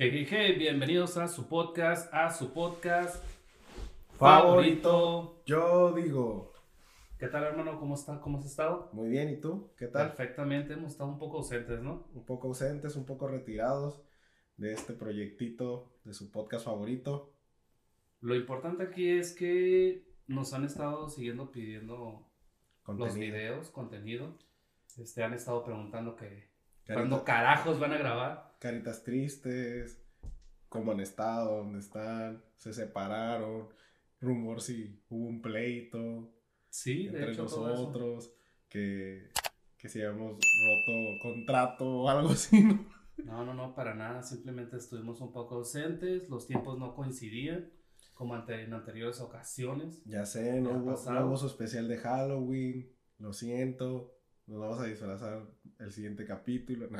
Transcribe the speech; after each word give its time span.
Hey, 0.00 0.54
bienvenidos 0.56 1.16
a 1.16 1.26
su 1.26 1.48
podcast, 1.48 2.14
a 2.14 2.30
su 2.30 2.52
podcast 2.52 3.20
Favorito. 4.16 5.42
Yo 5.44 5.90
digo, 5.90 6.52
¿Qué 7.18 7.26
tal, 7.26 7.42
hermano? 7.42 7.80
¿Cómo 7.80 7.96
está? 7.96 8.20
¿Cómo 8.20 8.38
has 8.38 8.46
estado? 8.46 8.90
muy 8.92 9.08
bien, 9.08 9.28
¿y 9.28 9.40
tú? 9.40 9.72
¿Qué 9.76 9.88
tal? 9.88 10.06
Perfectamente, 10.06 10.74
hemos 10.74 10.92
estado 10.92 11.10
un 11.10 11.18
poco 11.18 11.38
ausentes, 11.38 11.82
¿no? 11.82 12.06
Un 12.14 12.24
poco 12.24 12.46
ausentes, 12.46 12.94
un 12.94 13.06
poco 13.06 13.26
retirados 13.26 14.00
de 14.56 14.72
este 14.72 14.92
proyectito 14.92 15.98
de 16.04 16.14
su 16.14 16.30
podcast 16.30 16.66
favorito. 16.66 17.34
Lo 18.20 18.36
importante 18.36 18.84
aquí 18.84 19.08
es 19.08 19.34
que 19.34 20.06
nos 20.28 20.52
han 20.52 20.64
estado 20.64 21.10
siguiendo 21.10 21.50
pidiendo 21.50 22.24
los 22.86 23.16
videos, 23.16 23.70
contenido. 23.70 24.38
Este, 24.96 25.24
han 25.24 25.34
estado 25.34 25.64
preguntando 25.64 26.14
que 26.14 26.50
cuándo 26.86 27.24
carajos 27.24 27.80
van 27.80 27.94
a 27.94 27.98
grabar. 27.98 28.47
Caritas 28.58 29.02
tristes, 29.02 30.00
cómo 30.68 30.92
han 30.92 31.00
estado, 31.00 31.58
dónde 31.58 31.78
están, 31.80 32.42
se 32.56 32.72
separaron, 32.72 33.68
rumor 34.20 34.60
si 34.60 35.02
hubo 35.08 35.26
un 35.26 35.40
pleito 35.42 36.34
Sí, 36.70 37.04
de 37.04 37.08
entre 37.10 37.32
hecho, 37.32 37.42
nosotros, 37.44 38.32
que, 38.68 39.28
que 39.78 39.88
si 39.88 40.02
habíamos 40.02 40.32
roto 40.32 41.22
contrato 41.22 41.84
o 42.02 42.08
algo 42.08 42.28
así, 42.32 42.62
¿no? 42.62 42.84
No, 43.24 43.44
no, 43.44 43.54
no, 43.54 43.74
para 43.74 43.94
nada. 43.94 44.22
Simplemente 44.22 44.76
estuvimos 44.76 45.20
un 45.20 45.32
poco 45.32 45.56
ausentes, 45.56 46.28
los 46.28 46.46
tiempos 46.46 46.78
no 46.78 46.94
coincidían 46.94 47.70
como 48.14 48.34
ante- 48.34 48.62
en 48.62 48.72
anteriores 48.72 49.20
ocasiones. 49.20 50.02
Ya 50.04 50.26
sé, 50.26 50.60
no 50.60 50.70
hubo, 50.70 50.90
no 51.10 51.26
hubo 51.26 51.36
su 51.36 51.46
especial 51.46 51.88
de 51.88 51.98
Halloween, 51.98 52.92
lo 53.18 53.32
siento, 53.32 54.14
nos 54.46 54.60
vamos 54.60 54.80
a 54.80 54.84
disfrazar 54.86 55.46
el 55.78 55.92
siguiente 55.92 56.24
capítulo, 56.26 56.88
no, 56.90 56.98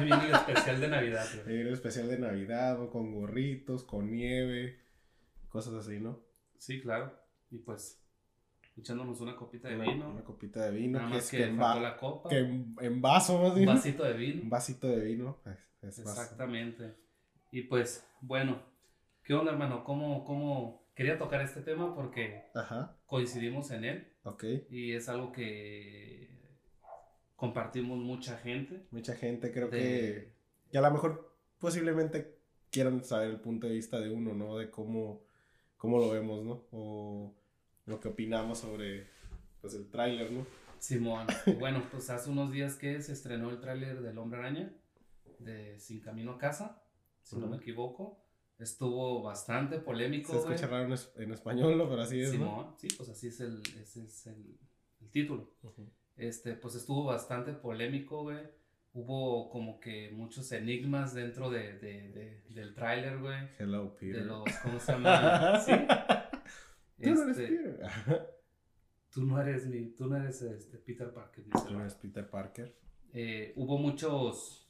viene 0.00 0.26
el 0.26 0.32
especial 0.34 0.80
de 0.80 0.88
Navidad. 0.88 1.26
güey. 1.44 1.56
Hay 1.58 1.64
un 1.66 1.72
especial 1.72 2.08
de 2.08 2.18
Navidad, 2.18 2.88
con 2.90 3.12
gorritos, 3.14 3.84
con 3.84 4.10
nieve, 4.10 4.78
cosas 5.48 5.74
así, 5.74 5.98
¿no? 6.00 6.20
Sí, 6.58 6.80
claro. 6.80 7.12
Y 7.50 7.58
pues, 7.58 8.02
echándonos 8.76 9.20
una 9.20 9.36
copita 9.36 9.68
de 9.68 9.76
Una, 9.76 9.84
vino. 9.84 10.10
una 10.10 10.24
copita 10.24 10.64
de 10.66 10.70
vino, 10.76 10.98
Nada 10.98 11.10
que 11.10 11.14
más 11.16 11.24
es 11.24 11.30
que, 11.30 11.44
en, 11.44 11.56
la 11.58 11.96
copa. 11.96 12.28
que 12.28 12.38
en, 12.38 12.76
en 12.80 13.00
vaso 13.00 13.40
más 13.42 13.56
Un 13.56 13.66
vasito 13.66 14.04
de 14.04 14.12
Un 14.12 14.18
vino. 14.18 14.42
vasito 14.50 14.88
de 14.88 15.00
vino. 15.04 15.38
es- 15.82 15.98
es 15.98 16.04
más- 16.04 16.18
Exactamente. 16.18 16.94
Y 17.50 17.62
pues, 17.62 18.06
bueno, 18.20 18.60
¿qué 19.24 19.32
onda, 19.34 19.52
hermano? 19.52 19.84
¿Cómo, 19.84 20.24
cómo 20.24 20.86
quería 20.94 21.16
tocar 21.18 21.40
este 21.40 21.62
tema? 21.62 21.94
Porque 21.94 22.44
Ajá, 22.54 22.96
coincidimos 23.06 23.70
en 23.70 23.84
él 23.84 24.12
ok. 24.24 24.44
y 24.70 24.92
es 24.92 25.08
algo 25.08 25.32
que 25.32 26.28
compartimos 27.38 27.98
mucha 28.00 28.36
gente. 28.36 28.84
Mucha 28.90 29.14
gente 29.14 29.52
creo 29.52 29.68
de- 29.68 29.78
que, 29.78 30.32
que 30.72 30.78
a 30.78 30.80
lo 30.80 30.90
mejor 30.90 31.32
posiblemente 31.60 32.36
quieran 32.70 33.04
saber 33.04 33.30
el 33.30 33.38
punto 33.40 33.68
de 33.68 33.74
vista 33.74 34.00
de 34.00 34.10
uno, 34.10 34.34
¿no? 34.34 34.56
De 34.58 34.70
cómo, 34.70 35.22
cómo 35.76 35.98
lo 35.98 36.10
vemos, 36.10 36.44
¿no? 36.44 36.64
O 36.72 37.32
lo 37.86 38.00
que 38.00 38.08
opinamos 38.08 38.58
sobre 38.58 39.06
pues 39.60 39.72
el 39.74 39.88
tráiler, 39.88 40.32
¿no? 40.32 40.44
Simón. 40.80 41.28
bueno, 41.60 41.84
pues 41.92 42.10
hace 42.10 42.28
unos 42.28 42.50
días 42.50 42.74
que 42.74 43.00
se 43.02 43.12
estrenó 43.12 43.50
el 43.50 43.60
tráiler 43.60 44.02
del 44.02 44.18
Hombre 44.18 44.40
Araña 44.40 44.72
de 45.38 45.78
Sin 45.78 46.00
Camino 46.00 46.32
a 46.32 46.38
Casa, 46.38 46.82
si 47.22 47.36
no 47.36 47.46
me 47.46 47.58
equivoco. 47.58 48.24
Estuvo 48.58 49.22
bastante 49.22 49.78
polémico. 49.78 50.32
Se 50.32 50.38
güey. 50.40 50.54
escucha 50.54 50.66
raro 50.66 50.86
en, 50.86 50.92
es- 50.94 51.12
en 51.14 51.30
español, 51.32 51.78
¿no? 51.78 51.88
Pero 51.88 52.02
así 52.02 52.20
es, 52.20 52.30
¿no? 52.32 52.38
Simón, 52.38 52.74
sí, 52.78 52.88
pues 52.96 53.08
así 53.08 53.28
es 53.28 53.38
el, 53.40 53.62
ese 53.80 54.02
es 54.02 54.26
el, 54.26 54.58
el 55.00 55.10
título. 55.12 55.52
Ujú. 55.62 55.88
Este, 56.18 56.54
pues 56.54 56.74
estuvo 56.74 57.04
bastante 57.04 57.52
polémico, 57.52 58.22
güey. 58.24 58.38
Hubo 58.92 59.48
como 59.50 59.78
que 59.80 60.10
muchos 60.10 60.50
enigmas 60.52 61.14
dentro 61.14 61.50
de, 61.50 61.74
de- 61.78 62.10
de- 62.10 62.42
del 62.48 62.74
tráiler, 62.74 63.18
güey. 63.18 63.48
Hello, 63.58 63.94
Peter. 63.96 64.16
De 64.20 64.24
los, 64.24 64.44
¿cómo 64.62 64.78
se 64.80 64.92
llama? 64.92 65.60
Sí. 65.60 65.72
Tú 67.02 67.14
no 67.14 67.22
eres 67.22 67.38
Este, 67.38 67.56
Peter. 67.56 67.80
tú 69.10 69.24
no 69.24 69.40
eres 69.40 69.66
mi, 69.66 69.86
tú 69.90 70.06
no 70.06 70.16
eres 70.16 70.42
este, 70.42 70.78
Peter 70.78 71.12
Parker. 71.12 71.44
Tú 71.44 71.72
no 71.72 71.80
eres 71.80 71.94
Peter 71.94 72.28
Parker. 72.28 72.74
Eh, 73.12 73.52
hubo 73.56 73.78
muchos 73.78 74.68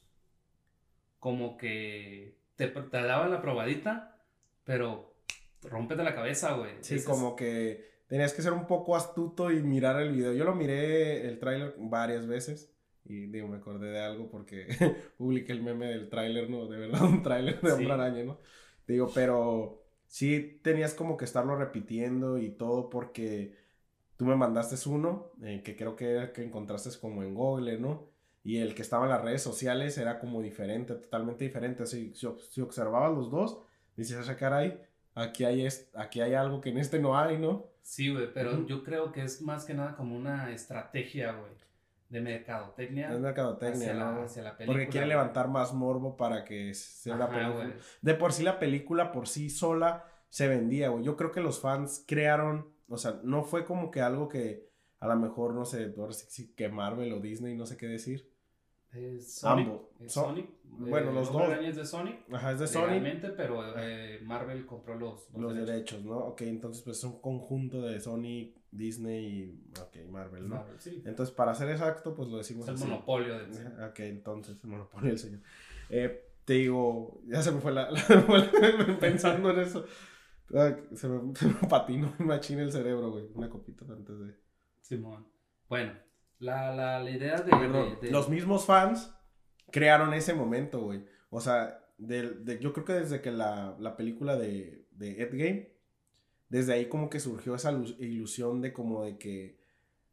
como 1.19 1.57
que 1.57 2.37
te, 2.55 2.67
te 2.67 2.97
daban 3.01 3.31
la 3.31 3.41
probadita, 3.41 4.21
pero 4.63 5.15
rompete 5.63 6.03
la 6.03 6.13
cabeza, 6.15 6.53
güey. 6.53 6.73
Sí, 6.81 7.03
como 7.03 7.35
que 7.35 7.89
tenías 8.09 8.33
que 8.33 8.41
ser 8.41 8.53
un 8.53 8.67
poco 8.67 8.95
astuto 8.97 9.51
y 9.51 9.63
mirar 9.63 10.01
el 10.01 10.11
video. 10.11 10.33
Yo 10.33 10.43
lo 10.43 10.55
miré 10.55 11.27
el 11.29 11.39
tráiler 11.39 11.75
varias 11.77 12.27
veces 12.27 12.73
y 13.05 13.27
digo, 13.27 13.47
me 13.47 13.57
acordé 13.57 13.91
de 13.91 14.01
algo 14.01 14.29
porque 14.29 14.67
publiqué 15.17 15.53
el 15.53 15.63
meme 15.63 15.85
del 15.87 16.09
tráiler, 16.09 16.49
¿no? 16.49 16.67
De 16.67 16.77
verdad, 16.77 17.01
un 17.05 17.23
tráiler 17.23 17.61
de 17.61 17.69
Sí. 17.69 17.73
Hombre 17.75 17.93
Araña, 17.93 18.23
¿no? 18.25 18.39
Digo, 18.87 19.09
pero 19.13 19.85
sí 20.07 20.59
tenías 20.63 20.93
como 20.95 21.15
que 21.15 21.25
estarlo 21.25 21.55
repitiendo 21.55 22.39
y 22.39 22.49
todo 22.49 22.89
porque 22.89 23.55
tú 24.17 24.25
me 24.25 24.35
mandaste 24.35 24.75
uno 24.89 25.31
eh, 25.43 25.61
que 25.63 25.75
creo 25.77 25.95
que 25.95 26.09
era 26.11 26.33
que 26.33 26.43
encontraste 26.43 26.89
como 26.99 27.23
en 27.23 27.35
Google, 27.35 27.77
¿no? 27.79 28.09
Y 28.43 28.57
el 28.57 28.73
que 28.73 28.81
estaba 28.81 29.05
en 29.05 29.11
las 29.11 29.21
redes 29.23 29.43
sociales 29.43 29.97
era 29.99 30.19
como 30.19 30.41
diferente, 30.41 30.95
totalmente 30.95 31.45
diferente. 31.45 31.85
Si, 31.85 32.13
si, 32.15 32.27
si 32.49 32.61
observabas 32.61 33.13
los 33.15 33.29
dos, 33.29 33.59
dices, 33.95 34.27
"Ah, 34.27 34.35
caray, 34.35 34.81
aquí 35.19 35.45
hay, 35.45 35.65
es- 35.65 35.89
aquí 35.95 36.21
hay 36.21 36.33
algo 36.33 36.61
que 36.61 36.69
en 36.69 36.77
este 36.77 36.99
no 36.99 37.17
hay, 37.17 37.37
¿no? 37.37 37.67
Sí, 37.81 38.09
güey, 38.13 38.31
pero 38.33 38.65
yo 38.67 38.83
creo 38.83 39.11
que 39.11 39.23
es 39.23 39.41
más 39.41 39.65
que 39.65 39.73
nada 39.73 39.95
como 39.95 40.15
una 40.15 40.51
estrategia, 40.51 41.31
güey, 41.33 41.51
de 42.09 42.21
mercadotecnia 42.21 43.11
Es 43.13 43.19
mercadotecnia, 43.19 43.91
hacia, 44.23 44.43
la, 44.43 44.49
la 44.49 44.57
película. 44.57 44.65
Porque 44.65 44.87
quiere 44.89 45.07
levantar 45.07 45.47
más 45.47 45.73
morbo 45.73 46.17
para 46.17 46.43
que 46.43 46.73
sea 46.73 47.15
una 47.15 47.25
Ajá, 47.25 47.33
película. 47.33 47.65
güey. 47.65 47.77
De 48.01 48.13
por 48.15 48.33
sí 48.33 48.43
la 48.43 48.59
película 48.59 49.11
por 49.11 49.27
sí 49.27 49.49
sola 49.49 50.05
se 50.29 50.47
vendía, 50.47 50.89
güey. 50.89 51.03
Yo 51.03 51.15
creo 51.15 51.31
que 51.31 51.41
los 51.41 51.59
fans 51.59 52.03
crearon, 52.07 52.71
o 52.87 52.97
sea, 52.97 53.19
no 53.23 53.43
fue 53.43 53.65
como 53.65 53.89
que 53.91 54.01
algo 54.01 54.27
que 54.27 54.69
a 54.99 55.07
lo 55.07 55.15
mejor, 55.15 55.53
no 55.53 55.65
sé, 55.65 55.93
que 56.55 56.69
Marvel 56.69 57.13
o 57.13 57.19
Disney, 57.19 57.55
no 57.55 57.65
sé 57.65 57.77
qué 57.77 57.87
decir. 57.87 58.29
Es 58.93 59.33
Sonic. 59.35 59.67
Ambos. 59.67 59.81
es 59.99 60.11
Son- 60.11 60.25
Sonic. 60.25 60.49
bueno, 60.63 61.11
eh, 61.11 61.13
los 61.13 61.31
dos. 61.31 61.43
Es 61.61 61.75
de 61.75 61.85
Sonic. 61.85 62.33
Ajá, 62.33 62.51
es 62.53 62.59
de 62.59 62.67
Sony. 62.67 62.81
legalmente, 62.87 63.29
pero 63.29 63.63
eh, 63.77 64.19
Marvel 64.23 64.65
compró 64.65 64.95
los, 64.95 65.29
Los 65.37 65.53
derechos, 65.55 66.03
¿no? 66.03 66.17
Ok, 66.17 66.41
entonces 66.41 66.83
pues 66.83 66.97
es 66.97 67.03
un 67.03 67.21
conjunto 67.21 67.81
de 67.81 67.99
Sony, 67.99 68.53
Disney 68.71 69.25
y, 69.25 69.63
ok, 69.79 70.09
Marvel, 70.09 70.49
¿no? 70.49 70.55
Marvel, 70.55 70.79
sí. 70.79 71.01
Entonces, 71.05 71.33
para 71.35 71.53
ser 71.53 71.69
exacto, 71.69 72.13
pues 72.15 72.29
lo 72.29 72.37
decimos 72.37 72.63
Es 72.63 72.69
el 72.69 72.75
así. 72.75 72.85
monopolio 72.85 73.37
del. 73.37 73.51
Ajá, 73.67 73.87
Ok, 73.89 73.99
entonces, 74.01 74.63
el 74.63 74.69
monopolio 74.69 75.09
del 75.09 75.19
señor. 75.19 75.41
Eh, 75.89 76.25
te 76.45 76.53
digo, 76.53 77.21
ya 77.27 77.41
se 77.43 77.51
me 77.51 77.59
fue 77.61 77.71
la, 77.71 77.89
la- 77.91 78.97
pensando 78.99 79.51
en 79.51 79.59
eso. 79.59 79.85
Ah, 80.55 80.75
Se 80.95 81.07
me, 81.07 81.35
se 81.35 81.45
me 81.47 81.53
patinó 81.69 82.11
y 82.19 82.23
machina 82.23 82.63
el 82.63 82.71
cerebro, 82.71 83.11
güey. 83.11 83.27
Una 83.35 83.49
copita 83.49 83.85
antes 83.87 84.19
de. 84.19 84.33
Simón. 84.81 85.27
Bueno, 85.67 85.93
la, 86.39 86.73
la, 86.73 86.99
la 87.03 87.09
idea 87.11 87.41
de, 87.41 87.51
Perdón, 87.51 87.97
de- 88.01 88.07
de- 88.07 88.11
Los 88.11 88.29
mismos 88.29 88.65
fans 88.65 89.13
crearon 89.71 90.13
ese 90.13 90.33
momento, 90.33 90.81
güey. 90.81 91.05
O 91.29 91.41
sea, 91.41 91.85
del- 91.97 92.45
de, 92.45 92.59
yo 92.59 92.73
creo 92.73 92.85
que 92.85 92.93
desde 92.93 93.21
que 93.21 93.31
la, 93.31 93.75
la 93.79 93.95
película 93.97 94.35
de, 94.37 94.85
de 94.91 95.21
Endgame, 95.23 95.71
desde 96.49 96.73
ahí 96.73 96.87
como 96.89 97.09
que 97.09 97.19
surgió 97.19 97.55
esa 97.55 97.71
ilusión 97.99 98.61
de 98.61 98.73
como 98.73 99.03
de 99.05 99.17
que 99.17 99.59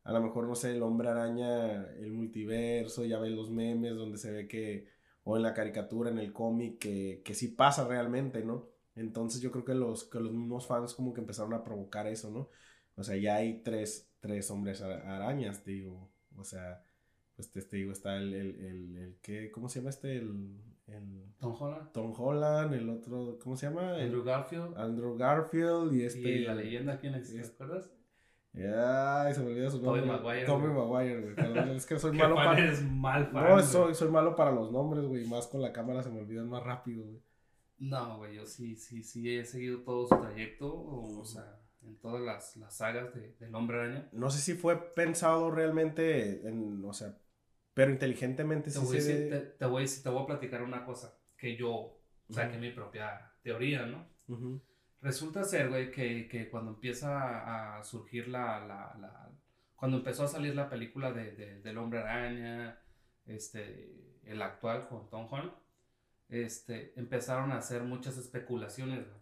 a 0.04 0.12
lo 0.12 0.22
mejor, 0.22 0.46
no 0.48 0.54
sé, 0.54 0.72
el 0.72 0.82
hombre 0.82 1.08
araña, 1.08 1.84
el 1.98 2.12
multiverso, 2.12 3.04
ya 3.04 3.18
ves 3.18 3.32
los 3.32 3.50
memes 3.50 3.94
donde 3.96 4.18
se 4.18 4.32
ve 4.32 4.48
que, 4.48 4.88
o 5.24 5.36
en 5.36 5.42
la 5.42 5.54
caricatura, 5.54 6.10
en 6.10 6.18
el 6.18 6.32
cómic, 6.32 6.78
que, 6.78 7.22
que 7.24 7.34
sí 7.34 7.48
pasa 7.48 7.86
realmente, 7.88 8.44
¿no? 8.44 8.68
Entonces 8.94 9.40
yo 9.42 9.50
creo 9.52 9.64
que 9.64 9.74
los, 9.74 10.04
que 10.04 10.20
los 10.20 10.32
mismos 10.32 10.66
fans 10.66 10.94
como 10.94 11.12
que 11.12 11.20
empezaron 11.20 11.54
a 11.54 11.64
provocar 11.64 12.06
eso, 12.06 12.30
¿no? 12.30 12.50
O 12.96 13.02
sea, 13.04 13.16
ya 13.16 13.36
hay 13.36 13.62
tres, 13.62 14.10
tres 14.20 14.50
hombres 14.50 14.80
ara- 14.82 15.14
arañas, 15.16 15.64
digo. 15.64 16.10
O 16.38 16.44
sea, 16.44 16.82
pues 17.34 17.50
te, 17.50 17.62
te 17.62 17.76
digo, 17.76 17.92
está 17.92 18.16
el, 18.16 18.34
el, 18.34 18.60
el, 18.60 18.96
el 18.96 19.16
¿qué? 19.22 19.50
¿cómo 19.50 19.68
se 19.68 19.80
llama 19.80 19.90
este? 19.90 20.16
El, 20.16 20.60
el 20.86 21.34
Tom 21.38 21.56
Holland, 21.58 21.92
Tom 21.92 22.14
Holland, 22.16 22.74
el 22.74 22.88
otro, 22.88 23.38
¿cómo 23.42 23.56
se 23.56 23.66
llama? 23.66 23.96
Andrew 23.96 24.22
Garfield 24.22 24.76
Andrew 24.78 25.16
Garfield 25.16 25.92
y 25.94 26.04
este... 26.04 26.20
y 26.20 26.44
la 26.44 26.54
leyenda, 26.54 26.98
¿quién 26.98 27.14
es? 27.14 27.32
¿Te 27.32 27.40
acuerdas? 27.40 27.90
Ay, 28.54 29.34
se 29.34 29.40
me 29.40 29.48
olvidó 29.48 29.70
su 29.70 29.82
nombre. 29.82 30.02
Maguire, 30.02 30.46
Tobey 30.46 30.70
güey. 30.70 30.88
Maguire, 30.88 31.20
güey. 31.20 31.34
Perdón, 31.34 31.70
es 31.70 31.84
que 31.84 31.98
soy 31.98 32.12
¿Qué 32.16 32.18
malo 32.18 32.36
para... 32.36 32.58
eres 32.58 32.82
mal 32.82 33.26
fan, 33.26 33.44
No, 33.44 33.62
soy, 33.62 33.94
soy 33.94 34.10
malo 34.10 34.34
para 34.34 34.50
los 34.50 34.72
nombres, 34.72 35.04
güey. 35.04 35.26
Más 35.26 35.46
con 35.46 35.60
la 35.60 35.72
cámara 35.72 36.02
se 36.02 36.10
me 36.10 36.20
olvidan 36.20 36.48
más 36.48 36.62
rápido, 36.62 37.04
güey. 37.04 37.20
No, 37.78 38.16
güey, 38.16 38.36
yo 38.36 38.46
sí, 38.46 38.74
sí, 38.74 39.02
sí 39.02 39.36
he 39.36 39.44
seguido 39.44 39.82
todo 39.82 40.06
su 40.06 40.18
trayecto, 40.18 40.72
o, 40.72 41.20
o 41.20 41.24
sea, 41.26 41.60
en 41.86 41.96
todas 41.98 42.20
las, 42.22 42.56
las 42.56 42.76
sagas 42.76 43.14
de, 43.14 43.34
del 43.38 43.54
Hombre 43.54 43.78
Araña. 43.80 44.08
No 44.12 44.30
sé 44.30 44.40
si 44.40 44.54
fue 44.54 44.92
pensado 44.94 45.50
realmente 45.50 46.46
en, 46.48 46.84
o 46.84 46.92
sea, 46.92 47.16
pero 47.74 47.90
inteligentemente 47.92 48.70
Te 48.70 48.78
sí 48.78 48.84
voy, 48.84 48.96
a 48.98 49.00
se 49.00 49.12
decir- 49.14 49.30
te, 49.30 49.40
te 49.58 49.64
voy, 49.66 49.78
a 49.78 49.82
decir- 49.86 50.02
te 50.02 50.08
voy 50.08 50.22
a 50.22 50.26
platicar 50.26 50.62
una 50.62 50.84
cosa 50.84 51.18
que 51.36 51.56
yo 51.56 51.98
saqué 52.30 52.58
mi 52.58 52.70
propia 52.72 53.32
teoría, 53.42 53.86
¿no? 53.86 54.06
Ujú. 54.28 54.60
Resulta 55.02 55.44
ser, 55.44 55.68
güey, 55.68 55.90
que, 55.90 56.26
que 56.28 56.48
cuando 56.48 56.72
empieza 56.72 57.76
a 57.78 57.84
surgir 57.84 58.28
la, 58.28 58.58
la, 58.60 58.96
la- 59.00 59.30
Cuando 59.76 59.98
empezó 59.98 60.24
a 60.24 60.28
salir 60.28 60.54
la 60.56 60.68
película 60.70 61.12
de, 61.12 61.32
de- 61.32 61.60
del 61.60 61.78
Hombre 61.78 62.00
Araña, 62.00 62.78
este, 63.26 64.18
el 64.24 64.40
actual 64.42 64.88
con 64.88 65.08
Tom 65.10 65.28
Holland, 65.30 65.52
este, 66.28 66.92
empezaron 66.98 67.52
a 67.52 67.58
hacer 67.58 67.82
muchas 67.82 68.16
especulaciones, 68.16 69.06
güey, 69.06 69.20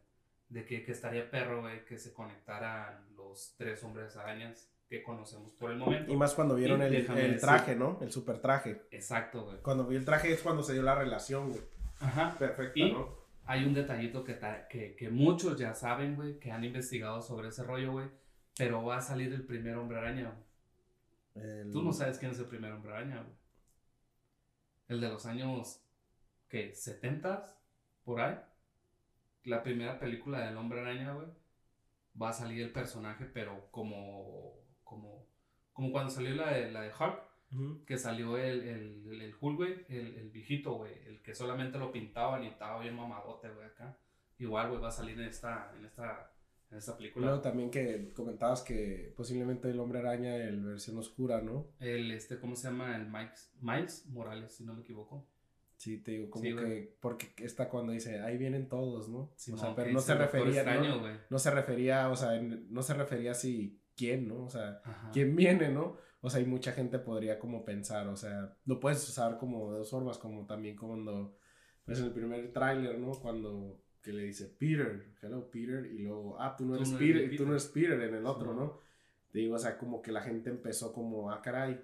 de 0.48 0.64
que, 0.64 0.84
que 0.84 0.92
estaría 0.92 1.30
perro, 1.30 1.62
güey, 1.62 1.84
que 1.84 1.98
se 1.98 2.12
conectaran 2.12 3.06
los 3.16 3.54
tres 3.56 3.82
hombres 3.84 4.16
arañas 4.16 4.70
que 4.88 5.02
conocemos 5.02 5.52
por 5.52 5.70
el 5.70 5.78
momento. 5.78 6.12
Y 6.12 6.16
más 6.16 6.34
cuando 6.34 6.54
vieron 6.54 6.82
el, 6.82 6.94
el 6.94 7.06
decir- 7.06 7.40
traje, 7.40 7.74
¿no? 7.74 7.98
El 8.00 8.12
super 8.12 8.38
traje. 8.40 8.82
Exacto, 8.90 9.44
güey. 9.44 9.58
Cuando 9.62 9.86
vi 9.86 9.96
el 9.96 10.04
traje 10.04 10.32
es 10.32 10.42
cuando 10.42 10.62
se 10.62 10.74
dio 10.74 10.82
la 10.82 10.94
relación, 10.94 11.50
güey. 11.50 11.62
Ajá. 12.00 12.36
Y- 12.74 12.92
¿no? 12.92 13.24
Hay 13.46 13.64
un 13.64 13.74
detallito 13.74 14.24
que, 14.24 14.38
que, 14.70 14.94
que 14.96 15.10
muchos 15.10 15.58
ya 15.58 15.74
saben, 15.74 16.16
güey, 16.16 16.38
que 16.38 16.50
han 16.50 16.64
investigado 16.64 17.20
sobre 17.20 17.48
ese 17.48 17.62
rollo, 17.62 17.92
güey, 17.92 18.08
pero 18.56 18.82
va 18.84 18.96
a 18.98 19.02
salir 19.02 19.32
el 19.34 19.44
primer 19.44 19.76
hombre 19.76 19.98
araña, 19.98 20.30
güey. 21.34 21.44
El- 21.46 21.70
Tú 21.72 21.82
no 21.82 21.92
sabes 21.92 22.18
quién 22.18 22.30
es 22.30 22.38
el 22.38 22.46
primer 22.46 22.72
hombre 22.72 22.92
araña, 22.92 23.16
güey. 23.22 23.34
El 24.88 25.00
de 25.00 25.08
los 25.08 25.26
años, 25.26 25.80
¿qué? 26.48 26.72
¿70? 26.72 27.44
Por 28.04 28.20
ahí. 28.20 28.38
La 29.44 29.62
primera 29.62 29.98
película 29.98 30.40
del 30.40 30.56
hombre 30.56 30.80
araña, 30.80 31.12
güey. 31.12 31.28
Va 32.20 32.30
a 32.30 32.32
salir 32.32 32.62
el 32.62 32.72
personaje, 32.72 33.26
pero 33.26 33.68
como, 33.70 34.60
como, 34.82 35.26
como 35.72 35.90
cuando 35.90 36.10
salió 36.10 36.34
la 36.34 36.52
de, 36.52 36.70
la 36.70 36.82
de 36.82 36.92
Hulk, 36.92 37.84
que 37.86 37.98
salió 37.98 38.36
el, 38.36 38.62
el, 38.62 39.20
el, 39.20 39.34
Hulk, 39.38 39.56
güey, 39.56 39.84
el, 39.88 40.14
el 40.16 40.30
viejito, 40.30 40.74
güey, 40.74 40.92
el 41.06 41.22
que 41.22 41.34
solamente 41.34 41.78
lo 41.78 41.92
pintaban 41.92 42.44
y 42.44 42.48
estaba 42.48 42.80
bien 42.80 42.96
mamadote, 42.96 43.48
güey, 43.50 43.66
acá. 43.66 43.98
Igual, 44.38 44.68
güey, 44.70 44.80
va 44.80 44.88
a 44.88 44.92
salir 44.92 45.18
en 45.18 45.26
esta, 45.26 45.72
en 45.76 45.84
esta, 45.84 46.32
en 46.70 46.78
esta 46.78 46.96
película. 46.96 47.40
También 47.40 47.70
que 47.70 48.12
comentabas 48.12 48.62
que 48.62 49.12
posiblemente 49.16 49.70
el 49.70 49.78
hombre 49.78 50.00
araña, 50.00 50.36
el 50.36 50.64
versión 50.64 50.98
oscura, 50.98 51.40
¿no? 51.40 51.68
El, 51.78 52.10
este, 52.10 52.38
¿cómo 52.40 52.56
se 52.56 52.68
llama? 52.68 52.96
El 52.96 53.06
Miles, 53.06 53.54
Miles 53.60 54.06
Morales, 54.06 54.56
si 54.56 54.64
no 54.64 54.74
me 54.74 54.82
equivoco. 54.82 55.28
Sí, 55.76 55.98
te 55.98 56.12
digo, 56.12 56.30
como 56.30 56.44
Sí, 56.44 56.54
que, 56.54 56.96
porque 57.00 57.32
está 57.44 57.68
cuando 57.68 57.92
dice, 57.92 58.20
ahí 58.20 58.38
vienen 58.38 58.68
todos, 58.68 59.08
¿no? 59.08 59.32
Sí, 59.36 59.52
o 59.52 59.56
sea, 59.58 59.70
no, 59.70 59.74
pero 59.74 59.90
no 59.92 60.00
se 60.00 60.14
refería, 60.14 60.62
Extraño, 60.62 61.00
¿no? 61.02 61.18
No 61.28 61.38
se 61.38 61.50
refería, 61.50 62.08
o 62.10 62.16
sea, 62.16 62.40
no 62.40 62.82
se 62.82 62.94
refería 62.94 63.32
así, 63.32 63.82
¿quién, 63.96 64.28
no? 64.28 64.44
O 64.44 64.48
sea, 64.48 64.80
Ajá. 64.84 65.10
¿quién 65.12 65.34
viene, 65.36 65.68
no? 65.70 65.96
O 66.20 66.30
sea, 66.30 66.40
y 66.40 66.46
mucha 66.46 66.72
gente 66.72 66.98
podría 66.98 67.38
como 67.38 67.64
pensar, 67.64 68.06
o 68.08 68.16
sea, 68.16 68.56
lo 68.64 68.80
puedes 68.80 69.06
usar 69.08 69.36
como 69.36 69.72
de 69.72 69.78
dos 69.78 69.90
formas, 69.90 70.16
como 70.16 70.46
también 70.46 70.76
cuando, 70.76 71.36
pues 71.84 71.98
en 71.98 72.06
el 72.06 72.12
primer 72.12 72.52
tráiler, 72.52 72.98
¿no? 72.98 73.12
Cuando 73.12 73.80
que 74.00 74.12
le 74.12 74.22
dice 74.24 74.46
Peter, 74.48 75.14
hello 75.22 75.50
Peter, 75.50 75.86
y 75.86 75.98
luego, 75.98 76.40
ah, 76.40 76.54
tú 76.56 76.64
no 76.66 76.72
Tú 76.72 76.76
eres 76.76 76.90
no 76.92 76.98
eres 76.98 77.06
Peter, 77.08 77.22
Peter. 77.24 77.36
tú 77.38 77.46
no 77.46 77.52
eres 77.52 77.66
Peter 77.66 78.00
en 78.00 78.14
el 78.14 78.26
otro, 78.26 78.52
Sí. 78.52 78.58
¿no? 78.58 78.78
Te 79.32 79.38
digo, 79.40 79.54
o 79.56 79.58
sea, 79.58 79.76
como 79.76 80.00
que 80.00 80.12
la 80.12 80.20
gente 80.22 80.48
empezó 80.50 80.92
como, 80.92 81.30
ah, 81.30 81.42
caray, 81.42 81.80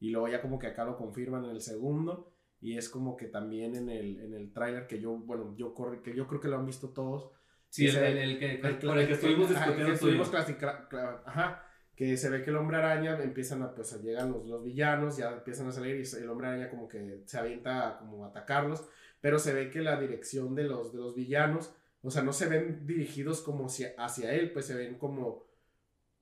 y 0.00 0.10
luego 0.10 0.28
ya 0.28 0.40
como 0.40 0.58
que 0.58 0.68
acá 0.68 0.84
lo 0.84 0.96
confirman 0.96 1.44
en 1.46 1.50
el 1.50 1.60
segundo, 1.60 2.32
y 2.60 2.76
es 2.76 2.88
como 2.88 3.16
que 3.16 3.26
también 3.26 3.74
en 3.76 3.88
el, 3.88 4.20
en 4.20 4.34
el 4.34 4.52
tráiler 4.52 4.86
que 4.86 5.00
yo, 5.00 5.12
bueno, 5.12 5.54
yo 5.56 5.74
corre, 5.74 6.02
que 6.02 6.14
yo 6.14 6.26
creo 6.26 6.40
que 6.40 6.48
lo 6.48 6.56
han 6.58 6.66
visto 6.66 6.88
todos, 6.90 7.30
Sí, 7.70 7.86
el, 7.86 7.96
el, 7.96 8.18
el 8.18 8.38
que, 8.38 8.50
el- 8.54 9.06
que 9.06 9.12
estuvimos 9.12 9.50
ajá, 9.50 9.60
discutiendo. 9.60 9.86
que 9.86 9.92
estuvimos 9.94 10.30
clasica- 10.30 10.88
ajá, 11.26 11.64
que 11.94 12.16
se 12.16 12.30
ve 12.30 12.42
que 12.42 12.50
el 12.50 12.56
hombre 12.56 12.78
araña 12.78 13.20
empiezan 13.22 13.62
a, 13.62 13.74
pues, 13.74 14.00
llegan 14.02 14.32
los, 14.32 14.46
los 14.46 14.64
villanos, 14.64 15.16
ya 15.18 15.32
empiezan 15.32 15.66
a 15.68 15.72
salir 15.72 15.96
y 15.96 16.16
el 16.16 16.30
hombre 16.30 16.46
araña 16.48 16.70
como 16.70 16.88
que 16.88 17.22
se 17.26 17.38
avienta 17.38 17.88
a 17.88 17.98
como 17.98 18.24
atacarlos, 18.24 18.88
pero 19.20 19.38
se 19.38 19.52
ve 19.52 19.68
que 19.70 19.80
la 19.82 20.00
dirección 20.00 20.54
de 20.54 20.64
los, 20.64 20.92
de 20.92 20.98
los 21.00 21.14
villanos, 21.14 21.74
o 22.02 22.10
sea, 22.10 22.22
no 22.22 22.32
se 22.32 22.46
ven 22.48 22.86
dirigidos 22.86 23.42
como 23.42 23.66
hacia, 23.66 23.92
hacia 23.98 24.32
él, 24.32 24.50
pues 24.52 24.64
se 24.66 24.74
ven 24.74 24.94
como, 24.96 25.44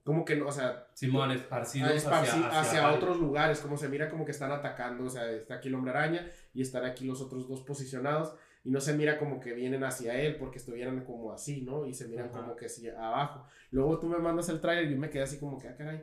como 0.07 0.23
que, 0.23 0.37
no, 0.37 0.47
o 0.47 0.51
sea, 0.53 0.87
Simón, 0.93 1.31
esparcidos 1.31 1.91
a 1.91 1.95
esparci- 1.95 2.45
hacia, 2.45 2.59
hacia, 2.61 2.91
otros 2.93 3.19
lugares, 3.19 3.59
como 3.59 3.75
se 3.75 3.89
mira 3.89 4.09
como 4.09 4.23
que 4.23 4.31
están 4.31 4.53
atacando, 4.53 5.03
o 5.03 5.09
sea, 5.09 5.29
está 5.29 5.55
aquí 5.55 5.67
el 5.67 5.75
hombre 5.75 5.91
araña 5.91 6.25
y 6.53 6.61
están 6.61 6.85
aquí 6.85 7.03
los 7.05 7.21
otros 7.21 7.45
dos 7.49 7.61
posicionados 7.63 8.33
y 8.63 8.71
no 8.71 8.79
se 8.79 8.93
mira 8.95 9.19
como 9.19 9.41
que 9.41 9.51
vienen 9.53 9.83
hacia 9.83 10.17
él 10.17 10.37
porque 10.37 10.59
estuvieran 10.59 11.03
como 11.03 11.33
así, 11.33 11.61
¿no? 11.61 11.85
Y 11.85 11.93
se 11.93 12.07
miran 12.07 12.29
Ajá. 12.29 12.39
como 12.39 12.55
que 12.55 12.67
así 12.67 12.87
abajo. 12.87 13.45
Luego 13.69 13.99
tú 13.99 14.07
me 14.07 14.17
mandas 14.17 14.47
el 14.47 14.61
trailer 14.61 14.87
y 14.89 14.91
yo 14.93 14.97
me 14.97 15.09
quedé 15.09 15.23
así 15.23 15.39
como 15.39 15.59
que, 15.59 15.67
ah, 15.67 15.75
caray. 15.75 16.01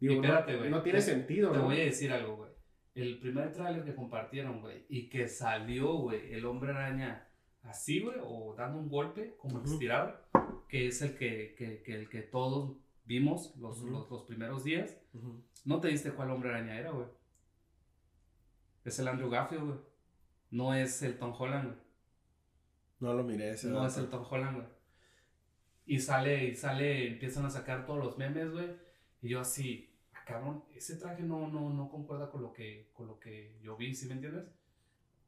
Digo, 0.00 0.14
espérate, 0.14 0.52
no, 0.54 0.58
güey, 0.58 0.70
no 0.70 0.82
tiene 0.82 0.98
te- 0.98 1.04
sentido, 1.04 1.52
Te 1.52 1.58
¿no? 1.58 1.64
voy 1.66 1.80
a 1.80 1.84
decir 1.84 2.10
algo, 2.12 2.36
güey. 2.38 2.50
El 2.96 3.20
primer 3.20 3.52
tráiler 3.52 3.84
que 3.84 3.94
compartieron, 3.94 4.60
güey, 4.60 4.86
y 4.88 5.08
que 5.08 5.28
salió, 5.28 5.92
güey, 5.98 6.32
el 6.34 6.44
hombre 6.46 6.72
araña 6.72 7.28
así, 7.62 8.00
güey, 8.00 8.16
o 8.24 8.56
dando 8.58 8.78
un 8.80 8.88
golpe, 8.88 9.36
como 9.38 9.62
estirado, 9.62 10.16
que 10.68 10.88
es 10.88 11.00
el 11.02 11.16
que, 11.16 11.54
que, 11.56 11.82
que 11.84 11.94
el 11.94 12.08
que 12.08 12.22
todos 12.22 12.76
vimos 13.06 13.56
los, 13.56 13.80
los, 13.82 14.10
los 14.10 14.22
primeros 14.24 14.64
días. 14.64 14.96
No 15.64 15.80
te 15.80 15.88
diste 15.88 16.12
cuál 16.12 16.30
hombre 16.30 16.50
araña 16.50 16.78
era, 16.78 16.90
güey. 16.90 17.06
Es 18.84 18.98
el 18.98 19.08
Andrew 19.08 19.30
Garfield, 19.30 19.64
güey. 19.64 19.78
No 20.50 20.74
es 20.74 21.02
el 21.02 21.18
Tom 21.18 21.34
Holland, 21.36 21.68
güey. 21.68 21.78
No 23.00 23.14
lo 23.14 23.24
miré 23.24 23.50
ese. 23.52 23.68
No 23.68 23.76
dato. 23.76 23.88
es 23.88 23.98
el 23.98 24.08
Tom 24.08 24.24
Holland, 24.28 24.56
güey. 24.56 24.68
Y 25.86 26.00
sale, 26.00 26.44
y 26.46 26.54
sale, 26.54 27.08
empiezan 27.08 27.46
a 27.46 27.50
sacar 27.50 27.86
todos 27.86 28.04
los 28.04 28.18
memes, 28.18 28.50
güey. 28.50 28.70
Y 29.22 29.30
yo 29.30 29.40
así, 29.40 29.90
ah, 30.12 30.24
cabrón, 30.26 30.64
ese 30.74 30.96
traje 30.96 31.22
no, 31.22 31.48
no, 31.48 31.70
no 31.70 31.88
concuerda 31.88 32.30
con 32.30 32.42
lo 32.42 32.52
que, 32.52 32.90
con 32.92 33.06
lo 33.06 33.18
que 33.18 33.58
yo 33.62 33.76
vi, 33.76 33.94
¿sí 33.94 34.06
me 34.06 34.14
entiendes? 34.14 34.44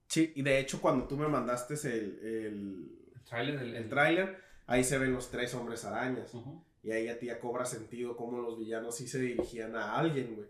Sí, 0.06 0.32
y 0.36 0.42
de 0.42 0.58
hecho 0.58 0.80
cuando 0.80 1.06
tú 1.06 1.16
me 1.16 1.28
mandaste 1.28 1.74
el, 1.74 2.18
el, 2.22 3.12
El 3.14 3.24
tráiler, 3.24 3.58
el, 3.60 3.74
el 3.76 3.88
tráiler, 3.88 4.42
ahí 4.66 4.82
se 4.82 4.98
ven 4.98 5.12
los 5.12 5.30
tres 5.30 5.54
hombres 5.54 5.84
arañas. 5.84 6.32
Ujú. 6.34 6.64
Y 6.88 6.92
ahí 6.92 7.08
a 7.08 7.18
ti 7.18 7.26
ya 7.26 7.38
cobra 7.38 7.66
sentido 7.66 8.16
cómo 8.16 8.38
los 8.40 8.58
villanos 8.58 8.96
sí 8.96 9.06
se 9.06 9.18
dirigían 9.18 9.76
a 9.76 9.98
alguien, 9.98 10.36
güey. 10.36 10.48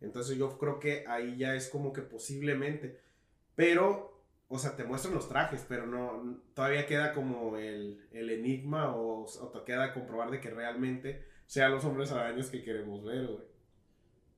Entonces 0.00 0.38
yo 0.38 0.56
creo 0.56 0.78
que 0.78 1.04
ahí 1.08 1.36
ya 1.36 1.56
es 1.56 1.68
como 1.68 1.92
que 1.92 2.00
posiblemente. 2.02 3.00
Pero, 3.56 4.22
o 4.46 4.56
sea, 4.56 4.76
te 4.76 4.84
muestran 4.84 5.14
los 5.14 5.28
trajes, 5.28 5.66
pero 5.68 5.86
no, 5.86 6.38
todavía 6.54 6.86
queda 6.86 7.12
como 7.12 7.56
el, 7.56 8.06
el 8.12 8.30
enigma 8.30 8.94
o, 8.94 9.24
o 9.24 9.48
te 9.48 9.64
queda 9.64 9.92
comprobar 9.92 10.30
de 10.30 10.40
que 10.40 10.50
realmente 10.50 11.24
sean 11.46 11.72
los 11.72 11.84
hombres 11.84 12.12
arañas 12.12 12.50
que 12.50 12.62
queremos 12.62 13.04
ver, 13.04 13.26
güey. 13.26 13.44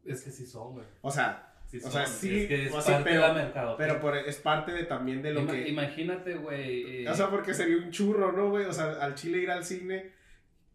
Es 0.07 0.23
que 0.23 0.31
sí 0.31 0.47
son, 0.47 0.73
güey. 0.73 0.87
O 1.03 1.11
sea, 1.11 1.51
Sí 1.69 1.79
O 1.85 1.91
sea, 1.91 2.05
sí, 2.07 2.41
Es 2.43 2.49
que 2.49 2.67
es 2.67 2.73
o 2.75 2.81
sea, 2.83 2.97
parte 2.97 3.11
pero- 3.11 3.29
de 3.29 3.33
mercado. 3.35 3.77
pero 3.79 4.01
por- 4.01 4.17
es 4.17 4.37
parte 4.37 4.73
de 4.73 4.85
también 4.85 5.23
de 5.23 5.33
lo 5.33 5.47
que... 5.47 5.69
Imagínate, 5.69 6.35
güey. 6.35 7.05
eh, 7.05 7.09
O 7.09 7.15
sea, 7.15 7.31
porque 7.31 7.55
sería 7.55 7.79
un 7.79 7.91
churro, 7.91 8.31
¿no, 8.33 8.51
güey? 8.51 8.67
O 8.67 8.73
sea, 8.75 8.93
al 9.03 9.15
chile 9.15 9.39
ir 9.39 9.51
al 9.51 9.65
cine 9.65 10.13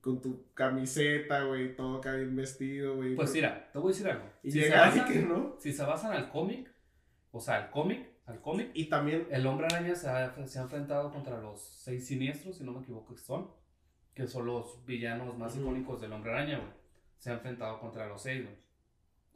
con 0.07 0.21
tu 0.21 0.53
camiseta, 0.53 1.43
güey, 1.43 1.75
todo 1.75 1.97
acá 1.97 2.13
bien 2.13 2.33
vestido, 2.33 2.95
güey. 2.95 3.13
pues 3.13 3.33
mira, 3.33 3.69
te 3.73 3.77
voy 3.77 3.91
a 3.91 3.93
decir 3.93 4.07
algo. 4.07 4.23
Y 4.41 4.51
si, 4.51 4.59
se 4.59 4.63
llegar 4.63 4.87
basan, 4.87 5.11
que 5.11 5.19
no. 5.19 5.55
si 5.59 5.73
se 5.73 5.83
basan 5.83 6.13
al 6.13 6.29
cómic, 6.29 6.71
o 7.31 7.41
sea, 7.41 7.55
al 7.57 7.71
cómic, 7.71 8.07
al 8.25 8.39
cómic, 8.39 8.71
Y 8.73 8.85
también, 8.85 9.27
el 9.31 9.45
hombre 9.45 9.65
araña 9.65 9.95
se 9.95 10.07
ha, 10.07 10.33
se 10.47 10.59
ha 10.59 10.61
enfrentado 10.61 11.11
contra 11.11 11.41
los 11.41 11.61
seis 11.61 12.07
siniestros, 12.07 12.55
si 12.55 12.63
no 12.63 12.71
me 12.71 12.83
equivoco, 12.83 13.15
que 13.15 13.19
son, 13.21 13.51
que 14.13 14.27
son 14.27 14.45
los 14.45 14.85
villanos 14.85 15.37
más 15.37 15.55
Ujú. 15.55 15.63
icónicos 15.63 15.99
del 15.99 16.13
hombre 16.13 16.31
araña, 16.31 16.59
güey. 16.59 16.71
Se 17.17 17.29
ha 17.29 17.33
enfrentado 17.33 17.77
contra 17.81 18.07
los 18.07 18.21
seis, 18.21 18.45
güey. 18.45 18.55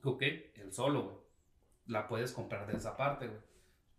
Ok, 0.03 0.21
el 0.55 0.71
solo, 0.71 1.03
güey. 1.03 1.15
La 1.87 2.07
puedes 2.07 2.31
comprar 2.31 2.65
de 2.65 2.77
esa 2.77 2.95
parte, 2.95 3.27
güey. 3.27 3.41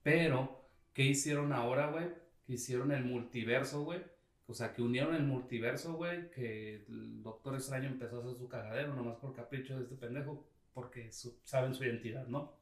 Pero, 0.03 0.71
¿qué 0.95 1.03
hicieron 1.03 1.53
ahora, 1.53 1.91
güey? 1.91 2.07
Que 2.47 2.55
hicieron 2.55 2.93
el 2.93 3.05
multiverso, 3.05 3.85
güey. 3.85 4.01
O 4.47 4.55
sea, 4.55 4.73
que 4.73 4.83
unieron 4.83 5.15
el 5.15 5.25
multiverso, 5.25 5.95
güey. 5.95 6.31
Que 6.31 6.85
el 6.89 7.23
Doctor 7.23 7.55
Extraño 7.55 7.89
empezó 7.89 8.17
a 8.19 8.21
hacer 8.21 8.37
su 8.37 8.49
cagadero, 8.49 8.95
nomás 8.95 9.17
por 9.17 9.35
capricho 9.35 9.77
de 9.77 9.85
este 9.85 9.97
pendejo. 9.97 10.45
Porque 10.75 11.13
su- 11.13 11.39
saben 11.45 11.75
su 11.75 11.85
identidad, 11.85 12.27
¿no? 12.27 12.53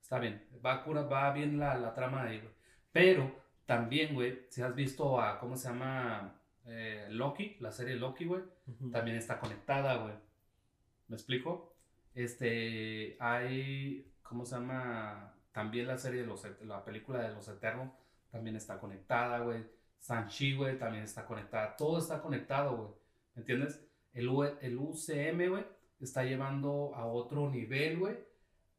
Está 0.00 0.18
bien. 0.18 0.42
Va, 0.64 0.82
cura, 0.84 1.02
va 1.02 1.32
bien 1.32 1.58
la, 1.58 1.76
la 1.76 1.94
trama 1.94 2.24
ahí, 2.24 2.40
güey. 2.40 2.52
Pero, 2.92 3.30
también, 3.66 4.14
güey, 4.14 4.46
si 4.50 4.62
has 4.62 4.74
visto 4.74 5.20
a, 5.20 5.38
¿cómo 5.38 5.56
se 5.56 5.68
llama? 5.68 6.40
Eh, 6.66 7.06
Loki, 7.10 7.56
la 7.60 7.72
serie 7.72 7.96
Loki, 7.96 8.24
güey 8.24 8.42
también 8.92 9.16
está 9.18 9.38
conectada, 9.38 9.96
güey. 9.96 10.14
¿Me 11.08 11.16
explico? 11.16 11.74
Este, 12.14 13.16
hay, 13.20 14.10
¿cómo 14.22 14.44
se 14.46 14.54
llama? 14.56 15.34
También 15.52 15.86
la 15.86 15.98
serie 15.98 16.22
de 16.22 16.26
los, 16.26 16.46
la 16.62 16.84
película 16.84 17.20
de 17.22 17.34
los 17.34 17.46
Eternos 17.48 17.90
también 18.30 18.56
está 18.56 18.78
conectada, 18.80 19.38
güey. 19.40 19.64
Sanchi, 19.98 20.54
güey, 20.56 20.78
también 20.78 21.04
está 21.04 21.24
conectada. 21.24 21.76
Todo 21.76 21.98
está 21.98 22.20
conectado, 22.20 22.76
güey. 22.76 22.90
¿Me 23.34 23.40
entiendes? 23.40 23.84
El, 24.12 24.28
U- 24.28 24.44
el 24.44 24.76
UCM, 24.78 25.48
güey, 25.48 25.64
está 26.00 26.24
llevando 26.24 26.94
a 26.94 27.06
otro 27.06 27.50
nivel, 27.50 27.98
güey. 27.98 28.16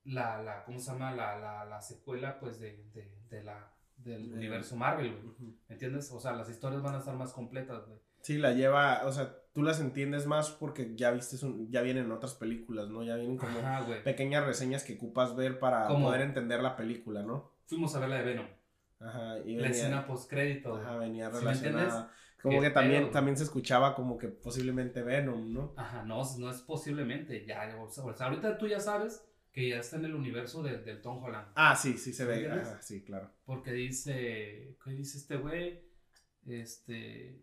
La, 0.06 0.42
la, 0.42 0.64
¿cómo 0.64 0.80
se 0.80 0.92
llama? 0.92 1.12
La, 1.14 1.38
la, 1.40 1.66
la 1.66 1.82
secuela, 1.82 2.40
pues, 2.40 2.60
de, 2.60 2.84
de, 2.94 3.12
de 3.30 3.44
la, 3.44 3.72
del 3.98 4.30
De- 4.30 4.36
universo 4.38 4.76
Marvel, 4.76 5.20
güey. 5.22 5.36
¿Me 5.68 5.74
entiendes? 5.76 6.12
O 6.12 6.20
sea, 6.20 6.34
las 6.34 6.50
historias 6.50 6.82
van 6.84 6.96
a 6.96 7.00
estar 7.00 7.16
más 7.16 7.34
completas, 7.34 7.86
güey. 7.88 8.00
Sí, 8.22 8.38
la 8.38 8.54
lleva, 8.54 9.06
o 9.06 9.12
sea, 9.12 9.36
tú 9.54 9.62
las 9.62 9.80
entiendes 9.80 10.26
más 10.26 10.50
porque 10.52 10.96
ya 10.96 11.12
viste, 11.12 11.44
un- 11.46 11.70
ya 11.72 11.82
vienen 11.82 12.12
otras 12.12 12.34
películas, 12.36 12.88
¿no? 12.90 13.04
Ya 13.04 13.16
vienen 13.16 13.38
como 13.38 13.58
Ajá, 13.60 13.86
pequeñas 14.04 14.46
reseñas 14.46 14.84
que 14.84 14.96
ocupas 14.96 15.36
ver 15.36 15.60
para 15.60 15.88
poder 15.88 16.22
entender 16.22 16.62
la 16.62 16.76
película, 16.76 17.22
¿no? 17.24 17.52
Fuimos 17.68 17.96
a 17.96 18.00
ver 18.00 18.10
la 18.10 18.16
de 18.18 18.24
Venom. 18.24 18.48
Ajá, 19.06 19.40
y 19.46 19.56
la 19.58 19.68
escena 19.70 20.06
post 20.06 20.30
crédito. 20.30 20.76
ajá, 20.76 20.98
venía 20.98 21.30
¿Sí 21.32 21.38
relacionada. 21.40 22.12
como 22.42 22.60
Qué 22.60 22.68
que 22.68 22.72
también, 22.72 23.04
pedo. 23.04 23.12
también 23.12 23.38
se 23.38 23.44
escuchaba 23.44 23.96
como 23.96 24.18
que 24.18 24.28
posiblemente 24.30 25.02
Venom, 25.04 25.54
¿no? 25.54 25.74
Ajá, 25.78 26.04
no, 26.04 26.22
no 26.38 26.50
es 26.50 26.62
posiblemente. 26.62 27.46
Ya, 27.46 27.76
o 27.80 27.90
sea, 27.90 28.04
ahorita 28.28 28.58
tú 28.58 28.68
ya 28.68 28.80
sabes 28.80 29.24
que 29.52 29.70
ya 29.70 29.78
está 29.80 29.98
en 29.98 30.06
el 30.06 30.16
universo 30.16 30.64
de, 30.64 30.78
del 30.80 31.02
Tom 31.02 31.24
Holland. 31.24 31.48
Ah, 31.56 31.76
sí, 31.76 31.98
sí 31.98 32.14
se 32.14 32.24
¿Sí 32.24 32.26
ve. 32.26 32.64
sí, 32.82 33.04
claro. 33.04 33.32
Porque 33.46 33.72
dice, 33.72 34.78
¿qué 34.84 34.92
dice 34.92 35.18
este 35.18 35.38
güey? 35.38 35.82
Este, 36.46 37.42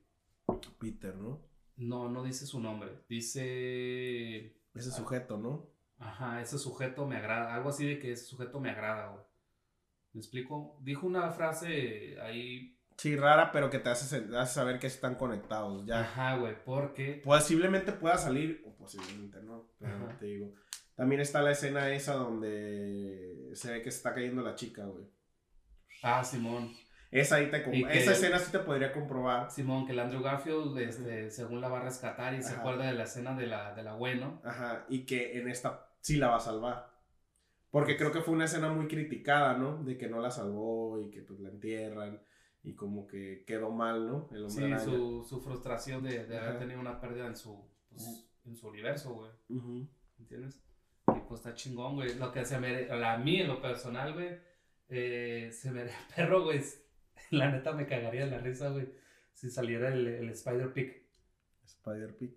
Peter, 0.79 1.15
¿no? 1.17 1.41
no, 1.77 2.09
no 2.09 2.23
dice 2.23 2.47
su 2.47 2.61
nombre. 2.61 2.91
Dice, 3.09 4.57
Ese 4.75 4.91
sujeto, 4.91 5.39
¿no? 5.39 5.71
ajá, 5.99 6.41
ese 6.43 6.59
sujeto 6.59 7.07
me 7.07 7.17
agrada. 7.17 7.55
Algo 7.55 7.71
así 7.71 7.87
de 7.87 7.99
que 7.99 8.13
ese 8.13 8.25
sujeto 8.27 8.61
me 8.61 8.71
agrada, 8.71 9.09
güey. 9.09 9.25
¿Me 10.13 10.21
explico? 10.21 10.77
Dijo 10.81 11.07
una 11.07 11.31
frase 11.31 12.21
ahí, 12.21 12.77
Sí, 12.99 13.17
rara, 13.17 13.51
pero 13.51 13.71
que 13.71 13.79
te 13.79 13.89
hace, 13.89 14.47
saber 14.47 14.79
que 14.79 14.87
están 14.87 15.15
conectados. 15.17 15.85
Ya. 15.87 16.01
ajá, 16.01 16.37
güey, 16.37 16.55
porque, 16.65 17.21
Posiblemente 17.25 17.91
pueda 17.93 18.17
salir, 18.19 18.63
o 18.67 18.77
posiblemente 18.77 19.43
no, 19.43 19.67
pero 19.79 19.97
Ajá. 19.97 20.19
te 20.19 20.27
digo. 20.27 20.53
También 20.95 21.21
está 21.23 21.41
la 21.43 21.53
escena 21.53 21.89
esa 21.91 22.13
donde 22.15 23.51
se 23.55 23.73
ve 23.73 23.83
que 23.83 23.91
se 23.91 23.97
está 23.97 24.15
cayendo 24.15 24.43
la 24.43 24.55
chica, 24.55 24.85
güey. 24.85 25.07
ah, 26.03 26.23
Simón, 26.23 26.71
Esa 27.11 27.37
ahí 27.37 27.51
te 27.51 27.63
que- 27.63 27.81
esa 27.91 28.13
escena 28.13 28.39
sí 28.39 28.53
te 28.53 28.59
podría 28.59 28.93
comprobar. 28.93 29.51
Simón, 29.51 29.85
que 29.87 29.93
el 29.93 29.99
Andrew 30.01 30.23
Garfield, 30.23 30.79
este, 30.79 31.31
según 31.31 31.61
la 31.61 31.69
va 31.69 31.81
a 31.81 31.85
rescatar 31.85 32.35
y 32.35 32.43
se 32.43 32.55
acuerda 32.55 32.87
de 32.87 32.93
la 32.93 33.05
escena 33.05 33.35
de 33.35 33.47
la, 33.47 33.75
de 33.75 33.83
la 33.83 33.95
güey, 33.95 34.19
¿no? 34.21 34.41
Ajá, 34.45 34.85
y 34.89 35.05
que 35.07 35.39
en 35.39 35.49
esta 35.49 35.89
sí 36.01 36.17
la 36.19 36.29
va 36.29 36.37
a 36.37 36.41
salvar. 36.41 36.92
Porque 37.73 37.97
creo 37.97 38.13
que 38.13 38.21
fue 38.21 38.35
una 38.35 38.45
escena 38.45 38.73
muy 38.73 38.87
criticada, 38.87 39.57
¿no? 39.59 39.83
De 39.83 39.97
que 39.99 40.07
no 40.09 40.21
la 40.21 40.31
salvó 40.31 41.01
y 41.01 41.11
que 41.11 41.23
pues 41.23 41.41
la 41.41 41.49
entierran 41.49 42.23
y 42.63 42.75
como 42.75 43.07
que 43.09 43.43
quedó 43.45 43.71
mal, 43.71 44.07
¿no? 44.07 44.29
El 44.31 44.45
hombre 44.45 44.79
Sí, 44.79 44.85
su, 44.85 45.25
su 45.29 45.41
frustración 45.41 46.05
de, 46.05 46.27
de 46.27 46.39
haber 46.39 46.59
tenido 46.61 46.79
una 46.79 47.01
pérdida 47.01 47.27
en 47.27 47.35
su, 47.35 47.67
pues, 47.89 48.29
en 48.45 48.55
su 48.55 48.69
universo, 48.69 49.15
güey. 49.15 49.31
Ujú. 49.49 49.89
¿Entiendes? 50.21 50.63
Y 51.09 51.21
pues 51.27 51.41
está 51.41 51.55
chingón, 51.55 51.95
güey. 51.97 52.15
Lo 52.19 52.31
que 52.31 52.45
se 52.45 52.61
me... 52.61 52.89
A 52.91 53.17
mí, 53.19 53.41
en 53.41 53.49
lo 53.49 53.61
personal, 53.61 54.13
güey, 54.13 54.37
eh, 54.91 55.49
se 55.51 55.73
me... 55.73 55.87
Perro, 56.15 56.45
güey. 56.45 56.61
La 57.31 57.51
neta 57.51 57.73
me 57.73 57.87
cagaría 57.87 58.27
la 58.27 58.39
risa, 58.39 58.69
güey. 58.69 58.87
Si 59.33 59.51
saliera 59.51 59.89
el, 59.93 60.07
el 60.07 60.29
Spider-Pig. 60.29 61.07
Spider-Pig. 61.65 62.37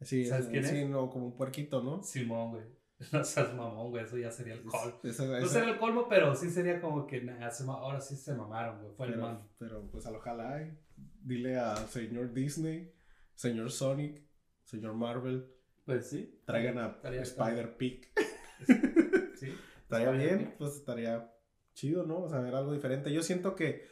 Sí, 0.00 0.24
¿Sabes 0.24 0.46
es- 0.46 0.50
quién 0.50 0.64
sí, 0.64 0.78
es? 0.78 0.88
no, 0.88 1.10
como 1.10 1.26
un 1.26 1.36
puerquito, 1.36 1.82
¿no? 1.82 2.02
Simón, 2.02 2.50
güey. 2.52 2.64
No 3.12 3.24
seas 3.24 3.54
mamón, 3.54 3.90
güey. 3.90 4.04
Eso 4.04 4.16
ya 4.18 4.30
sería 4.30 4.54
el 4.54 4.62
colmo. 4.64 5.00
No 5.02 5.12
sería 5.48 5.70
el 5.70 5.78
colmo, 5.78 6.06
pero 6.08 6.34
sí 6.34 6.50
sería 6.50 6.80
como 6.80 7.06
que, 7.06 7.20
nah, 7.22 7.50
se 7.50 7.64
ma- 7.64 7.74
ahora 7.74 8.00
sí 8.00 8.16
se 8.16 8.34
mamaron, 8.34 8.80
güey. 8.80 8.94
Fue 8.94 9.06
el 9.06 9.12
pero, 9.14 9.22
man. 9.26 9.48
pero 9.58 9.90
pues 9.90 10.06
ojalá 10.06 10.54
hay. 10.56 10.78
Dile 11.22 11.58
a 11.58 11.74
señor 11.76 12.32
Disney, 12.32 12.92
señor 13.34 13.70
Sonic, 13.70 14.22
señor 14.64 14.94
Marvel, 14.94 15.48
Pues 15.84 16.08
sí. 16.10 16.40
traigan 16.46 16.78
a 16.78 16.86
Estaría- 16.88 17.22
Spider-Pig. 17.22 18.12
Sí. 19.36 19.52
Estaría 19.82 20.10
bien, 20.12 20.54
pues 20.56 20.76
estaría 20.76 21.28
chido, 21.74 22.04
¿no? 22.06 22.20
O 22.22 22.28
sea, 22.28 22.38
ver 22.38 22.54
algo 22.54 22.72
diferente. 22.72 23.12
Yo 23.12 23.22
siento 23.22 23.56
que, 23.56 23.88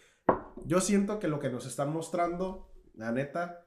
yo 0.64 0.81
siento 0.81 1.19
que 1.19 1.26
lo 1.26 1.40
que 1.40 1.50
nos 1.50 1.67
están 1.67 1.93
mostrando, 1.93 2.73
la 2.95 3.11
neta, 3.11 3.67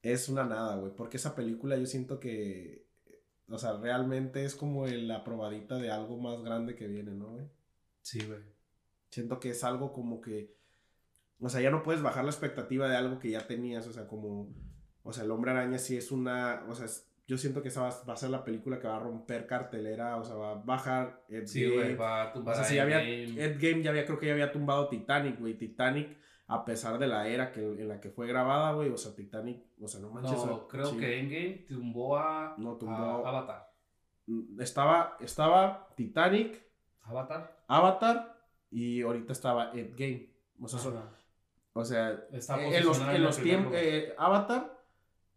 es 0.00 0.28
una 0.30 0.44
nada, 0.44 0.76
güey. 0.76 0.94
Porque 0.96 1.18
esa 1.18 1.34
película 1.34 1.76
yo 1.76 1.84
siento 1.84 2.18
que, 2.20 2.87
o 3.48 3.58
sea, 3.58 3.76
realmente 3.78 4.44
es 4.44 4.54
como 4.54 4.86
la 4.86 5.24
probadita 5.24 5.76
de 5.76 5.90
algo 5.90 6.18
más 6.18 6.42
grande 6.42 6.74
que 6.74 6.86
viene, 6.86 7.12
¿no, 7.12 7.28
güey? 7.28 7.46
Sí, 8.02 8.20
güey. 8.26 8.40
Siento 9.10 9.40
que 9.40 9.50
es 9.50 9.64
algo 9.64 9.92
como 9.92 10.20
que, 10.20 10.54
o 11.40 11.48
sea, 11.48 11.60
ya 11.60 11.70
no 11.70 11.82
puedes 11.82 12.02
bajar 12.02 12.24
la 12.24 12.30
expectativa 12.30 12.88
de 12.88 12.96
algo 12.96 13.18
que 13.18 13.30
ya 13.30 13.46
tenías, 13.46 13.86
o 13.86 13.92
sea, 13.92 14.06
como, 14.06 14.52
o 15.02 15.12
sea, 15.12 15.24
el 15.24 15.30
hombre 15.30 15.50
araña 15.52 15.78
sí 15.78 15.96
es 15.96 16.10
una, 16.12 16.64
o 16.68 16.74
sea, 16.74 16.86
es- 16.86 17.06
yo 17.26 17.36
siento 17.36 17.60
que 17.62 17.68
esa 17.68 17.82
va, 17.82 17.90
va 18.08 18.14
a 18.14 18.16
ser 18.16 18.30
la 18.30 18.42
película 18.42 18.78
que 18.80 18.88
va 18.88 18.96
a 18.96 19.00
romper 19.00 19.46
cartelera, 19.46 20.16
o 20.16 20.24
sea, 20.24 20.34
va 20.36 20.50
a 20.52 20.54
bajar 20.54 21.24
el 21.28 21.46
Sí, 21.46 21.66
güey. 21.70 21.94
Va 21.94 22.22
a 22.22 22.30
o 22.30 22.32
tumbar 22.32 22.54
sea, 22.54 22.64
a 22.64 22.66
si 22.66 22.76
ya 22.76 22.82
había, 22.84 23.02
Endgame. 23.02 23.44
Endgame 23.44 23.82
ya 23.82 23.90
había, 23.90 24.06
creo 24.06 24.18
que 24.18 24.26
ya 24.26 24.32
había 24.32 24.50
tumbado 24.50 24.88
Titanic, 24.88 25.38
güey. 25.38 25.54
Titanic, 25.58 26.16
a 26.50 26.64
pesar 26.64 26.98
de 26.98 27.06
la 27.06 27.28
era 27.28 27.52
que, 27.52 27.60
en 27.60 27.86
la 27.88 28.00
que 28.00 28.10
fue 28.10 28.26
grabada, 28.26 28.72
güey. 28.72 28.88
O 28.90 28.96
sea, 28.96 29.14
Titanic, 29.14 29.62
o 29.80 29.86
sea, 29.86 30.00
no 30.00 30.10
manches. 30.10 30.44
No, 30.44 30.66
creo 30.66 30.96
que 30.96 31.20
Endgame 31.20 31.66
tumbó 31.68 32.16
a, 32.16 32.54
No, 32.58 32.76
tumbó- 32.78 33.24
a 33.24 33.28
Avatar. 33.28 33.70
Mm, 34.26 34.60
Estaba, 34.60 35.16
estaba 35.20 35.88
Titanic, 35.94 36.62
Avatar. 37.02 37.64
Avatar 37.68 38.36
y 38.70 39.02
ahorita 39.02 39.32
estaba 39.32 39.72
Endgame. 39.72 40.30
O 40.60 40.66
sea, 40.68 40.78
son- 40.78 40.98
o 41.74 41.84
sea 41.84 42.10
eh, 42.32 42.40
en 42.78 42.84
los, 42.84 43.00
en 43.00 43.22
los 43.22 43.38
tiempos, 43.38 43.72
eh, 43.76 44.14
Avatar, 44.18 44.76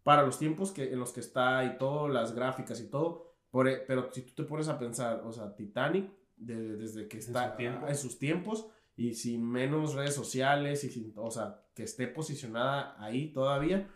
para 0.04 0.24
los 0.24 0.40
tiempos 0.40 0.72
que, 0.72 0.92
en 0.94 1.00
los 1.00 1.12
que 1.14 1.20
está 1.20 1.64
y 1.66 1.78
todo, 1.78 2.08
las 2.08 2.34
gráficas 2.34 2.80
y 2.82 2.90
todo, 2.90 3.36
por 3.52 3.68
e- 3.68 3.78
pero 3.86 4.12
si 4.12 4.22
tú 4.24 4.34
te 4.34 4.44
pones 4.50 4.68
a 4.70 4.80
pensar, 4.80 5.22
o 5.26 5.32
sea, 5.32 5.54
Titanic, 5.56 6.10
de- 6.38 6.78
desde 6.78 7.08
que 7.08 7.18
En 7.18 7.24
está 7.24 7.56
en 7.60 7.96
sus 7.96 8.18
tiempos 8.18 8.68
y 9.10 9.14
sin 9.14 9.50
menos 9.50 9.94
redes 9.96 10.14
sociales 10.16 10.84
y 10.84 10.90
sin, 10.90 11.14
o 11.16 11.32
sea, 11.32 11.62
que 11.74 11.84
esté 11.84 12.08
posicionada 12.08 12.96
ahí 13.04 13.32
todavía, 13.34 13.88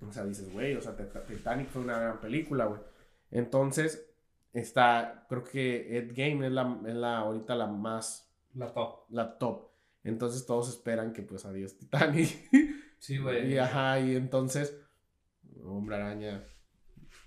o 0.00 0.10
sea, 0.12 0.24
dices, 0.24 0.50
güey, 0.52 0.74
o 0.74 0.80
sea, 0.80 0.96
Tit- 0.96 1.26
Titanic 1.26 1.68
fue 1.68 1.82
una 1.82 1.98
gran 1.98 2.20
película, 2.20 2.64
güey. 2.66 2.80
Entonces, 3.30 4.10
está, 4.52 5.26
creo 5.28 5.44
que 5.44 5.98
Ed 5.98 6.12
Game 6.14 6.46
es 6.46 6.52
la, 6.52 6.80
es 6.86 6.94
la, 6.94 7.18
ahorita 7.18 7.54
la 7.54 7.66
más, 7.66 8.32
La 8.54 8.72
top. 8.72 9.04
la 9.10 9.38
top. 9.38 9.68
Entonces 10.02 10.46
todos 10.46 10.68
esperan 10.70 11.12
que 11.12 11.22
pues 11.22 11.44
adiós 11.44 11.76
Titanic. 11.76 12.28
Sí, 12.98 13.18
güey. 13.18 13.52
Y 13.52 13.58
ajá, 13.58 14.00
y 14.00 14.16
entonces, 14.16 14.76
Hombre 15.62 15.96
Araña, 15.96 16.42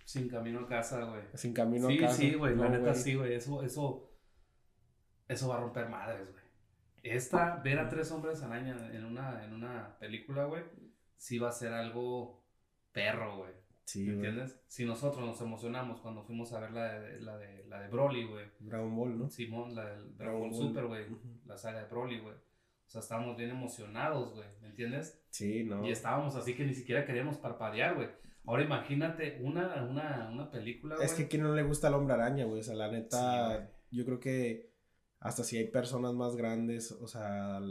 Sin 0.06 0.28
camino 0.28 0.62
a 0.62 0.68
casa, 0.68 1.04
güey. 1.04 1.22
sin 1.36 1.54
camino 1.54 1.88
Sí, 1.88 1.98
a 2.00 2.02
casa. 2.08 2.16
sí, 2.18 2.34
güey. 2.34 2.56
La 2.56 2.70
neta 2.70 2.94
sí, 2.96 3.14
güey. 3.16 3.34
Eso, 3.34 3.62
eso, 3.64 4.12
eso 5.28 5.48
va 5.50 5.58
a 5.58 5.62
romper 5.62 5.88
madres, 5.90 6.28
güey. 6.32 6.43
Esta, 7.04 7.58
ver 7.58 7.80
a 7.80 7.90
tres 7.90 8.12
hombres 8.12 8.42
araña 8.42 8.76
en 8.94 9.04
una, 9.06 9.44
en 9.44 9.54
una 9.54 9.98
película, 10.00 10.46
güey, 10.46 10.64
sí 11.18 11.38
va 11.38 11.50
a 11.50 11.54
ser 11.54 11.74
algo 11.74 12.44
perro, 12.92 13.38
güey. 13.38 13.52
Sí, 13.86 14.04
¿Me 14.06 14.16
güey. 14.16 14.28
entiendes? 14.30 14.60
Si 14.68 14.86
nosotros 14.86 15.26
nos 15.26 15.42
emocionamos 15.42 16.00
cuando 16.00 16.24
fuimos 16.24 16.54
a 16.54 16.62
ver 16.62 16.72
la 16.72 17.00
de, 17.00 17.20
la 17.20 17.38
de, 17.38 17.66
la 17.68 17.82
de 17.82 17.90
Broly, 17.90 18.26
güey. 18.26 18.46
Dragon 18.60 18.96
Ball, 18.96 19.20
¿no? 19.20 19.30
Simón, 19.30 19.76
la 19.76 19.86
del 19.86 20.18
Dragon 20.18 20.40
Ball 20.42 20.50
Ball. 20.52 20.60
Super, 20.70 20.86
güey. 20.86 21.06
La 21.46 21.58
saga 21.58 21.82
de 21.82 21.90
Broly, 21.90 22.20
güey. 22.20 22.36
O 22.36 22.90
sea, 22.94 23.02
estábamos 23.02 23.36
bien 23.36 23.50
emocionados, 23.50 24.34
güey. 24.34 24.48
¿Me 24.62 24.68
entiendes? 24.68 25.22
Sí, 25.30 25.66
no. 25.66 25.86
Y 25.86 25.92
estábamos 25.92 26.36
así 26.36 26.56
que 26.56 26.64
ni 26.66 26.74
siquiera 26.74 27.06
queríamos 27.06 27.38
parpadear, 27.38 27.96
güey. 27.96 28.08
Ahora 28.46 28.64
imagínate 28.64 29.40
una, 29.42 29.84
una, 29.84 30.30
una 30.32 30.50
película, 30.52 30.96
güey. 30.96 31.06
Es 31.06 31.14
que 31.14 31.24
a 31.24 31.28
quien 31.28 31.44
no 31.44 31.54
le 31.54 31.64
gusta 31.64 31.90
el 31.90 31.96
Hombre 31.96 32.14
Araña, 32.14 32.46
güey. 32.46 32.62
O 32.62 32.64
sea, 32.64 32.76
la 32.76 32.88
Sí, 32.90 32.96
neta, 32.96 33.48
güey. 33.48 33.68
yo 33.92 34.06
creo 34.06 34.20
que 34.22 34.73
hasta 35.24 35.46
si 35.46 35.58
hay 35.58 35.68
personas 35.68 36.14
más 36.14 36.36
grandes, 36.36 36.92
o 36.92 37.08
sea, 37.08 37.62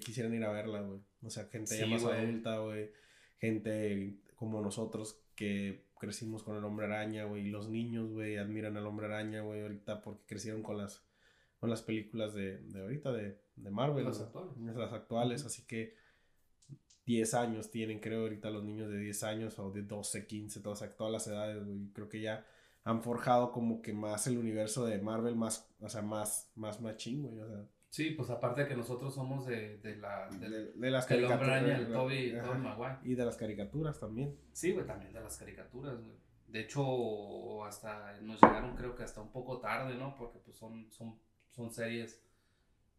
quisieran 0.00 0.34
ir 0.34 0.44
a 0.44 0.50
verla, 0.50 0.80
güey. 0.80 1.00
O 1.22 1.30
sea, 1.30 1.44
gente 1.44 1.78
ya 1.78 1.86
más 1.86 2.04
adulta, 2.04 2.58
güey. 2.58 2.90
Gente 3.38 4.16
como 4.34 4.60
nosotros 4.60 5.22
que 5.36 5.84
crecimos 6.00 6.42
con 6.42 6.56
el 6.56 6.64
Hombre 6.64 6.86
Araña, 6.86 7.26
güey. 7.26 7.46
Y 7.46 7.50
los 7.50 7.68
niños, 7.68 8.10
güey, 8.10 8.38
admiran 8.38 8.76
al 8.76 8.86
Hombre 8.86 9.06
Araña, 9.06 9.42
güey, 9.42 9.62
ahorita 9.62 10.02
porque 10.02 10.24
crecieron 10.26 10.64
con 10.64 10.78
las, 10.78 11.06
con 11.60 11.70
las 11.70 11.80
películas 11.80 12.34
de, 12.34 12.58
de 12.58 12.80
ahorita, 12.80 13.12
de, 13.12 13.38
de 13.54 13.70
Marvel. 13.70 14.04
Las 14.04 14.20
actuales. 14.20 14.56
Las 14.76 14.92
actuales, 14.92 15.44
así 15.44 15.62
que 15.64 15.94
10 17.06 17.34
años 17.34 17.70
tienen, 17.70 18.00
creo, 18.00 18.22
ahorita 18.22 18.50
los 18.50 18.64
niños 18.64 18.90
de 18.90 18.98
10 18.98 19.22
años 19.22 19.58
o 19.60 19.70
de 19.70 19.82
12, 19.82 20.26
15, 20.26 20.58
todas, 20.58 20.96
todas 20.96 21.12
las 21.12 21.24
edades, 21.28 21.64
güey. 21.64 21.86
Creo 21.92 22.08
que 22.08 22.20
ya 22.20 22.44
han 22.84 23.02
forjado 23.02 23.52
como 23.52 23.80
que 23.82 23.92
más 23.92 24.26
el 24.26 24.38
universo 24.38 24.84
de 24.86 25.00
Marvel, 25.00 25.36
más, 25.36 25.70
o 25.80 25.88
sea, 25.88 26.02
más, 26.02 26.50
más 26.56 26.80
machín, 26.80 27.22
güey. 27.22 27.38
O 27.40 27.46
sea, 27.48 27.64
Sí, 27.90 28.12
pues 28.12 28.30
aparte 28.30 28.66
que 28.66 28.74
nosotros 28.74 29.14
somos 29.14 29.44
de, 29.46 29.76
de 29.78 29.96
la... 29.96 30.26
de, 30.30 30.72
de 30.72 30.90
las 30.90 31.04
caricaturas. 31.04 31.62
El 31.62 31.86
de- 31.88 31.92
Toby, 31.92 32.32
Maguire. 32.62 32.96
Y 33.04 33.14
de 33.14 33.24
las 33.26 33.36
caricaturas 33.36 34.00
también. 34.00 34.34
Sí, 34.52 34.72
güey, 34.72 34.86
también 34.86 35.12
de 35.12 35.20
las 35.20 35.36
caricaturas, 35.36 36.00
güey. 36.00 36.16
De 36.48 36.60
hecho, 36.60 37.62
hasta 37.64 38.18
nos 38.22 38.40
llegaron 38.40 38.74
creo 38.76 38.94
que 38.94 39.02
hasta 39.02 39.20
un 39.20 39.30
poco 39.30 39.58
tarde, 39.60 39.94
¿no? 39.96 40.14
Porque 40.16 40.38
pues 40.38 40.56
son, 40.56 40.90
son, 40.90 41.18
son 41.50 41.70
series 41.70 42.22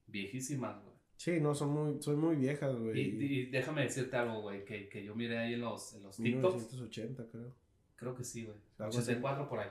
viejísimas, 0.07 0.81
güey. 0.83 0.93
Sí, 1.17 1.39
no, 1.39 1.55
son 1.55 1.69
muy, 1.73 2.01
son 2.01 2.19
muy 2.19 2.35
viejas, 2.35 2.75
güey. 2.75 2.99
Y, 2.99 3.25
y 3.25 3.45
déjame 3.49 3.83
decirte 3.83 4.15
algo, 4.17 4.41
güey, 4.41 4.65
que, 4.65 4.89
que 4.89 5.03
yo 5.03 5.15
miré 5.15 5.37
ahí 5.37 5.53
en 5.53 5.61
los, 5.61 5.93
en 5.95 6.03
los 6.03 6.17
TikToks. 6.17 6.55
1980, 6.55 7.27
creo. 7.31 7.53
Creo 8.03 8.15
que 8.15 8.23
sí, 8.23 8.45
güey. 8.45 8.57
Algo 8.77 8.89
así. 8.89 8.99
84 9.11 9.49
por 9.49 9.59
ahí. 9.59 9.69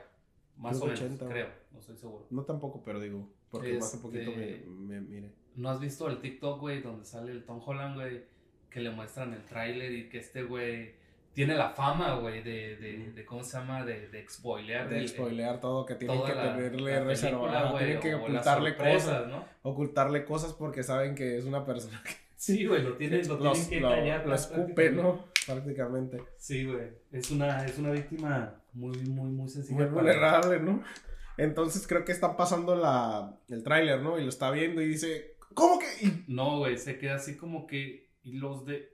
Más 0.57 0.71
Creo 0.73 0.83
o 0.83 0.85
menos, 0.87 1.01
80, 1.01 1.25
güey. 1.25 1.33
creo. 1.37 1.49
No 1.71 1.79
estoy 1.79 1.97
seguro. 1.97 2.27
No 2.29 2.43
tampoco, 2.43 2.83
pero 2.83 2.99
digo, 2.99 3.27
porque 3.49 3.73
más 3.75 3.93
un 3.95 4.01
poquito 4.01 4.31
me, 4.31 4.49
Este- 4.55 4.65
me 4.67 5.01
mire. 5.01 5.31
¿No 5.55 5.69
has 5.69 5.79
visto 5.79 6.07
el 6.09 6.19
TikTok, 6.19 6.59
güey, 6.59 6.81
donde 6.81 7.05
sale 7.05 7.31
el 7.31 7.43
Tom 7.45 7.61
Holland, 7.65 7.95
güey? 7.95 8.23
Que 8.69 8.79
le 8.81 8.89
muestran 8.91 9.33
el 9.33 9.43
tráiler 9.45 9.91
y 9.91 10.09
que 10.09 10.17
este 10.19 10.43
güey 10.43 10.95
tiene 11.33 11.55
la 11.55 11.69
fama, 11.71 12.15
güey, 12.19 12.43
de, 12.43 12.75
de, 12.77 13.11
de, 13.11 13.25
¿cómo 13.25 13.43
se 13.43 13.57
llama? 13.57 13.83
De, 13.85 14.07
de 14.09 14.27
spoilear. 14.29 14.87
De 14.89 15.07
spoilear 15.07 15.59
todo, 15.59 15.85
que 15.85 15.95
tienen 15.95 16.23
que 16.23 16.35
la- 16.35 16.55
tenerle 16.55 16.91
la 16.91 17.03
reserva, 17.03 17.39
película, 17.41 17.77
tienen 17.79 17.99
que 17.99 18.13
ocultarle 18.15 18.75
cosas, 18.77 19.27
¿no? 19.27 19.45
ocultarle 19.63 20.25
cosas 20.25 20.53
porque 20.53 20.83
saben 20.83 21.15
que 21.15 21.37
es 21.37 21.45
una 21.45 21.65
persona 21.65 22.01
que 22.03 22.11
Sí, 22.35 22.65
güey, 22.65 22.83
lo 22.83 22.95
tienen, 22.97 23.21
lo 23.27 23.37
los- 23.37 23.53
tienen 23.53 23.69
que 23.69 23.79
lo- 23.79 23.89
callar. 23.89 24.27
lo 24.27 24.35
escupe, 24.35 24.73
prácticamente. 24.91 25.01
¿no? 25.03 25.32
Prácticamente. 25.45 26.23
Sí, 26.37 26.65
güey. 26.65 26.89
Es 27.11 27.31
una, 27.31 27.65
es 27.65 27.77
una 27.77 27.91
víctima 27.91 28.61
muy, 28.73 28.97
muy, 28.99 29.29
muy 29.29 29.49
sencilla. 29.49 29.75
Muy 29.75 29.85
para- 29.87 30.01
vulnerable, 30.01 30.59
¿no? 30.59 30.83
Entonces 31.37 31.87
creo 31.87 32.05
que 32.05 32.11
está 32.11 32.37
pasando 32.37 32.75
la, 32.75 33.39
el 33.49 33.63
tráiler, 33.63 34.01
¿no? 34.01 34.19
Y 34.19 34.23
lo 34.23 34.29
está 34.29 34.51
viendo 34.51 34.81
y 34.81 34.87
dice, 34.87 35.35
¿cómo 35.53 35.79
que? 35.79 36.05
Y- 36.05 36.23
No, 36.27 36.59
güey, 36.59 36.77
se 36.77 36.97
queda 36.97 37.15
así 37.15 37.35
como 37.37 37.65
que. 37.67 38.11
Y 38.23 38.33
los 38.33 38.65
de. 38.65 38.93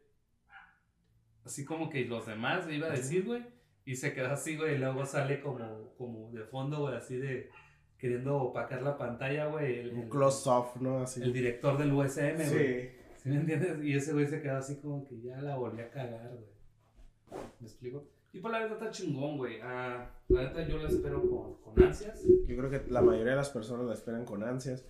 Así 1.46 1.66
como 1.66 1.90
que 1.90 2.06
los 2.06 2.26
demás, 2.28 2.66
iba 2.70 2.88
a 2.88 2.92
decir, 2.92 3.26
güey. 3.26 3.44
Y 3.86 3.96
se 3.96 4.14
queda 4.14 4.34
así, 4.34 4.56
güey. 4.56 4.76
Y 4.76 4.78
luego 4.78 5.06
sale 5.06 5.42
como, 5.42 5.94
como 5.98 6.32
de 6.32 6.44
fondo, 6.46 6.80
güey, 6.82 6.96
así 6.96 7.18
de. 7.18 7.50
Queriendo 7.98 8.38
opacar 8.38 8.82
la 8.82 8.98
pantalla, 8.98 9.48
güey. 9.48 9.80
El, 9.80 9.94
Un 9.94 10.10
close-off, 10.10 10.78
¿no? 10.78 11.02
Así. 11.02 11.22
el 11.22 11.34
director 11.34 11.78
del 11.78 11.92
USM, 11.92 12.36
güey. 12.36 12.48
Sí. 12.48 12.90
¿Sí 13.30 13.36
me 13.36 13.42
entiendes? 13.42 13.84
Y 13.84 13.94
ese 13.94 14.14
güey 14.14 14.26
se 14.26 14.42
quedó 14.42 14.58
así 14.58 14.78
como 14.78 15.06
que 15.06 15.22
ya 15.22 15.40
la 15.42 15.56
volví 15.56 15.82
a 15.82 15.92
cagar, 15.92 16.32
güey. 16.32 17.44
¿Me 17.60 17.68
explico? 17.68 18.04
Y 18.34 18.40
por 18.40 18.52
la 18.52 18.62
neta 18.62 18.74
está 18.74 18.90
chingón, 18.90 19.38
güey. 19.38 19.60
Ah, 19.62 20.10
la 20.30 20.44
neta 20.44 20.68
yo 20.68 20.78
la 20.78 20.90
espero 20.90 21.22
con, 21.22 21.56
con 21.62 21.84
ansias. 21.84 22.24
Yo 22.26 22.58
creo 22.58 22.70
que 22.72 22.90
la 22.90 23.02
mayoría 23.02 23.32
de 23.32 23.38
las 23.38 23.52
personas 23.52 23.86
la 23.86 23.94
esperan 23.94 24.26
con 24.26 24.44
ansias. 24.44 24.84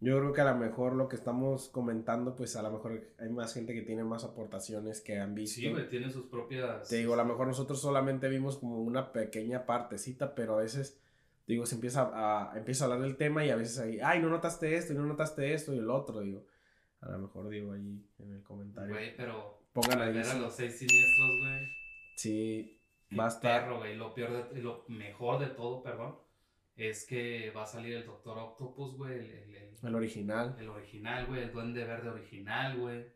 Yo 0.00 0.18
creo 0.18 0.32
que 0.32 0.40
a 0.40 0.52
lo 0.52 0.56
mejor 0.56 0.94
lo 0.94 1.08
que 1.08 1.16
estamos 1.16 1.68
comentando, 1.68 2.36
pues 2.36 2.54
a 2.54 2.62
lo 2.62 2.70
mejor 2.70 3.08
hay 3.18 3.28
más 3.28 3.52
gente 3.52 3.74
que 3.74 3.82
tiene 3.82 4.04
más 4.04 4.24
aportaciones 4.24 5.00
que 5.00 5.18
han 5.18 5.34
visto. 5.34 5.60
Sí, 5.60 5.68
güey, 5.68 5.88
tiene 5.88 6.10
sus 6.10 6.26
propias. 6.26 6.88
Te 6.88 6.96
digo, 6.96 7.14
a 7.14 7.16
lo 7.16 7.24
mejor 7.24 7.48
nosotros 7.48 7.80
solamente 7.80 8.28
vimos 8.28 8.56
como 8.56 8.80
una 8.80 9.12
pequeña 9.12 9.66
partecita, 9.66 10.34
pero 10.34 10.54
a 10.54 10.62
veces, 10.62 10.98
digo, 11.46 11.66
se 11.66 11.74
empieza 11.74 12.10
a, 12.14 12.56
empieza 12.56 12.84
a 12.84 12.86
hablar 12.86 13.02
del 13.02 13.16
tema 13.16 13.44
y 13.44 13.50
a 13.50 13.56
veces 13.56 13.78
ahí, 13.78 13.98
ay, 14.00 14.20
no 14.20 14.30
notaste 14.30 14.76
esto 14.76 14.92
y 14.92 14.96
no 14.96 15.04
notaste 15.04 15.52
esto 15.52 15.74
y 15.74 15.78
el 15.78 15.90
otro, 15.90 16.20
digo. 16.20 16.44
A 17.00 17.10
lo 17.12 17.18
mejor 17.18 17.48
digo 17.48 17.72
ahí 17.72 18.04
en 18.18 18.32
el 18.32 18.42
comentario. 18.42 18.94
Güey, 18.94 19.16
pero. 19.16 19.58
Pongan 19.72 20.00
al 20.02 20.08
ahí. 20.08 20.14
ver 20.14 20.26
a 20.26 20.34
los 20.34 20.54
seis 20.54 20.78
siniestros, 20.78 21.30
güey. 21.40 21.68
Sí, 22.16 22.78
va 23.18 23.26
a 23.26 23.28
estar. 23.28 23.62
perro, 23.62 23.78
güey. 23.78 23.96
Lo 23.96 24.12
peor 24.14 24.52
de, 24.52 24.60
lo 24.62 24.84
mejor 24.88 25.38
de 25.40 25.46
todo, 25.46 25.82
perdón, 25.82 26.16
es 26.76 27.06
que 27.06 27.50
va 27.52 27.62
a 27.62 27.66
salir 27.66 27.94
el 27.94 28.04
Doctor 28.06 28.38
Octopus, 28.38 28.96
güey. 28.96 29.14
El, 29.18 29.30
el, 29.30 29.56
el- 29.56 29.70
El 29.86 29.94
original. 29.94 30.56
el 30.58 30.68
original, 30.68 31.26
güey. 31.26 31.42
El 31.44 31.52
Duende 31.52 31.84
Verde 31.84 32.08
original, 32.10 32.78
güey. 32.78 33.06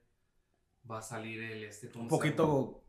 Va 0.90 0.98
a 0.98 1.02
salir 1.02 1.42
el 1.42 1.64
este. 1.64 1.88
¿cómo 1.90 2.04
Un 2.04 2.08
poquito. 2.08 2.80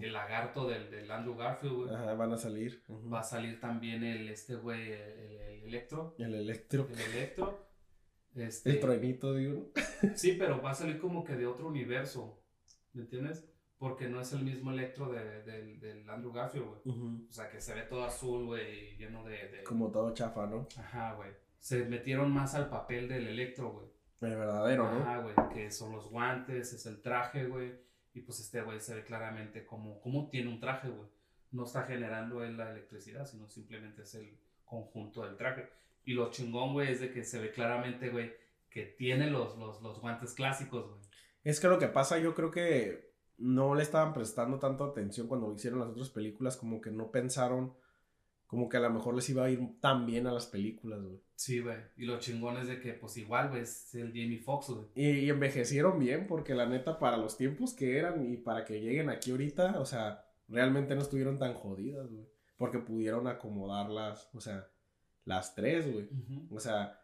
El 0.00 0.12
lagarto 0.12 0.68
del, 0.68 0.90
del 0.90 1.10
Andrew 1.10 1.36
Garfield, 1.36 1.74
güey. 1.74 1.94
Ajá, 1.94 2.14
van 2.14 2.32
a 2.32 2.38
salir. 2.38 2.82
Va 3.12 3.20
a 3.20 3.24
salir 3.24 3.58
también 3.60 4.04
el 4.04 4.28
este 4.28 4.54
güey, 4.54 4.92
el 4.92 5.62
Electro. 5.64 6.14
El 6.18 6.34
electro. 6.36 6.88
El 6.90 7.00
Electro. 7.00 7.71
Este, 8.34 8.70
El 8.70 8.80
truenito, 8.80 9.34
digo. 9.34 9.70
Sí, 10.16 10.36
pero 10.38 10.60
va 10.62 10.70
a 10.70 10.74
salir 10.74 10.98
como 10.98 11.24
que 11.24 11.34
de 11.36 11.46
otro 11.46 11.68
universo. 11.68 12.42
¿Me 12.92 13.02
entiendes? 13.02 13.48
Porque 13.78 14.08
no 14.08 14.20
es 14.20 14.32
el 14.32 14.44
mismo 14.44 14.70
Electro 14.70 15.10
de, 15.12 15.42
del- 15.42 15.80
del 15.80 16.08
Andrew 16.08 16.32
Garfield, 16.32 16.66
güey. 16.66 16.80
O 17.28 17.32
sea, 17.32 17.48
que 17.50 17.60
se 17.60 17.74
ve 17.74 17.82
todo 17.82 18.04
azul, 18.04 18.46
güey, 18.46 18.96
lleno 18.96 19.24
de... 19.24 19.48
de- 19.48 19.64
Como 19.64 19.90
todo 19.90 20.14
chafa, 20.14 20.46
¿no? 20.46 20.68
Ajá, 20.78 21.14
güey. 21.14 21.30
Se 21.58 21.84
metieron 21.84 22.30
más 22.32 22.54
al 22.54 22.68
papel 22.68 23.08
del 23.08 23.26
Electro, 23.26 23.70
güey. 23.72 23.86
El 24.20 24.36
verdadero, 24.36 24.84
¿no? 24.84 25.00
Ajá, 25.02 25.18
güey. 25.18 25.34
Que 25.52 25.70
son 25.70 25.92
los 25.92 26.08
guantes, 26.10 26.72
es 26.72 26.86
el 26.86 27.02
traje, 27.02 27.46
güey. 27.46 27.72
Y 28.14 28.20
pues 28.20 28.38
este 28.40 28.62
güey 28.62 28.78
se 28.80 28.94
ve 28.94 29.04
claramente 29.04 29.64
como, 29.66 30.00
como 30.00 30.28
tiene 30.30 30.48
un 30.50 30.60
traje, 30.60 30.88
güey. 30.88 31.08
No 31.50 31.64
está 31.64 31.82
generando 31.82 32.44
él 32.44 32.56
la 32.56 32.70
electricidad, 32.70 33.26
sino 33.26 33.48
simplemente 33.48 34.02
es 34.02 34.14
el 34.14 34.38
conjunto 34.64 35.24
del 35.24 35.36
traje. 35.36 35.68
Y 36.04 36.14
lo 36.14 36.30
chingón, 36.30 36.72
güey, 36.72 36.90
es 36.90 37.00
de 37.00 37.12
que 37.12 37.24
se 37.24 37.38
ve 37.38 37.50
claramente, 37.50 38.10
güey, 38.10 38.32
que 38.68 38.84
tiene 38.84 39.30
los, 39.30 39.56
los, 39.56 39.80
los 39.82 40.00
guantes 40.00 40.34
clásicos, 40.34 40.88
güey. 40.88 41.00
Es 41.44 41.60
que 41.60 41.68
lo 41.68 41.78
que 41.78 41.88
pasa, 41.88 42.18
yo 42.18 42.34
creo 42.34 42.50
que 42.50 43.12
no 43.38 43.74
le 43.74 43.82
estaban 43.82 44.12
prestando 44.12 44.58
tanto 44.58 44.84
atención 44.84 45.26
cuando 45.26 45.52
hicieron 45.52 45.80
las 45.80 45.88
otras 45.88 46.10
películas, 46.10 46.56
como 46.56 46.80
que 46.80 46.90
no 46.90 47.10
pensaron, 47.10 47.74
como 48.46 48.68
que 48.68 48.76
a 48.76 48.80
lo 48.80 48.90
mejor 48.90 49.14
les 49.14 49.28
iba 49.30 49.44
a 49.44 49.50
ir 49.50 49.80
tan 49.80 50.06
bien 50.06 50.26
a 50.26 50.32
las 50.32 50.46
películas, 50.46 51.02
güey. 51.02 51.20
Sí, 51.34 51.60
güey. 51.60 51.78
Y 51.96 52.04
lo 52.04 52.18
chingón 52.18 52.58
es 52.58 52.68
de 52.68 52.78
que, 52.78 52.92
pues 52.92 53.16
igual, 53.16 53.48
güey, 53.48 53.62
es 53.62 53.94
el 53.94 54.08
Jamie 54.08 54.38
Foxx, 54.38 54.68
güey. 54.68 54.86
Y, 54.94 55.08
y 55.20 55.30
envejecieron 55.30 55.98
bien, 55.98 56.26
porque 56.26 56.54
la 56.54 56.66
neta, 56.66 56.98
para 56.98 57.16
los 57.16 57.36
tiempos 57.36 57.74
que 57.74 57.98
eran 57.98 58.30
y 58.30 58.36
para 58.36 58.64
que 58.64 58.80
lleguen 58.80 59.10
aquí 59.10 59.32
ahorita, 59.32 59.80
o 59.80 59.84
sea, 59.84 60.24
realmente 60.48 60.94
no 60.94 61.02
estuvieron 61.02 61.38
tan 61.38 61.54
jodidas, 61.54 62.08
güey. 62.10 62.28
Porque 62.56 62.78
pudieron 62.78 63.26
acomodarlas, 63.26 64.30
o 64.34 64.40
sea, 64.40 64.68
las 65.24 65.54
tres, 65.54 65.90
güey. 65.92 66.08
O 66.50 66.58
sea, 66.60 67.00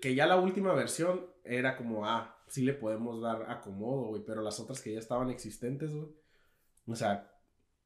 que 0.00 0.14
ya 0.14 0.26
la 0.26 0.38
última 0.40 0.72
versión 0.74 1.26
era 1.44 1.76
como, 1.76 2.06
ah, 2.06 2.36
sí 2.48 2.62
le 2.62 2.72
podemos 2.74 3.20
dar 3.20 3.50
acomodo, 3.50 4.08
güey, 4.08 4.22
pero 4.24 4.42
las 4.42 4.60
otras 4.60 4.80
que 4.80 4.92
ya 4.92 4.98
estaban 4.98 5.30
existentes, 5.30 5.92
güey. 5.94 6.08
O 6.86 6.94
sea, 6.94 7.30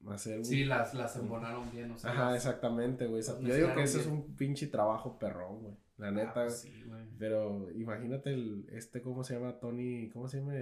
hacer. 0.08 0.44
Sí, 0.44 0.64
las, 0.64 0.94
las 0.94 1.16
embonaron 1.16 1.70
bien, 1.70 1.90
o 1.90 1.98
sea. 1.98 2.10
Ajá, 2.12 2.24
las- 2.26 2.36
exactamente, 2.36 3.06
güey. 3.06 3.22
Yo 3.22 3.34
digo 3.36 3.46
que 3.48 3.54
mezclaron 3.56 3.82
eso 3.84 3.98
es 4.00 4.06
bien. 4.06 4.16
un 4.18 4.36
pinche 4.36 4.66
trabajo 4.66 5.18
perrón, 5.18 5.62
güey. 5.62 5.76
La 5.98 6.08
Ah, 6.08 6.10
neta. 6.12 6.32
pues 6.34 6.60
sí, 6.60 6.82
güey. 6.86 7.04
Pero 7.18 7.70
imagínate 7.72 8.32
el, 8.32 8.66
este, 8.72 9.02
¿cómo 9.02 9.22
se 9.24 9.34
llama? 9.34 9.58
Tony, 9.58 10.08
¿cómo 10.10 10.28
se 10.28 10.38
llama? 10.38 10.54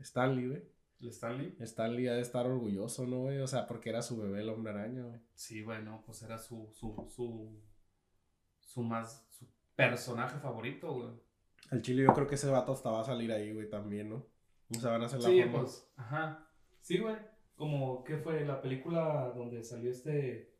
Stanley, 0.00 0.48
güey. 0.48 0.62
¿El 1.00 1.08
Stanley? 1.10 1.54
Stanley 1.60 2.08
ha 2.08 2.14
de 2.14 2.22
estar 2.22 2.46
orgulloso, 2.46 3.06
¿no, 3.06 3.20
güey? 3.20 3.38
O 3.40 3.46
sea, 3.46 3.66
porque 3.66 3.90
era 3.90 4.00
su 4.00 4.16
bebé 4.18 4.40
el 4.40 4.48
hombre 4.48 4.72
araña, 4.72 5.04
güey. 5.04 5.20
Sí, 5.34 5.62
bueno, 5.62 6.02
pues 6.06 6.22
era 6.22 6.38
su, 6.38 6.70
su, 6.72 7.06
su, 7.14 7.60
su 8.76 8.82
más, 8.82 9.26
su 9.30 9.46
personaje 9.74 10.38
favorito, 10.38 10.92
güey. 10.92 11.08
Al 11.70 11.80
chile 11.80 12.04
yo 12.04 12.12
creo 12.12 12.26
que 12.26 12.34
ese 12.34 12.50
vato 12.50 12.72
hasta 12.72 12.90
va 12.90 13.00
a 13.00 13.04
salir 13.04 13.32
ahí, 13.32 13.54
güey, 13.54 13.70
también, 13.70 14.10
¿no? 14.10 14.26
O 14.70 14.74
sea, 14.78 14.90
van 14.90 15.02
a 15.02 15.06
hacer 15.06 15.20
la 15.22 15.28
Sí, 15.30 15.40
forma- 15.44 15.58
pues, 15.60 15.90
ajá. 15.96 16.46
Sí, 16.82 16.98
güey. 16.98 17.16
Como, 17.54 18.04
¿qué 18.04 18.18
fue 18.18 18.44
la 18.44 18.60
película 18.60 19.32
donde 19.34 19.64
salió 19.64 19.90
este? 19.90 20.54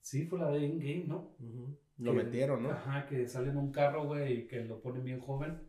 Sí, 0.00 0.26
fue 0.26 0.38
la 0.38 0.50
de 0.50 0.64
Endgame, 0.64 1.04
¿no? 1.08 1.34
Ujú. 1.40 1.76
Lo 1.98 2.12
Que- 2.12 2.22
metieron, 2.22 2.62
¿no? 2.62 2.70
Ajá, 2.70 3.04
que 3.06 3.26
sale 3.26 3.50
en 3.50 3.56
un 3.56 3.72
carro, 3.72 4.04
güey, 4.04 4.32
y 4.42 4.46
que 4.46 4.60
lo 4.64 4.80
ponen 4.80 5.02
bien 5.02 5.18
joven. 5.20 5.68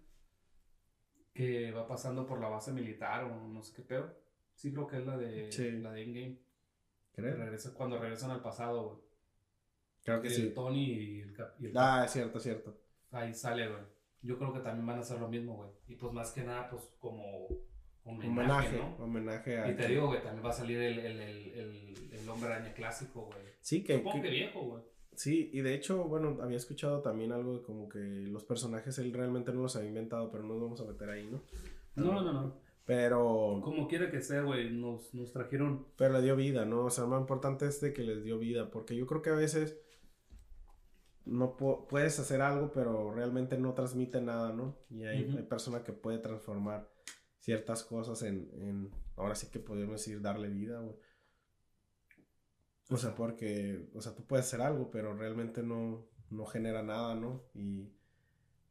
Que 1.34 1.72
va 1.72 1.88
pasando 1.88 2.28
por 2.28 2.40
la 2.40 2.50
base 2.50 2.72
militar 2.72 3.24
o 3.24 3.48
no 3.48 3.64
sé 3.64 3.74
qué 3.76 3.82
pedo. 3.82 4.16
Sí, 4.54 4.72
creo 4.72 4.86
que 4.86 5.00
es 5.00 5.06
la 5.08 5.18
de, 5.18 5.52
Sí. 5.52 5.72
la 5.72 5.92
de 5.94 6.38
Creo. 7.16 7.36
regresa, 7.38 7.74
cuando 7.74 7.98
regresan 7.98 8.30
al 8.30 8.44
pasado, 8.44 8.84
güey. 8.90 9.03
Creo 10.04 10.22
que 10.22 10.28
el 10.28 10.34
sí. 10.34 10.52
Tony 10.54 10.84
y 10.84 11.20
el, 11.22 11.34
Cap- 11.34 11.56
y 11.60 11.66
el 11.68 11.72
Ah, 11.78 12.04
es 12.06 12.12
cierto, 12.12 12.38
es 12.38 12.44
cierto. 12.44 12.78
Ahí 13.12 13.34
sale, 13.34 13.68
güey. 13.68 13.82
Yo 14.22 14.38
creo 14.38 14.54
que 14.54 14.60
también 14.60 14.86
van 14.86 14.98
a 14.98 15.02
hacer 15.02 15.20
lo 15.20 15.28
mismo, 15.28 15.56
güey. 15.56 15.70
Y 15.88 15.96
pues 15.96 16.12
más 16.14 16.32
que 16.32 16.44
nada, 16.44 16.70
pues 16.70 16.84
como 17.00 17.48
homenaje, 18.06 18.28
Homenaje, 18.30 18.78
¿no? 18.78 19.04
homenaje 19.04 19.58
a... 19.60 19.72
Y 19.72 19.76
te 19.76 19.88
digo, 19.88 20.08
güey, 20.08 20.22
también 20.22 20.46
va 20.46 20.50
a 20.50 20.54
salir 20.54 20.78
el, 20.80 21.00
el, 21.00 21.20
el, 21.22 21.48
el, 21.54 21.94
el 22.14 22.30
hombre 22.30 22.52
araña 22.54 22.74
clásico, 22.74 23.26
güey. 23.26 23.40
Sí, 23.62 23.84
que, 23.84 23.98
Supongo 23.98 24.16
que- 24.18 24.22
que 24.24 24.30
viejo, 24.30 24.62
güey. 24.62 24.84
Sí, 25.16 25.52
y 25.54 25.62
de 25.62 25.76
hecho, 25.76 26.06
bueno, 26.06 26.40
había 26.42 26.58
escuchado 26.58 27.02
también 27.02 27.32
algo 27.32 27.58
de 27.58 27.62
como 27.62 27.88
que 27.88 28.00
los 28.00 28.44
personajes 28.44 28.98
él 28.98 29.14
realmente 29.14 29.54
no 29.54 29.62
los 29.62 29.76
había 29.76 29.90
inventado, 29.90 30.32
pero 30.32 30.44
no 30.44 30.54
nos 30.56 30.62
vamos 30.64 30.82
a 30.82 30.86
meter 30.86 31.08
ahí, 31.10 31.30
¿no? 31.32 31.42
No, 31.96 32.22
no, 32.24 32.34
no. 32.34 32.58
Pero, 32.86 33.62
Como 33.64 33.88
quiera 33.88 34.10
que 34.10 34.22
sea, 34.22 34.42
güey, 34.42 34.72
nos, 34.72 35.14
nos 35.14 35.32
trajeron. 35.32 35.86
pero 35.98 36.14
le 36.16 36.22
dio 36.24 36.36
vida, 36.36 36.66
¿no? 36.66 36.86
O 36.86 36.90
sea, 36.90 37.04
lo 37.04 37.12
más 37.12 37.22
importante 37.22 37.66
es 37.68 37.80
de 37.80 37.94
que 37.94 38.02
les 38.04 38.24
dio 38.24 38.40
vida, 38.40 38.72
porque 38.72 38.96
yo 38.96 39.06
creo 39.06 39.22
que 39.22 39.30
a 39.30 39.36
veces 39.36 39.78
no 41.26 41.56
pu- 41.58 41.88
puedes 41.88 42.20
hacer 42.20 42.42
algo, 42.42 42.72
pero 42.72 43.14
realmente 43.14 43.58
no 43.58 43.74
transmite 43.74 44.22
nada, 44.22 44.52
¿no? 44.54 44.78
Y 44.90 45.04
hay, 45.06 45.26
Ujú. 45.26 45.38
hay 45.38 45.44
personas 45.44 45.82
que 45.84 45.94
puede 45.94 46.18
transformar 46.20 46.90
ciertas 47.40 47.84
cosas 47.84 48.22
en, 48.24 48.50
en, 48.54 48.92
ahora 49.16 49.36
sí 49.36 49.48
que 49.52 49.60
podemos 49.60 49.94
decir, 50.00 50.22
darle 50.22 50.50
vida, 50.50 50.80
güey. 50.80 50.96
O 52.90 52.98
sea, 52.98 53.16
porque, 53.16 53.90
o 53.94 54.02
sea, 54.02 54.14
tú 54.16 54.26
puedes 54.26 54.46
hacer 54.46 54.62
algo, 54.62 54.92
pero 54.92 55.16
realmente 55.16 55.64
no, 55.64 56.06
no 56.30 56.46
genera 56.46 56.84
nada, 56.84 57.16
¿no? 57.16 57.44
Y 57.54 57.90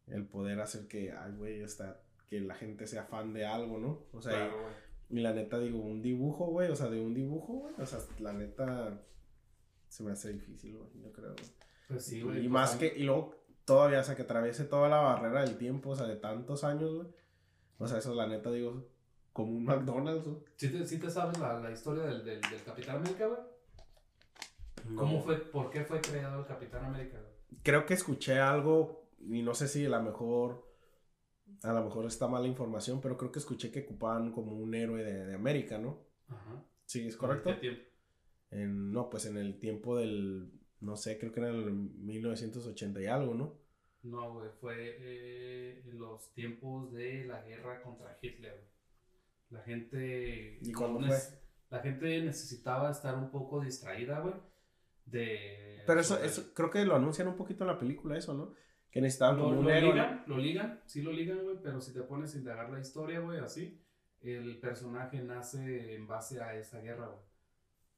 el 0.07 0.27
poder 0.27 0.61
hacer 0.61 0.87
que, 0.87 1.13
ay, 1.13 1.33
güey, 1.35 1.63
hasta 1.63 2.03
que 2.29 2.41
la 2.41 2.55
gente 2.55 2.87
sea 2.87 3.05
fan 3.05 3.33
de 3.33 3.47
algo, 3.47 3.79
¿no? 3.79 4.05
O 4.13 4.21
sea, 4.23 4.33
y- 4.33 4.37
Claro, 4.37 4.63
güey. 4.63 4.75
y 5.11 5.21
la 5.23 5.33
neta 5.33 5.59
digo, 5.59 5.79
un 5.81 6.03
dibujo, 6.03 6.47
güey, 6.47 6.71
o 6.71 6.77
sea, 6.77 6.89
de 6.91 7.01
un 7.01 7.15
dibujo, 7.15 7.55
güey, 7.55 7.75
o 7.79 7.87
sea, 7.87 7.99
la 8.21 8.33
neta 8.33 9.03
se 9.89 10.03
me 10.03 10.13
hace 10.13 10.33
difícil, 10.33 10.77
güey, 10.77 10.91
yo 11.03 11.13
creo. 11.13 11.33
güey. 11.33 11.51
Pues 11.93 12.05
sí, 12.05 12.23
güey. 12.23 12.39
y 12.39 12.41
pues, 12.41 12.51
más 12.51 12.77
que, 12.77 12.93
y 12.97 13.03
luego 13.05 13.35
todavía, 13.65 14.01
o 14.01 14.05
sea, 14.05 14.17
que 14.17 14.23
atraviese 14.23 14.65
toda 14.65 14.89
la 14.89 15.01
barrera 15.01 15.43
del 15.43 15.57
tiempo, 15.59 15.91
o 15.91 15.97
sea, 15.97 16.07
de 16.07 16.17
tantos 16.17 16.65
años, 16.65 16.95
güey. 16.95 17.09
O 17.79 17.87
sea, 17.87 17.99
eso 17.99 18.15
la 18.15 18.27
neta 18.27 18.51
digo, 18.51 18.89
como 19.33 19.53
un 19.53 19.65
McDonald's, 19.65 20.27
güey. 20.27 20.39
¿Sí 20.57 20.71
te, 20.71 20.87
sí 20.87 20.99
te 20.99 21.11
sabes 21.11 21.39
la, 21.39 21.59
la 21.61 21.71
historia 21.71 22.05
del, 22.05 22.25
del, 22.25 22.41
del 22.41 22.63
Capitán 22.65 22.97
América, 22.97 23.27
güey? 23.27 24.97
¿Cómo 24.97 25.23
fue, 25.23 25.37
por 25.37 25.71
qué 25.71 25.85
fue 25.85 26.01
creado 26.01 26.41
el 26.41 26.47
Capitán 26.47 26.85
América, 26.85 27.19
güey? 27.19 27.61
Creo 27.63 27.87
que 27.87 27.95
escuché 27.95 28.41
algo, 28.41 29.11
y 29.21 29.43
no 29.43 29.55
sé 29.55 29.69
si 29.69 29.87
a 29.87 29.91
lo 29.91 30.03
mejor, 30.03 30.69
a 31.63 31.73
lo 31.73 31.85
mejor 31.85 32.07
está 32.07 32.27
mala 32.27 32.47
información, 32.47 33.01
pero 33.01 33.17
creo 33.17 33.31
que 33.31 33.39
escuché 33.39 33.71
que 33.71 33.83
ocupaban 33.83 34.33
como 34.33 34.57
un 34.57 34.75
héroe 34.75 35.05
de, 35.05 35.27
de 35.27 35.35
América, 35.35 35.79
¿no? 35.79 36.05
Ajá. 36.29 36.65
Sí, 36.85 37.07
es 37.07 37.17
correcto. 37.17 37.51
¿En 37.51 37.55
qué 37.55 37.61
tiempo? 37.61 37.83
En, 38.51 38.93
no, 38.93 39.09
pues 39.09 39.27
en 39.27 39.37
el 39.39 39.59
tiempo 39.59 39.97
del, 39.97 40.53
no 40.83 40.97
sé, 40.97 41.19
creo 41.19 41.33
que 41.33 41.41
era 41.41 41.51
en 41.51 41.57
el 41.57 41.73
1980 41.73 43.01
y 43.01 43.07
algo, 43.07 43.35
¿no? 43.35 43.59
No, 44.03 44.35
güey, 44.35 44.51
fue 44.61 44.97
eh, 44.99 45.83
en 45.87 45.99
los 45.99 46.33
tiempos 46.35 46.93
de 46.93 47.25
la 47.25 47.41
guerra 47.43 47.81
contra 47.83 48.19
Hitler. 48.21 48.69
La 49.51 49.63
gente. 49.63 50.59
¿Y 50.61 50.73
cuándo 50.73 51.01
fue? 51.07 51.17
La 51.71 51.79
gente 51.81 52.21
necesitaba 52.23 52.91
estar 52.91 53.17
un 53.17 53.31
poco 53.31 53.61
distraída, 53.61 54.21
güey. 54.21 54.35
de... 55.07 55.83
Pero 55.87 56.01
eso, 56.01 56.19
eso, 56.23 56.53
creo 56.55 56.71
que 56.71 56.85
lo 56.85 56.97
anuncian 56.97 57.29
un 57.29 57.37
poquito 57.37 57.65
en 57.65 57.69
la 57.69 57.79
película, 57.79 58.17
eso, 58.19 58.35
¿no? 58.35 58.55
Que 58.91 59.01
necesitaban 59.01 59.39
Lo, 59.39 59.45
como 59.45 59.61
un 59.61 59.65
lo 59.65 59.71
héroe. 59.71 59.93
ligan, 59.93 60.25
lo 60.27 60.37
ligan, 60.39 60.83
sí 60.87 61.01
lo 61.03 61.13
ligan, 61.13 61.43
güey, 61.45 61.57
pero 61.63 61.81
si 61.81 61.95
te 61.95 62.03
pones 62.03 62.35
a 62.35 62.39
indagar 62.39 62.71
la 62.71 62.81
historia, 62.81 63.21
güey, 63.21 63.39
así, 63.41 63.81
el 64.21 64.59
personaje 64.61 65.23
nace 65.23 65.95
en 65.95 66.07
base 66.07 66.43
a 66.43 66.55
esa 66.57 66.81
guerra, 66.81 67.07
güey, 67.09 67.23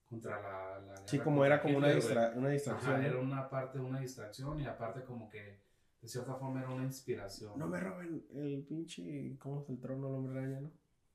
contra 0.09 0.41
la, 0.41 0.79
la 0.81 1.07
Sí, 1.09 1.19
como 1.19 1.45
era 1.45 1.61
como 1.61 1.79
una, 1.79 1.93
distra- 1.93 2.33
una 2.37 2.51
distracción. 2.51 2.95
Ajá, 2.95 3.07
era 3.07 3.19
una 3.19 3.49
parte, 3.49 3.79
una 3.79 4.01
distracción 4.01 4.61
y 4.61 4.67
aparte 4.67 5.03
como 5.05 5.29
que 5.29 5.61
de 6.01 6.09
cierta 6.09 6.35
forma 6.37 6.61
era 6.61 6.71
una 6.71 6.85
inspiración. 6.85 7.59
No 7.59 7.67
me 7.67 7.81
roben 7.81 8.27
el 8.35 8.65
pinche. 8.69 9.37
¿Cómo 9.39 9.63
es 9.63 9.71
el 9.71 9.81
trono 9.81 10.07
del 10.07 10.17
hombre 10.17 10.39
araña, 10.39 10.61
no? 10.61 10.71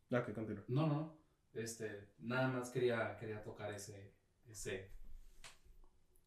Ya, 0.09 0.25
que 0.25 0.33
continúa. 0.33 0.63
No, 0.67 0.87
no, 0.87 1.17
este, 1.53 2.09
nada 2.19 2.47
más 2.47 2.71
quería, 2.71 3.15
quería 3.19 3.43
tocar 3.43 3.71
ese, 3.71 4.11
ese, 4.47 4.89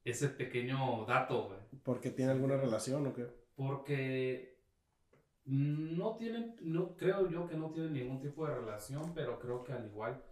ese 0.04 0.28
pequeño 0.28 1.04
dato, 1.06 1.48
güey. 1.48 1.58
¿Porque 1.82 2.10
tiene 2.10 2.30
alguna 2.32 2.56
relación 2.56 3.06
o 3.08 3.12
qué? 3.12 3.26
Porque 3.56 4.60
no 5.44 6.14
tienen, 6.16 6.54
no 6.60 6.96
creo 6.96 7.28
yo 7.28 7.48
que 7.48 7.56
no 7.56 7.70
tienen 7.72 7.92
ningún 7.94 8.20
tipo 8.20 8.46
de 8.46 8.54
relación, 8.54 9.12
pero 9.14 9.40
creo 9.40 9.64
que 9.64 9.72
al 9.72 9.86
igual 9.86 10.22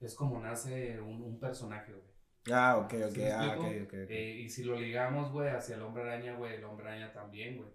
es 0.00 0.14
como 0.14 0.40
nace 0.40 1.00
un, 1.00 1.22
un 1.22 1.38
personaje, 1.40 1.92
güey. 1.92 2.04
Ah, 2.52 2.78
ok, 2.78 2.90
¿Sí 2.92 3.02
ok, 3.02 3.16
me 3.16 3.32
ah, 3.32 3.54
ok, 3.58 3.64
explico? 3.64 3.84
ok. 3.96 4.02
ok. 4.04 4.10
Eh, 4.10 4.36
y 4.42 4.48
si 4.48 4.64
lo 4.64 4.78
ligamos, 4.78 5.32
güey, 5.32 5.48
hacia 5.48 5.76
el 5.76 5.82
hombre 5.82 6.02
araña, 6.04 6.36
güey, 6.36 6.54
el 6.54 6.64
hombre 6.64 6.86
araña 6.88 7.12
también, 7.12 7.56
güey. 7.56 7.70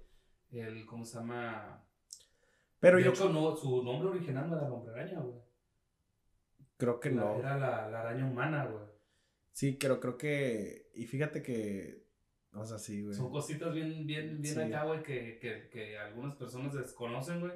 El, 0.52 0.86
¿cómo 0.86 1.04
se 1.06 1.18
llama? 1.18 1.86
Pero 2.80 2.98
de 2.98 3.04
yo 3.04 3.12
hecho, 3.12 3.30
no, 3.30 3.56
su 3.56 3.84
nombre 3.84 4.10
original 4.10 4.50
no 4.50 4.58
era 4.58 4.68
el 4.68 4.74
hombre 4.74 4.94
araña, 4.94 5.20
güey. 5.20 5.40
creo 6.78 7.00
que 7.00 7.10
La- 7.12 7.22
no. 7.22 7.36
Era 7.40 7.58
la, 7.58 7.90
la 7.90 8.02
araña 8.02 8.26
humana, 8.26 8.66
güey. 8.66 8.86
Sí, 9.52 9.78
pero 9.80 10.00
creo 10.00 10.18
que. 10.18 10.90
Y 10.96 11.06
fíjate 11.06 11.42
que. 11.42 12.06
O 12.54 12.66
sea, 12.66 12.78
sí, 12.78 13.02
güey. 13.04 13.16
Son 13.16 13.30
cositas 13.32 13.74
bien, 13.74 14.06
bien, 14.06 14.42
bien 14.42 14.56
Sí. 14.56 14.62
acá, 14.62 14.84
güey, 14.86 15.04
que, 15.04 15.40
que, 15.40 15.70
que 15.70 15.98
algunas 15.98 16.36
personas 16.36 16.74
desconocen, 16.74 17.40
güey. 17.42 17.54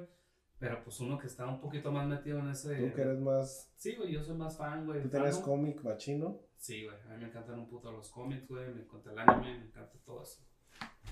Pero 0.58 0.82
pues 0.82 0.98
uno 1.00 1.18
que 1.18 1.26
está 1.26 1.46
un 1.46 1.60
poquito 1.60 1.92
más 1.92 2.06
metido 2.08 2.38
en 2.38 2.48
ese... 2.48 2.76
Tú 2.76 2.94
que 2.94 3.02
eres 3.02 3.18
más. 3.20 3.70
Sí, 3.76 3.94
güey, 3.94 4.12
yo 4.12 4.22
soy 4.22 4.36
más 4.36 4.56
fan, 4.56 4.86
güey. 4.86 5.02
Tú 5.02 5.08
fandom. 5.10 5.42
cómic 5.42 5.82
machino. 5.82 6.40
Sí, 6.56 6.84
güey, 6.84 6.96
a 7.02 7.08
mí 7.10 7.18
me 7.18 7.26
encantan 7.28 7.58
un 7.58 7.68
puto 7.68 7.92
los 7.92 8.08
cómics, 8.10 8.48
güey, 8.48 8.72
me 8.72 8.80
encanta 8.82 9.12
el 9.12 9.18
anime, 9.18 9.58
me 9.58 9.64
encanta 9.66 9.98
todo 10.04 10.22
eso. 10.22 10.42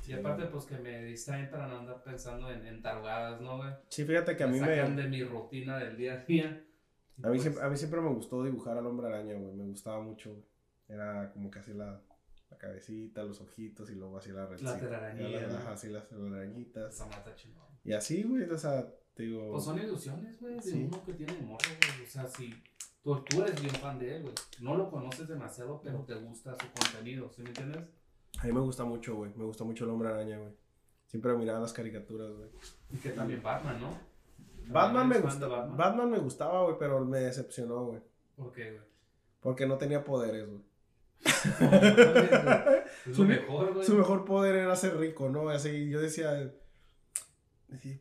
Y 0.02 0.06
Sí. 0.06 0.12
aparte, 0.14 0.46
pues 0.46 0.64
que 0.64 0.78
me 0.78 1.04
distraen 1.04 1.50
para 1.50 1.66
no 1.66 1.78
andar 1.80 2.02
pensando 2.02 2.50
en, 2.50 2.66
en 2.66 2.80
tarugadas, 2.82 3.40
¿no, 3.40 3.58
güey? 3.58 3.70
Sí, 3.90 4.04
fíjate 4.04 4.36
que 4.36 4.44
a 4.44 4.46
mí 4.46 4.58
me 4.60 4.66
sacan 4.66 4.96
me. 4.96 5.02
de 5.02 5.08
mi 5.08 5.22
rutina 5.24 5.78
del 5.78 5.96
día 5.96 6.14
a 6.14 6.24
día. 6.24 6.64
Y 7.16 7.22
A 7.24 7.28
mí, 7.28 7.34
pues, 7.36 7.42
siempre, 7.42 7.62
a 7.62 7.68
mí 7.68 7.76
siempre 7.76 8.00
me 8.00 8.08
gustó 8.08 8.42
dibujar 8.42 8.76
al 8.78 8.86
hombre 8.86 9.06
araña, 9.08 9.34
güey. 9.34 9.54
Me 9.54 9.64
gustaba 9.64 10.00
mucho, 10.00 10.30
güey. 10.32 10.44
Era 10.88 11.30
como 11.32 11.50
que 11.50 11.58
así 11.60 11.72
la, 11.74 12.00
la 12.50 12.58
cabecita, 12.58 13.22
los 13.22 13.40
ojitos 13.40 13.90
y 13.90 13.94
luego 13.94 14.16
así 14.18 14.32
la 14.32 14.46
redcita. 14.46 14.78
Ya, 14.80 15.46
¿no? 15.46 15.56
Ajá, 15.58 15.72
así 15.72 15.88
las 15.90 16.08
telarañitas. 16.08 16.94
Esa 16.94 17.06
mata 17.06 17.34
chingón. 17.34 17.64
Y 17.84 17.92
así, 17.92 18.22
güey, 18.24 18.42
o 18.50 18.58
sea, 18.58 18.86
digo. 19.22 19.50
Pues 19.52 19.64
son 19.64 19.78
ilusiones, 19.78 20.40
güey, 20.40 20.56
de 20.56 20.62
Sí. 20.62 20.88
uno 20.90 21.04
que 21.04 21.12
tiene 21.14 21.32
morro, 21.42 21.58
güey. 21.96 22.06
O 22.06 22.10
sea, 22.10 22.26
si 22.26 22.52
tú, 23.02 23.16
tú 23.28 23.42
eres 23.42 23.60
bien 23.60 23.74
fan 23.74 23.98
de 23.98 24.16
él, 24.16 24.22
güey. 24.22 24.34
No 24.60 24.76
lo 24.76 24.90
conoces 24.90 25.28
demasiado, 25.28 25.80
pero 25.82 26.00
te 26.00 26.14
gusta 26.16 26.52
su 26.54 26.66
contenido, 26.82 27.30
¿sí 27.30 27.42
me 27.42 27.48
entiendes? 27.48 27.82
A 28.40 28.46
mí 28.46 28.52
me 28.52 28.60
gusta 28.60 28.84
mucho, 28.84 29.14
güey. 29.14 29.32
Me 29.36 29.44
gusta 29.44 29.62
mucho 29.64 29.84
el 29.84 29.90
hombre 29.90 30.08
araña, 30.08 30.38
güey. 30.38 30.52
Siempre 31.06 31.32
miraba 31.36 31.60
las 31.60 31.72
caricaturas, 31.72 32.30
güey. 32.32 32.48
Y 32.92 32.96
que 32.96 33.10
también 33.10 33.40
Batman, 33.42 33.80
¿no? 33.80 33.90
Batman 34.66 35.08
me 35.08 35.14
¿También 35.16 35.22
eres 35.22 35.22
fan 35.22 35.40
de 35.40 35.46
gustaba. 35.46 35.56
Batman? 35.60 35.76
Batman 35.76 36.10
me 36.10 36.18
gustaba, 36.18 36.62
güey, 36.64 36.76
pero 36.78 37.04
me 37.04 37.18
decepcionó, 37.20 37.84
güey. 37.86 38.00
¿Por 38.34 38.50
qué, 38.52 38.70
güey? 38.72 38.82
Porque 39.40 39.66
no 39.66 39.76
tenía 39.78 40.02
poderes, 40.02 40.48
güey. 40.48 40.62
No, 43.06 43.14
Su 43.14 43.24
mejor, 43.24 43.74
güey. 43.74 43.86
Su 43.86 43.94
mejor 43.94 44.24
poder 44.24 44.56
era 44.56 44.74
ser 44.76 44.96
rico, 44.96 45.28
¿no? 45.28 45.48
Así, 45.50 45.88
yo 45.90 46.00
decía, 46.00 46.50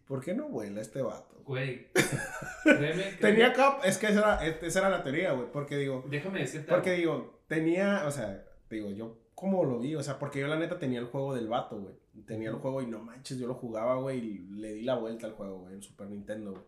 ¿por 0.08 0.22
qué 0.24 0.34
no 0.34 0.50
vuela 0.50 0.82
este 0.82 1.02
vato? 1.02 1.42
Güey. 1.46 1.88
Créeme. 2.64 3.04
Tenía 3.20 3.54
cap, 3.54 3.80
es 3.84 3.98
que 3.98 4.08
esa 4.08 4.20
era, 4.42 4.46
esa 4.46 4.80
era 4.80 4.90
la 4.90 5.04
teoría, 5.04 5.34
güey, 5.34 5.52
porque 5.52 5.78
digo, 5.78 6.04
Déjame 6.08 6.40
decirte 6.40 6.70
porque 6.72 6.92
algo. 6.92 7.00
digo, 7.02 7.40
tenía, 7.48 8.04
o 8.08 8.12
sea, 8.12 8.44
digo, 8.70 8.90
yo 8.92 9.18
como 9.36 9.66
lo 9.66 9.80
vi, 9.80 9.96
o 9.96 10.04
sea, 10.04 10.20
porque 10.20 10.40
yo 10.40 10.48
la 10.48 10.56
neta 10.58 10.80
tenía 10.80 11.00
el 11.00 11.08
juego 11.08 11.36
del 11.36 11.48
vato, 11.48 11.78
güey. 11.80 11.96
Tenía 12.26 12.50
el 12.50 12.56
juego 12.56 12.82
y 12.82 12.86
no 12.88 13.00
manches, 13.00 13.38
yo 13.38 13.48
lo 13.48 13.56
jugaba, 13.56 13.96
güey, 13.96 14.20
y 14.20 14.38
le 14.56 14.74
di 14.74 14.84
la 14.84 14.96
vuelta 14.96 15.28
al 15.28 15.34
juego, 15.34 15.60
güey, 15.62 15.74
en 15.74 15.82
Super 15.82 16.08
Nintendo, 16.08 16.52
güey. 16.52 16.64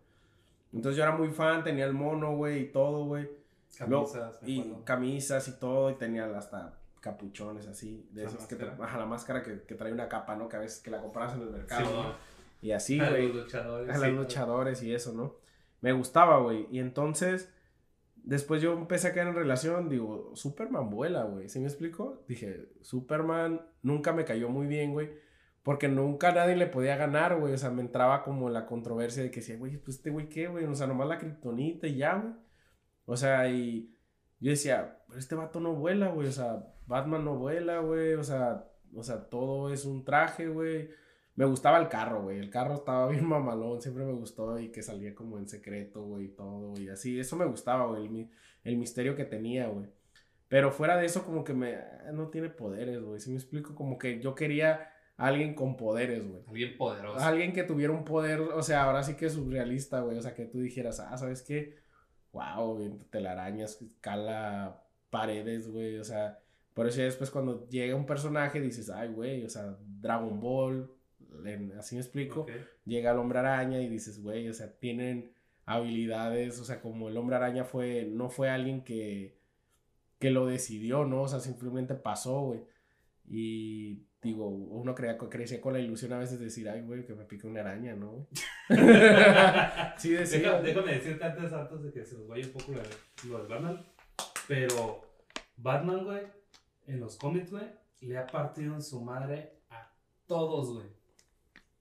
Entonces 0.73 0.97
yo 0.97 1.03
era 1.03 1.15
muy 1.15 1.29
fan, 1.29 1.63
tenía 1.63 1.85
el 1.85 1.93
mono, 1.93 2.35
güey, 2.35 2.63
y 2.63 2.65
todo, 2.71 3.05
güey. 3.05 3.29
Camisas, 3.77 4.39
Y 4.45 4.59
acuerdo. 4.61 4.83
camisas 4.85 5.47
y 5.47 5.51
todo, 5.59 5.89
y 5.91 5.95
tenía 5.95 6.25
hasta 6.37 6.77
capuchones 6.99 7.67
así, 7.67 8.07
de 8.11 8.23
esas 8.25 8.47
que 8.47 8.55
máscara. 8.55 8.83
ajá, 8.83 8.97
la 8.97 9.05
máscara 9.05 9.43
que, 9.43 9.61
que 9.61 9.75
trae 9.75 9.93
una 9.93 10.09
capa, 10.09 10.35
¿no? 10.35 10.49
Que 10.49 10.57
a 10.57 10.59
veces 10.59 10.81
que 10.81 10.89
la 10.91 11.01
compras 11.01 11.33
en 11.35 11.41
el 11.43 11.49
mercado, 11.51 11.85
Sí, 11.85 11.93
¿no? 11.93 12.34
Y 12.65 12.71
así, 12.71 12.99
A 12.99 13.11
güey. 13.11 13.27
los 13.27 13.43
luchadores. 13.43 13.95
A 13.95 13.99
sí, 13.99 14.05
los 14.07 14.15
luchadores 14.15 14.81
y 14.81 14.91
eso, 14.91 15.13
¿no? 15.13 15.35
Me 15.81 15.93
gustaba, 15.93 16.39
güey. 16.39 16.65
Y 16.71 16.79
entonces, 16.79 17.53
después 18.15 18.59
yo 18.59 18.73
empecé 18.73 19.09
a 19.09 19.13
caer 19.13 19.27
en 19.27 19.35
relación, 19.35 19.87
digo, 19.87 20.31
Superman 20.35 20.89
vuela, 20.89 21.25
güey. 21.25 21.47
¿Sí 21.47 21.59
me 21.59 21.67
explico? 21.67 22.23
Dije, 22.27 22.69
Superman 22.81 23.61
nunca 23.83 24.13
me 24.13 24.25
cayó 24.25 24.49
muy 24.49 24.65
bien, 24.65 24.93
güey. 24.93 25.11
Porque 25.61 25.87
nunca 25.87 26.31
nadie 26.31 26.55
le 26.55 26.65
podía 26.65 26.97
ganar, 26.97 27.39
güey. 27.39 27.53
O 27.53 27.57
sea, 27.59 27.69
me 27.69 27.83
entraba 27.83 28.23
como 28.23 28.49
la 28.49 28.65
controversia 28.65 29.21
de 29.21 29.29
que 29.29 29.41
decía, 29.41 29.57
güey, 29.57 29.77
pues 29.77 29.97
este 29.97 30.09
güey 30.09 30.27
qué, 30.27 30.47
güey. 30.47 30.65
O 30.65 30.73
sea, 30.73 30.87
nomás 30.87 31.07
la 31.07 31.19
kriptonita 31.19 31.85
y 31.85 31.97
ya, 31.97 32.15
güey. 32.15 32.33
O 33.05 33.15
sea, 33.15 33.47
y 33.47 33.95
yo 34.39 34.49
decía, 34.49 35.03
pero 35.07 35.19
este 35.19 35.35
vato 35.35 35.59
no 35.59 35.75
vuela, 35.75 36.07
güey. 36.07 36.29
O 36.29 36.31
sea, 36.31 36.65
Batman 36.87 37.25
no 37.25 37.35
vuela, 37.35 37.77
güey. 37.81 38.15
O 38.15 38.23
sea, 38.23 38.65
o 38.95 39.03
sea, 39.03 39.29
todo 39.29 39.71
es 39.71 39.85
un 39.85 40.03
traje, 40.03 40.47
güey. 40.47 40.89
Me 41.35 41.45
gustaba 41.45 41.77
el 41.79 41.89
carro, 41.89 42.23
güey. 42.23 42.39
El 42.39 42.49
carro 42.49 42.75
estaba 42.75 43.07
bien 43.09 43.25
mamalón, 43.27 43.81
siempre 43.81 44.05
me 44.05 44.13
gustó 44.13 44.57
y 44.59 44.69
que 44.71 44.81
salía 44.83 45.13
como 45.15 45.37
en 45.37 45.47
secreto, 45.47 46.03
güey, 46.03 46.25
y 46.25 46.29
todo, 46.29 46.79
y 46.79 46.89
así. 46.89 47.19
Eso 47.19 47.35
me 47.35 47.45
gustaba, 47.45 47.85
güey, 47.87 48.03
el, 48.05 48.09
mi- 48.09 48.29
el 48.63 48.77
misterio 48.77 49.15
que 49.15 49.25
tenía, 49.25 49.67
güey. 49.67 49.87
Pero 50.47 50.71
fuera 50.71 50.95
de 50.97 51.05
eso, 51.05 51.25
como 51.25 51.43
que 51.43 51.53
me... 51.53 51.75
ah, 51.75 52.11
No 52.13 52.29
tiene 52.29 52.49
poderes, 52.49 53.01
güey. 53.03 53.19
Si 53.19 53.29
me 53.31 53.35
explico, 53.37 53.75
como 53.75 53.97
que 53.97 54.19
yo 54.21 54.35
quería 54.35 54.89
a 55.17 55.27
alguien 55.27 55.55
con 55.55 55.75
poderes, 55.75 56.27
güey. 56.27 56.43
Alguien 56.47 56.77
poderoso. 56.77 57.19
Alguien 57.25 57.51
que 57.53 57.63
tuviera 57.63 57.91
un 57.93 58.03
poder, 58.05 58.39
o 58.41 58.61
sea, 58.63 58.83
ahora 58.83 59.01
sí 59.03 59.15
que 59.15 59.29
surrealista, 59.29 60.01
güey. 60.01 60.17
O 60.17 60.21
sea, 60.21 60.33
que 60.35 60.45
tú 60.45 60.59
dijeras, 60.59 60.99
ah, 60.99 61.17
¿sabes 61.17 61.41
qué? 61.41 61.75
Wow, 62.31 62.75
güey, 62.75 62.91
telarañas, 63.09 63.79
cala 64.01 64.83
paredes, 65.09 65.69
güey. 65.69 65.97
O 65.97 66.03
sea, 66.03 66.39
por 66.73 66.87
eso 66.87 67.01
después 67.01 67.31
cuando 67.31 67.67
llega 67.69 67.95
un 67.95 68.05
personaje 68.05 68.59
dices, 68.61 68.89
ay, 68.89 69.09
güey, 69.09 69.43
o 69.45 69.49
sea, 69.49 69.77
Dragon 69.81 70.39
Ball, 70.39 70.91
así 71.77 71.95
me 71.95 72.01
explico. 72.01 72.45
Llega 72.85 73.11
el 73.11 73.17
hombre 73.17 73.39
araña 73.39 73.81
y 73.81 73.87
dices, 73.89 74.21
güey, 74.21 74.47
o 74.49 74.53
sea, 74.53 74.71
tienen 74.77 75.31
habilidades, 75.65 76.59
o 76.59 76.65
sea, 76.65 76.81
como 76.81 77.09
el 77.09 77.17
hombre 77.17 77.35
araña 77.37 77.63
fue, 77.63 78.05
no 78.11 78.29
fue 78.29 78.49
alguien 78.49 78.83
que, 78.83 79.37
que 80.19 80.29
lo 80.31 80.45
decidió, 80.45 81.05
¿no? 81.05 81.23
O 81.23 81.27
sea, 81.27 81.39
simplemente 81.39 81.95
pasó, 81.95 82.41
güey. 82.41 82.61
Y 83.27 84.03
digo, 84.21 84.47
uno 84.47 84.93
crea, 84.93 85.17
crecía 85.17 85.59
con 85.61 85.73
la 85.73 85.79
ilusión 85.79 86.13
a 86.13 86.19
veces 86.19 86.37
de 86.39 86.45
decir, 86.45 86.69
ay, 86.69 86.81
güey, 86.81 87.05
que 87.05 87.13
me 87.15 87.25
pique 87.25 87.47
una 87.47 87.61
araña, 87.61 87.95
¿no? 87.95 88.27
sí, 89.97 90.09
decía. 90.11 90.39
Deja- 90.39 90.61
déjame 90.61 90.93
decirte 90.93 91.23
antes, 91.23 91.51
antes 91.53 91.83
de 91.83 91.91
que 91.91 92.05
se 92.05 92.17
nos 92.17 92.27
vaya 92.27 92.45
un 92.45 92.53
poco 92.53 92.71
lo, 93.27 93.37
del 93.39 93.47
Batman. 93.47 93.85
Pero 94.47 95.01
Batman, 95.57 96.03
güey, 96.05 96.21
en 96.87 96.99
los 96.99 97.17
cómics, 97.17 97.51
güey, 97.51 97.65
le 98.01 98.17
ha 98.17 98.27
partido 98.27 98.75
en 98.75 98.81
su 98.83 99.01
madre 99.01 99.53
a 99.69 99.91
todos, 100.27 100.73
güey. 100.73 100.87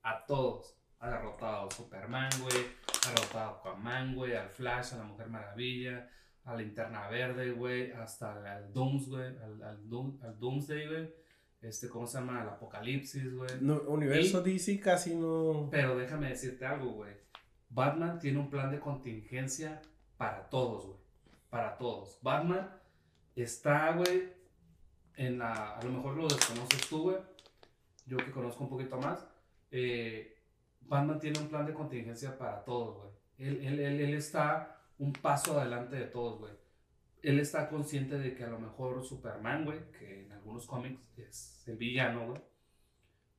A 0.05 0.25
todos. 0.27 0.77
Ha 1.01 1.11
derrotado 1.11 1.67
a 1.67 1.71
Superman, 1.71 2.31
güey. 2.41 2.65
Ha 3.07 3.11
derrotado 3.11 3.51
a 3.51 3.59
Aquaman, 3.59 4.15
güey. 4.15 4.35
Al 4.37 4.49
Flash, 4.49 4.95
a 4.95 4.99
la 4.99 5.05
Mujer 5.05 5.29
Maravilla. 5.29 6.09
A 6.45 6.53
la 6.53 6.59
Linterna 6.59 7.09
Verde, 7.09 7.51
güey. 7.53 7.91
Hasta 7.93 8.33
al, 8.35 8.47
al 8.47 8.73
Dooms, 8.73 9.09
güey. 9.09 9.27
Al, 9.39 9.63
al, 9.63 9.85
Doom- 9.89 10.23
al 10.23 10.39
Doomsday, 10.39 10.87
güey. 10.87 11.15
Este, 11.61 11.89
¿cómo 11.89 12.07
se 12.07 12.19
llama? 12.19 12.43
Al 12.43 12.49
Apocalipsis, 12.51 13.35
güey. 13.35 13.51
No, 13.61 13.81
universo 13.89 14.43
DC 14.43 14.79
casi 14.81 15.15
no. 15.15 15.69
Pero 15.71 15.97
déjame 15.97 16.29
decirte 16.29 16.65
algo, 16.67 16.91
güey. 16.93 17.13
Batman 17.71 18.19
tiene 18.19 18.39
un 18.39 18.51
plan 18.51 18.71
de 18.71 18.79
contingencia 18.79 19.81
para 20.19 20.49
todos, 20.51 20.87
güey. 20.87 20.99
Para 21.49 21.77
todos. 21.79 22.19
Batman 22.23 22.71
está, 23.35 23.93
güey, 23.93 24.33
en 25.17 25.39
la... 25.39 25.77
A 25.79 25.83
lo 25.83 25.91
mejor 25.91 26.17
lo 26.17 26.29
desconoces 26.29 26.87
tú, 26.89 27.03
güey. 27.05 27.17
Yo 28.07 28.17
que 28.19 28.31
conozco 28.31 28.63
un 28.65 28.71
poquito 28.71 28.99
más. 28.99 29.27
Eh, 29.71 30.37
Batman 30.83 31.19
tiene 31.19 31.39
un 31.39 31.49
plan 31.49 31.67
de 31.67 31.75
contingencia 31.75 32.37
para 32.37 32.65
todos, 32.65 32.97
güey. 32.99 33.11
Él, 33.39 33.65
él, 33.65 33.81
él, 33.81 34.15
está 34.15 34.81
un 34.99 35.13
paso 35.13 35.59
adelante 35.59 35.97
de 35.97 36.07
todos, 36.07 36.39
güey. 36.39 36.53
Él 37.23 37.41
está 37.41 37.69
consciente 37.69 38.19
de 38.19 38.35
que 38.35 38.45
a 38.45 38.49
lo 38.49 38.59
mejor 38.59 39.05
Superman, 39.05 39.65
güey, 39.65 39.91
que 39.99 40.25
en 40.25 40.33
algunos 40.33 40.67
cómics 40.67 41.01
es 41.19 41.65
el 41.67 41.77
villano, 41.77 42.29
güey. 42.29 42.43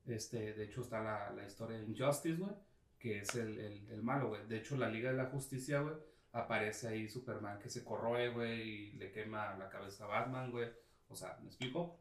Este, 0.06 0.54
de 0.54 0.64
hecho, 0.64 0.82
está 0.82 1.02
la, 1.02 1.30
la 1.30 1.46
historia 1.46 1.78
de 1.78 1.84
Injustice, 1.84 2.36
güey, 2.36 2.52
que 2.98 3.20
es 3.20 3.34
el, 3.34 3.58
el, 3.58 3.90
el 3.90 4.02
malo, 4.02 4.28
güey. 4.28 4.46
De 4.46 4.58
hecho, 4.58 4.76
la 4.76 4.88
Liga 4.88 5.10
de 5.10 5.16
la 5.16 5.26
Justicia, 5.26 5.80
güey, 5.80 5.94
aparece 6.32 6.88
ahí 6.88 7.08
Superman 7.08 7.58
que 7.58 7.70
se 7.70 7.84
corroe, 7.84 8.28
güey, 8.30 8.60
y 8.60 8.92
le 8.92 9.10
quema 9.10 9.56
la 9.56 9.68
cabeza 9.68 10.04
a 10.04 10.08
Batman, 10.08 10.50
güey. 10.50 10.68
O 11.08 11.16
sea, 11.16 11.38
¿me 11.40 11.46
explico? 11.46 11.98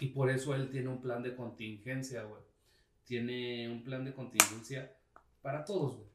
Y 0.00 0.08
por 0.08 0.30
eso 0.30 0.54
él 0.54 0.68
tiene 0.70 0.88
un 0.88 1.00
plan 1.00 1.22
de 1.22 1.34
contingencia, 1.34 2.24
güey. 2.24 2.42
Tiene 3.06 3.70
un 3.70 3.82
plan 3.84 4.04
de 4.04 4.12
contingencia 4.12 4.92
para 5.40 5.64
todos, 5.64 5.96
güey. 5.96 6.08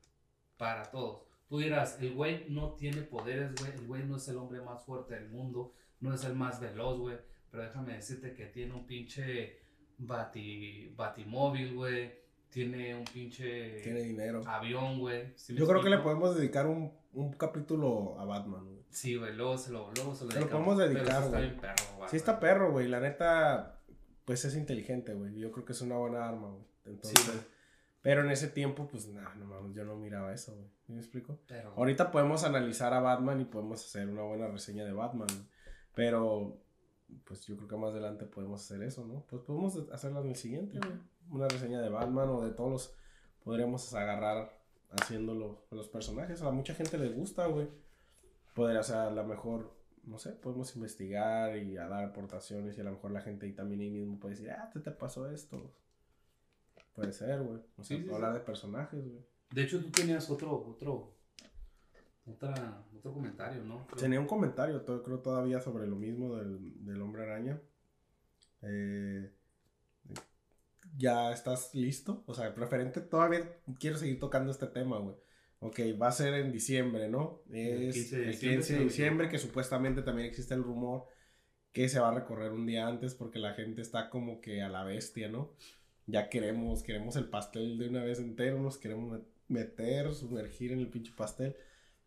Para 0.57 0.83
todos. 0.91 1.23
Tú 1.47 1.57
dirás, 1.59 1.99
el 2.01 2.13
güey 2.13 2.45
no 2.49 2.73
tiene 2.73 3.01
poderes, 3.01 3.53
güey. 3.55 3.71
El 3.71 3.87
güey 3.87 4.03
no 4.05 4.17
es 4.17 4.27
el 4.27 4.37
hombre 4.37 4.61
más 4.61 4.83
fuerte 4.83 5.15
del 5.15 5.29
mundo. 5.29 5.73
No 5.99 6.13
es 6.13 6.23
el 6.23 6.35
más 6.35 6.59
veloz, 6.59 6.99
güey. 6.99 7.17
Pero 7.49 7.63
déjame 7.63 7.93
decirte 7.93 8.33
que 8.33 8.45
tiene 8.45 8.73
un 8.73 8.85
pinche 8.85 9.59
bati, 9.97 10.93
batimóvil, 10.95 11.73
güey. 11.75 12.11
Tiene 12.49 12.95
un 12.95 13.05
pinche 13.05 13.81
Tiene 13.81 14.01
dinero. 14.01 14.41
avión, 14.45 14.99
güey. 14.99 15.31
¿Sí 15.37 15.53
me 15.53 15.59
Yo 15.59 15.67
creo 15.67 15.81
que 15.81 15.89
le 15.89 15.99
podemos 15.99 16.35
dedicar 16.35 16.67
un, 16.67 16.91
un 17.13 17.33
capítulo 17.33 18.19
a 18.19 18.25
Batman, 18.25 18.65
güey. 18.65 18.81
Sí, 18.89 19.15
güey, 19.15 19.33
luego 19.33 19.57
se 19.57 19.71
lo, 19.71 19.89
luego 19.95 20.13
se 20.13 20.25
lo 20.25 20.31
Se 20.31 20.39
lo 20.41 20.49
podemos 20.49 20.77
dedicar, 20.77 21.23
está 21.23 21.29
güey. 21.29 21.57
perro, 21.57 21.83
güey. 21.97 22.09
Sí 22.09 22.17
está 22.17 22.39
perro, 22.41 22.71
güey. 22.73 22.87
La 22.89 22.99
neta, 22.99 23.81
pues 24.25 24.43
es 24.43 24.55
inteligente, 24.55 25.13
güey. 25.13 25.33
Yo 25.39 25.49
creo 25.51 25.63
que 25.65 25.71
es 25.71 25.81
una 25.81 25.97
buena 25.97 26.27
arma, 26.27 26.49
güey. 26.49 26.70
Entonces, 26.85 27.45
pero 28.01 28.23
en 28.23 28.31
ese 28.31 28.47
tiempo, 28.47 28.87
pues, 28.87 29.07
nah, 29.09 29.35
no 29.35 29.45
mames, 29.45 29.75
yo 29.75 29.85
no 29.85 29.95
miraba 29.95 30.33
eso, 30.33 30.55
güey. 30.55 30.67
¿Sí 30.85 30.93
¿Me 30.93 30.99
explico? 30.99 31.39
Pero, 31.47 31.73
Ahorita 31.77 32.11
podemos 32.11 32.43
analizar 32.43 32.93
a 32.93 32.99
Batman 32.99 33.41
y 33.41 33.45
podemos 33.45 33.85
hacer 33.85 34.07
una 34.07 34.23
buena 34.23 34.47
reseña 34.47 34.83
de 34.85 34.93
Batman. 34.93 35.27
Pero, 35.93 36.57
pues 37.25 37.45
yo 37.45 37.55
creo 37.57 37.67
que 37.67 37.77
más 37.77 37.91
adelante 37.91 38.25
podemos 38.25 38.61
hacer 38.61 38.81
eso, 38.81 39.05
¿no? 39.05 39.25
Pues 39.29 39.43
podemos 39.43 39.77
hacerla 39.91 40.21
en 40.21 40.29
el 40.29 40.35
siguiente, 40.35 40.79
güey. 40.79 40.99
Una 41.29 41.47
reseña 41.47 41.79
de 41.81 41.89
Batman 41.89 42.29
o 42.29 42.41
de 42.41 42.51
todos 42.51 42.71
los... 42.71 42.95
Podríamos 43.43 43.93
agarrar 43.93 44.61
haciéndolo 44.91 45.65
con 45.69 45.77
los 45.77 45.87
personajes. 45.87 46.41
A 46.41 46.51
mucha 46.51 46.73
gente 46.73 46.97
les 46.97 47.15
gusta, 47.15 47.45
güey. 47.47 47.67
Podría 48.53 48.83
ser 48.83 48.97
a 48.97 49.11
lo 49.11 49.23
mejor, 49.23 49.73
no 50.03 50.17
sé, 50.17 50.31
podemos 50.31 50.75
investigar 50.75 51.55
y 51.57 51.77
a 51.77 51.87
dar 51.87 52.03
aportaciones 52.03 52.77
y 52.77 52.81
a 52.81 52.83
lo 52.83 52.91
mejor 52.91 53.11
la 53.11 53.21
gente 53.21 53.45
ahí 53.45 53.53
también 53.53 53.81
ahí 53.81 53.89
mismo 53.89 54.19
puede 54.19 54.35
decir, 54.35 54.51
ah, 54.51 54.69
te, 54.71 54.79
te 54.79 54.91
pasó 54.91 55.29
esto. 55.31 55.71
Puede 57.01 57.13
ser, 57.13 57.41
güey. 57.41 57.59
O 57.77 57.83
sea, 57.83 57.97
Sí, 57.97 58.03
sí, 58.03 58.13
hablar 58.13 58.33
sí. 58.33 58.39
de 58.39 58.45
personajes, 58.45 59.03
güey. 59.05 59.25
de 59.51 59.63
hecho, 59.63 59.81
tú 59.81 59.89
tenías 59.91 60.29
otro, 60.29 60.53
otro, 60.67 61.17
otra, 62.25 62.85
otro 62.95 63.13
comentario, 63.13 63.63
¿no? 63.63 63.85
Creo- 63.87 63.99
Tenía 63.99 64.19
un 64.19 64.27
comentario, 64.27 64.81
to- 64.81 65.03
creo 65.03 65.19
todavía 65.19 65.59
sobre 65.59 65.87
lo 65.87 65.95
mismo 65.95 66.35
del, 66.37 66.85
del 66.85 67.01
hombre 67.01 67.23
araña. 67.23 67.59
Eh, 68.61 69.31
¿Ya 70.97 71.31
estás 71.31 71.73
listo? 71.73 72.23
O 72.27 72.33
sea, 72.33 72.53
preferente, 72.53 73.01
todavía 73.01 73.57
quiero 73.79 73.97
seguir 73.97 74.19
tocando 74.19 74.51
este 74.51 74.67
tema, 74.67 74.99
güey. 74.99 75.15
Ok, 75.59 75.79
va 76.01 76.07
a 76.07 76.11
ser 76.11 76.33
en 76.33 76.51
diciembre, 76.51 77.07
¿no? 77.07 77.43
El 77.51 77.83
Es 77.89 77.95
15 77.95 78.17
de 78.17 78.23
el 78.25 78.31
diciembre, 78.31 78.55
15 78.57 78.67
si 78.67 78.73
de 78.73 78.79
me 78.79 78.85
diciembre, 78.85 79.29
que 79.29 79.37
supuestamente 79.37 80.01
también 80.01 80.27
existe 80.27 80.53
el 80.53 80.63
rumor 80.63 81.05
que 81.71 81.87
se 81.87 81.99
va 81.99 82.09
a 82.09 82.13
recorrer 82.15 82.51
un 82.51 82.65
día 82.65 82.87
antes 82.87 83.13
porque 83.15 83.39
la 83.39 83.53
gente 83.53 83.81
está 83.81 84.09
como 84.09 84.41
que 84.41 84.61
a 84.61 84.69
la 84.69 84.83
bestia, 84.83 85.29
¿no? 85.29 85.53
Ya 86.07 86.29
queremos, 86.29 86.83
queremos 86.83 87.15
el 87.15 87.29
pastel 87.29 87.77
de 87.77 87.89
una 87.89 88.03
vez 88.03 88.19
entero, 88.19 88.59
nos 88.59 88.77
queremos 88.77 89.11
met- 89.11 89.25
meter, 89.47 90.13
sumergir 90.13 90.71
en 90.71 90.79
el 90.79 90.89
pinche 90.89 91.13
pastel. 91.15 91.55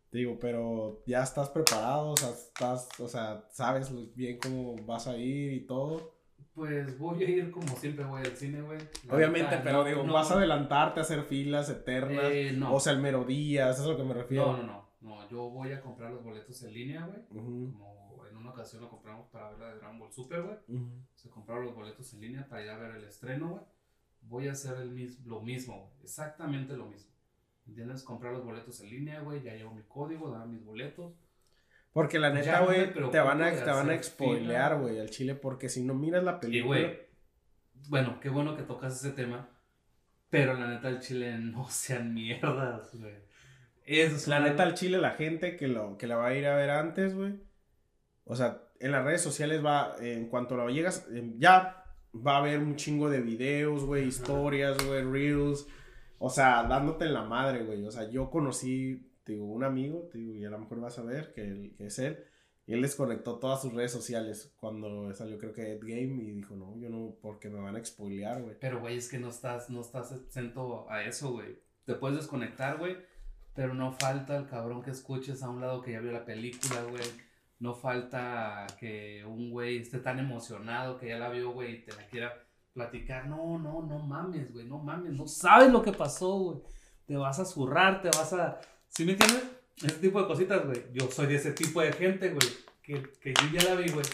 Te 0.09 0.19
digo, 0.19 0.37
pero 0.39 1.03
ya 1.05 1.23
estás 1.23 1.49
preparado, 1.49 2.11
o 2.11 2.17
sea, 2.17 2.29
estás, 2.29 2.89
o 2.99 3.07
sea, 3.07 3.47
sabes 3.51 3.91
bien 4.15 4.37
cómo 4.41 4.75
vas 4.85 5.07
a 5.07 5.17
ir 5.17 5.53
y 5.53 5.61
todo. 5.65 6.13
Pues 6.53 6.97
voy 6.97 7.21
a 7.23 7.29
ir 7.29 7.51
como 7.51 7.67
siempre 7.75 8.05
voy 8.05 8.21
al 8.21 8.37
cine, 8.37 8.61
güey. 8.61 8.79
Obviamente, 9.09 9.57
pero 9.63 9.79
no- 9.79 9.83
digo, 9.83 10.03
no- 10.03 10.13
vas 10.13 10.31
a 10.31 10.35
adelantarte 10.35 10.99
a 10.99 11.03
hacer 11.03 11.23
filas 11.23 11.69
eternas. 11.69 12.31
Eh, 12.31 12.53
no. 12.55 12.73
O 12.75 12.79
sea, 12.79 12.93
el 12.93 12.99
mero 13.01 13.25
día, 13.25 13.69
eso 13.69 13.81
es 13.81 13.87
a 13.87 13.91
lo 13.91 13.97
que 13.97 14.03
me 14.03 14.13
refiero. 14.13 14.53
no, 14.53 14.63
no, 14.63 14.63
no, 14.63 14.89
no. 15.01 15.29
Yo 15.29 15.49
voy 15.49 15.71
a 15.73 15.81
comprar 15.81 16.11
los 16.11 16.23
boletos 16.23 16.61
en 16.63 16.73
línea, 16.73 17.05
güey. 17.05 17.19
Ujú, 17.31 17.73
Como 17.77 18.25
en 18.29 18.37
una 18.37 18.51
ocasión 18.51 18.81
lo 18.83 18.89
compramos 18.89 19.27
para 19.29 19.49
ver 19.49 19.59
la 19.59 19.67
de 19.73 19.79
Dragon 19.79 19.99
Ball 19.99 20.13
Super, 20.13 20.43
güey. 20.43 20.57
ujú. 20.69 20.91
Se 21.15 21.29
compraron 21.29 21.65
los 21.65 21.75
boletos 21.75 22.13
en 22.13 22.21
línea 22.21 22.47
para 22.47 22.63
ir 22.63 22.69
a 22.69 22.77
ver 22.77 22.91
el 22.95 23.03
estreno, 23.03 23.49
güey. 23.49 23.63
Voy 24.27 24.47
a 24.47 24.51
hacer 24.53 24.77
el 24.77 24.91
mis- 24.91 25.23
lo 25.25 25.41
mismo, 25.41 25.79
güey. 25.79 26.03
Exactamente 26.03 26.75
lo 26.75 26.87
mismo. 26.87 27.11
¿Entiendes? 27.67 28.03
Comprar 28.03 28.33
los 28.33 28.43
boletos 28.45 28.79
en 28.81 28.89
línea, 28.89 29.21
güey. 29.21 29.41
Ya 29.41 29.53
llevo 29.55 29.73
mi 29.73 29.83
código, 29.83 30.31
dar 30.31 30.47
mis 30.47 30.63
boletos. 30.63 31.13
Porque 31.93 32.19
la 32.19 32.29
neta, 32.29 32.59
güey, 32.61 32.91
te 32.93 33.19
van 33.19 33.41
a, 33.41 33.51
te 33.51 33.63
van 33.71 33.89
a 33.89 34.03
spoilear, 34.03 34.79
güey, 34.79 34.99
al 34.99 35.09
chile, 35.09 35.33
porque 35.35 35.69
si 35.69 35.81
no 35.83 35.93
miras 35.93 36.23
la 36.23 36.33
Y, 36.37 36.39
película. 36.41 36.79
güey, 36.79 36.99
bueno, 37.87 38.19
qué 38.19 38.29
bueno 38.29 38.55
que 38.57 38.63
tocas 38.63 38.95
ese 38.95 39.11
tema. 39.13 39.49
Pero 40.29 40.55
la 40.55 40.67
neta, 40.67 40.89
el 40.89 40.99
chile 40.99 41.37
no 41.39 41.65
sean 41.69 42.13
mierdas, 42.13 42.93
güey. 42.95 43.15
Es 43.85 44.27
La 44.27 44.39
neta, 44.39 44.63
al 44.63 44.73
chile, 44.73 44.97
la 44.97 45.11
gente 45.11 45.55
que, 45.55 45.67
lo, 45.67 45.97
que 45.97 46.07
la 46.07 46.17
va 46.17 46.27
a 46.27 46.33
ir 46.35 46.47
a 46.47 46.55
ver 46.55 46.71
antes, 46.71 47.15
güey. 47.15 47.39
O 48.25 48.35
sea, 48.35 48.61
en 48.79 48.91
las 48.91 49.05
redes 49.05 49.21
sociales 49.21 49.63
va, 49.63 49.95
en 49.99 50.27
cuanto 50.27 50.57
lo 50.57 50.67
llegas, 50.69 51.07
eh, 51.13 51.33
ya 51.37 51.84
va 52.25 52.35
a 52.35 52.39
haber 52.39 52.59
un 52.59 52.75
chingo 52.75 53.09
de 53.09 53.21
videos, 53.21 53.83
güey, 53.85 54.07
historias, 54.07 54.77
güey, 54.85 55.03
reels. 55.03 55.67
O 56.19 56.29
sea, 56.29 56.63
dándote 56.63 57.05
en 57.05 57.13
la 57.13 57.23
madre, 57.23 57.63
güey. 57.63 57.83
O 57.85 57.91
sea, 57.91 58.09
yo 58.09 58.29
conocí, 58.29 59.11
digo, 59.25 59.45
un 59.45 59.63
amigo, 59.63 60.09
digo, 60.13 60.33
y 60.33 60.45
a 60.45 60.49
lo 60.49 60.59
mejor 60.59 60.79
vas 60.81 60.97
a 60.99 61.03
ver 61.03 61.33
que, 61.33 61.41
él- 61.41 61.73
que 61.77 61.87
es 61.87 61.99
él. 61.99 62.23
Y 62.67 62.73
él 62.73 62.81
desconectó 62.81 63.37
todas 63.37 63.61
sus 63.61 63.73
redes 63.73 63.91
sociales 63.91 64.53
cuando 64.59 65.13
salió, 65.13 65.37
creo 65.37 65.53
que 65.53 65.73
Ed 65.73 65.81
Game, 65.81 66.23
y 66.23 66.31
dijo, 66.31 66.55
no, 66.55 66.75
yo 66.79 66.89
no, 66.89 67.15
porque 67.21 67.47
me 67.49 67.59
van 67.59 67.75
a 67.75 67.85
spoilear, 67.85 68.41
güey. 68.41 68.55
Pero, 68.59 68.79
güey, 68.79 68.97
es 68.97 69.07
que 69.07 69.19
no 69.19 69.29
estás, 69.29 69.69
no 69.69 69.81
estás 69.81 70.11
exento 70.11 70.89
a 70.89 71.03
eso, 71.03 71.31
güey. 71.33 71.59
Te 71.85 71.93
puedes 71.93 72.17
desconectar, 72.17 72.79
güey. 72.79 72.97
Pero 73.53 73.73
no 73.75 73.91
falta 73.93 74.35
el 74.35 74.47
cabrón 74.47 74.81
que 74.81 74.89
escuches 74.91 75.43
a 75.43 75.49
un 75.49 75.61
lado 75.61 75.81
que 75.81 75.91
ya 75.91 75.99
vio 76.01 76.11
la 76.11 76.25
película, 76.25 76.81
güey. 76.89 77.03
No 77.65 77.73
falta 77.73 78.67
que 78.79 79.25
un 79.25 79.49
güey 79.49 79.77
esté 79.79 79.97
tan 79.97 80.19
emocionado 80.19 80.99
que 80.99 81.07
ya 81.09 81.17
la 81.17 81.29
vio, 81.29 81.49
güey, 81.51 81.77
y 81.77 81.81
te 81.83 81.93
la 81.95 82.05
quiera 82.07 82.31
platicar. 82.73 83.27
No, 83.27 83.57
no, 83.57 83.81
no 83.81 83.97
mames, 83.97 84.53
güey, 84.53 84.67
no 84.67 84.77
mames. 84.77 85.13
No 85.13 85.27
sabes 85.27 85.71
lo 85.71 85.81
que 85.81 85.91
pasó, 85.91 86.37
güey. 86.37 86.59
Te 87.07 87.17
vas 87.17 87.39
a 87.39 87.45
zurrar, 87.45 88.01
te 88.03 88.09
vas 88.09 88.33
a... 88.33 88.61
¿Sí 88.87 89.03
me 89.03 89.13
entiendes? 89.13 89.43
Ese 89.77 89.95
tipo 89.97 90.21
de 90.21 90.27
cositas, 90.27 90.63
güey. 90.63 90.83
Yo 90.93 91.09
soy 91.09 91.25
de 91.25 91.35
ese 91.37 91.53
tipo 91.53 91.81
de 91.81 91.91
gente, 91.91 92.29
güey. 92.29 92.47
Que, 92.83 93.01
que 93.19 93.33
yo 93.33 93.47
ya 93.59 93.69
la 93.69 93.81
vi, 93.81 93.89
güey. 93.91 94.05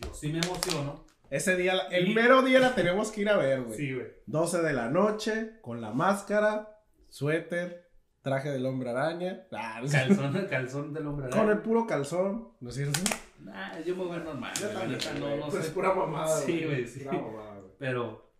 Yo 0.00 0.12
sí 0.12 0.32
me 0.32 0.40
emociono. 0.40 1.04
Ese 1.30 1.56
día, 1.56 1.74
el 1.92 2.08
Y- 2.08 2.14
mero 2.14 2.42
día 2.42 2.58
la 2.58 2.74
tenemos 2.74 3.12
que 3.12 3.20
ir 3.20 3.28
a 3.28 3.36
ver, 3.36 3.62
güey. 3.62 3.76
Sí, 3.78 3.94
güey. 3.94 4.06
12 4.26 4.62
de 4.62 4.72
la 4.72 4.88
noche, 4.90 5.60
con 5.62 5.80
la 5.80 5.92
máscara, 5.92 6.80
suéter, 7.08 7.85
traje 8.26 8.50
del 8.50 8.66
hombre 8.66 8.90
araña. 8.90 9.46
Ah, 9.52 9.78
no 9.80 9.86
sé. 9.86 9.98
Calzón, 9.98 10.46
calzón 10.50 10.92
del 10.92 11.06
hombre 11.06 11.28
Con 11.30 11.38
araña. 11.38 11.52
el 11.52 11.62
puro 11.62 11.86
calzón, 11.86 12.48
¿no 12.60 12.70
es 12.70 12.74
cierto? 12.74 12.98
Nah, 13.38 13.78
yo 13.84 13.94
me 13.94 14.02
voy 14.02 14.10
a 14.14 14.16
ver 14.16 14.24
normal. 14.24 14.52
Yo 14.60 14.68
también, 14.70 14.98
no, 15.20 15.36
no 15.36 15.48
pues 15.48 15.66
sé. 15.66 15.70
pura 15.70 15.94
mamada, 15.94 16.40
Sí, 16.40 16.64
güey, 16.64 16.88
sí. 16.88 17.00
Pura 17.04 17.20
mamada, 17.20 17.60
güey. 17.60 17.70
Pero, 17.78 18.32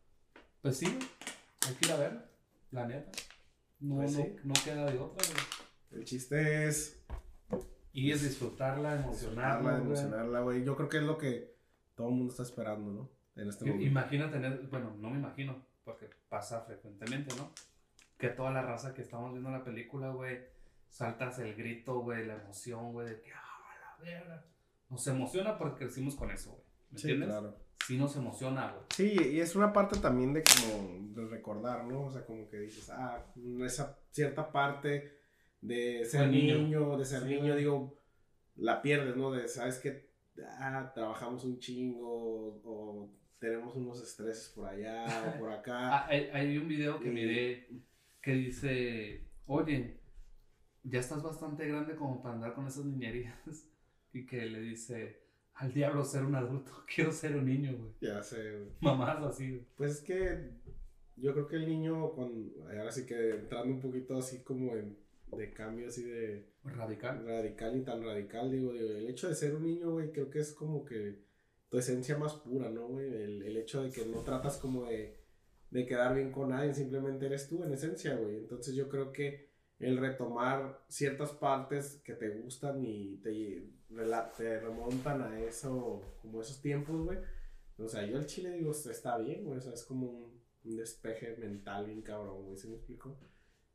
pues 0.61 0.77
sí, 0.77 0.87
hay 1.68 1.75
que 1.75 1.87
ir 1.87 1.92
a 1.92 1.96
ver, 1.99 2.29
la 2.72 2.87
neta. 2.87 3.12
No, 3.79 3.94
Pues 3.96 4.12
no, 4.16 4.25
sí. 4.25 4.37
no 4.42 4.55
queda 4.64 4.87
de 4.90 4.99
otra, 4.99 5.25
güey. 5.33 6.01
El 6.01 6.05
chiste 6.05 6.66
es 6.66 7.05
Y 7.92 8.11
es 8.11 8.22
disfrutarla, 8.25 8.96
emocionarla, 8.96 9.05
emocionarla, 9.05 9.70
güey. 9.70 9.87
emocionarla, 9.87 10.40
güey. 10.40 10.64
Yo 10.64 10.75
creo 10.77 10.88
que 10.88 10.96
es 10.96 11.03
lo 11.05 11.16
que 11.16 11.55
todo 11.94 12.09
el 12.09 12.14
mundo 12.14 12.33
está 12.33 12.42
esperando, 12.42 12.90
¿no? 12.90 13.11
En 13.40 13.49
este 13.49 13.64
I- 13.64 13.68
momento. 13.68 13.87
Imagina 13.88 14.31
tener, 14.33 14.66
bueno, 14.68 14.96
no 14.99 15.11
me 15.11 15.18
imagino, 15.18 15.64
porque 15.85 16.11
pasa 16.29 16.62
frecuentemente, 16.62 17.37
¿no? 17.37 17.53
Que 18.19 18.29
toda 18.29 18.51
la 18.51 18.63
raza 18.63 18.95
que 18.95 19.03
estamos 19.03 19.33
viendo 19.33 19.51
la 19.51 19.65
película, 19.65 20.11
güey, 20.11 20.39
saltas 20.89 21.39
el 21.39 21.55
grito, 21.55 22.01
güey, 22.01 22.27
la 22.27 22.35
emoción, 22.37 22.93
güey, 22.93 23.09
de 23.11 23.21
que, 23.21 23.33
ah, 23.33 23.97
la 23.99 24.05
verga. 24.05 24.45
Nos 24.89 25.07
emociona 25.07 25.59
porque 25.59 25.85
crecimos 25.85 26.15
con 26.17 26.31
eso, 26.31 26.53
güey. 26.53 26.63
¿Me 26.93 26.99
Sí, 26.99 27.11
entiendes? 27.11 27.29
claro. 27.39 27.57
Sí 27.87 27.99
nos 27.99 28.17
emociona, 28.17 28.73
güey. 28.73 28.85
Sí, 28.95 29.17
y 29.35 29.41
es 29.41 29.55
una 29.55 29.73
parte 29.73 29.99
también 30.01 30.33
de 30.33 30.43
como 30.43 31.13
de 31.15 31.29
recordar, 31.29 31.85
¿no? 31.85 32.05
O 32.07 32.11
sea, 32.11 32.25
como 32.25 32.49
que 32.49 32.59
dices, 32.59 32.89
ah, 32.91 33.25
esa 33.65 33.99
cierta 34.11 34.51
parte 34.51 35.19
de 35.61 36.05
ser 36.05 36.29
niño. 36.29 36.57
niño, 36.59 36.97
de 36.97 37.05
ser 37.05 37.23
Sí. 37.23 37.29
niño, 37.29 37.55
digo, 37.55 37.99
la 38.57 38.81
pierdes, 38.81 39.15
¿no? 39.17 39.31
De, 39.31 39.47
sabes 39.49 39.79
que 39.79 40.11
ah, 40.59 40.91
trabajamos 40.95 41.45
un 41.45 41.59
chingo 41.59 42.61
o 42.65 43.11
tenemos 43.39 43.77
unos 43.77 44.01
estreses 44.03 44.49
por 44.55 44.69
allá 44.69 45.35
o 45.35 45.39
por 45.39 45.53
acá. 45.53 45.73
Ah, 45.93 46.07
hay, 46.09 46.31
hay 46.33 46.59
un 46.59 46.67
video 46.69 46.99
que 46.99 47.09
Y- 47.09 47.13
miré 47.13 47.69
que 48.27 48.33
dice, 48.33 49.21
oye, 49.47 50.01
ya 50.83 50.99
estás 50.99 51.23
bastante 51.23 51.65
grande 51.69 51.95
como 51.95 52.21
para 52.21 52.35
andar 52.35 52.55
con 52.55 52.67
esas 52.67 52.85
niñerías. 52.85 53.39
Y 54.12 54.25
que 54.25 54.47
le 54.47 54.61
dice, 54.61 55.21
al 55.55 55.75
diablo 55.75 56.03
ser 56.03 56.25
un 56.25 56.35
adulto, 56.35 56.73
quiero 56.93 57.12
ser 57.12 57.37
un 57.37 57.45
niño, 57.45 57.77
güey. 57.77 57.93
Ya 58.01 58.23
sé, 58.23 58.51
güey. 58.51 58.71
Mamás 58.81 59.23
así, 59.23 59.51
güey. 59.51 59.67
Pues 59.77 59.93
es 59.93 60.01
que 60.01 60.51
yo 61.17 61.35
creo 61.35 61.47
que 61.47 61.57
el 61.57 61.69
niño, 61.69 62.12
con, 62.12 62.51
ahora 62.67 62.91
sí 62.91 63.05
que 63.05 63.35
entrando 63.35 63.75
un 63.75 63.81
poquito 63.81 64.17
así 64.17 64.43
como 64.43 64.75
en, 64.75 64.97
de 65.33 65.53
cambio 65.53 65.89
así 65.89 66.03
de 66.03 66.49
Radical. 66.65 67.27
radical 67.27 67.77
y 67.77 67.83
tan 67.83 68.03
radical, 68.03 68.51
digo, 68.51 68.73
digo, 68.73 68.91
el 68.91 69.09
hecho 69.09 69.29
de 69.29 69.35
ser 69.35 69.55
un 69.55 69.65
niño, 69.65 69.91
güey, 69.93 70.11
creo 70.11 70.31
que 70.31 70.41
es 70.41 70.53
como 70.53 70.85
que 70.85 71.21
tu 71.69 71.79
esencia 71.79 72.17
más 72.17 72.35
pura, 72.35 72.71
¿no, 72.71 72.89
güey? 72.89 73.07
El, 73.07 73.43
el 73.43 73.57
hecho 73.59 73.83
de 73.83 73.91
que 73.91 74.07
no 74.07 74.23
tratas 74.23 74.57
como 74.57 74.87
de, 74.87 75.16
de 75.77 75.87
quedar 75.87 76.15
bien 76.15 76.33
con 76.33 76.49
nadie, 76.49 76.73
simplemente 76.73 77.27
eres 77.27 77.49
tú 77.49 77.62
en 77.62 77.73
esencia, 77.73 78.17
güey. 78.17 78.37
Entonces 78.37 78.75
yo 78.75 78.89
creo 78.89 79.12
que 79.12 79.51
el 79.79 79.99
retomar 79.99 80.83
ciertas 80.89 81.33
partes 81.33 82.01
que 82.03 82.15
te 82.15 82.31
gustan 82.31 82.83
y 82.83 83.19
te, 83.19 83.71
te 84.37 84.61
remontan 84.61 85.21
a 85.21 85.39
eso, 85.41 86.01
como 86.23 86.41
esos 86.41 86.62
tiempos, 86.62 87.05
güey, 87.05 87.19
O 87.79 87.89
sea, 87.89 88.07
yo 88.07 88.17
el 88.17 88.27
chile 88.27 88.53
digo, 88.53 88.73
está 88.73 89.19
bien, 89.19 89.45
güey. 89.45 89.59
O 89.59 89.61
sea, 89.61 89.75
es 89.75 89.85
como 89.85 90.07
un, 90.07 90.43
un 90.65 90.77
despeje 90.77 91.37
mental 91.37 91.87
bien 91.87 92.01
cabrón, 92.01 92.47
güey. 92.47 92.57
¿Sí 92.57 92.69
me 92.69 92.77
explico? 92.77 93.19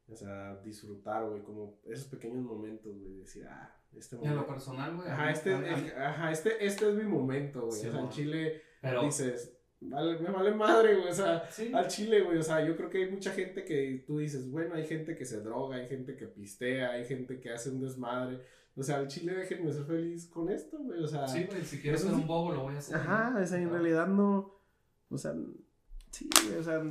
O 0.07 0.15
sea, 0.15 0.55
disfrutar, 0.63 1.29
güey, 1.29 1.43
como 1.43 1.79
esos 1.85 2.07
pequeños 2.07 2.43
momentos, 2.43 2.99
güey. 2.99 3.19
Decir, 3.19 3.45
ah, 3.47 3.79
este 3.95 4.15
momento. 4.15 4.33
En 4.33 4.41
lo 4.41 4.47
personal, 4.47 4.95
güey. 4.95 5.07
Ajá, 5.07 5.29
este, 5.29 5.53
ajá, 5.53 6.31
este, 6.31 6.65
este 6.65 6.89
es 6.89 6.95
mi 6.95 7.03
momento, 7.03 7.67
güey. 7.67 7.87
o 7.87 7.91
sea, 7.91 7.99
en 7.99 8.09
Chile 8.09 8.61
dices, 9.03 9.60
vale, 9.81 10.19
me 10.19 10.29
vale 10.29 10.53
madre, 10.53 10.95
güey. 10.95 11.09
O 11.09 11.13
sea, 11.13 11.43
al 11.73 11.87
Chile, 11.87 12.21
güey. 12.21 12.37
O 12.37 12.43
sea, 12.43 12.65
yo 12.65 12.75
creo 12.77 12.89
que 12.89 12.99
hay 12.99 13.11
mucha 13.11 13.31
gente 13.31 13.65
que 13.65 14.03
tú 14.07 14.19
dices, 14.19 14.49
bueno, 14.49 14.75
hay 14.75 14.85
gente 14.85 15.15
que 15.15 15.25
se 15.25 15.41
droga, 15.41 15.77
hay 15.77 15.87
gente 15.87 16.15
que 16.15 16.27
pistea, 16.27 16.91
hay 16.91 17.05
gente 17.05 17.39
que 17.39 17.51
hace 17.51 17.69
un 17.69 17.81
desmadre. 17.81 18.41
O 18.75 18.83
sea, 18.83 18.97
al 18.97 19.07
chile 19.07 19.33
déjenme 19.35 19.71
ser 19.71 19.85
feliz 19.85 20.27
con 20.27 20.49
esto, 20.49 20.79
güey. 20.79 21.03
O 21.03 21.07
sea. 21.07 21.27
Sí, 21.27 21.43
güey, 21.43 21.63
si 21.63 21.81
quiero 21.81 21.97
ser 21.97 22.13
un 22.13 22.25
bobo 22.25 22.53
lo 22.53 22.63
voy 22.63 22.75
a 22.75 22.79
hacer. 22.79 22.95
Ajá, 22.95 23.37
o 23.37 23.45
sea, 23.45 23.59
en 23.59 23.69
realidad 23.69 24.07
no. 24.07 24.59
O 25.09 25.17
sea, 25.17 25.35
sí, 26.09 26.29
o 26.57 26.63
sea, 26.63 26.81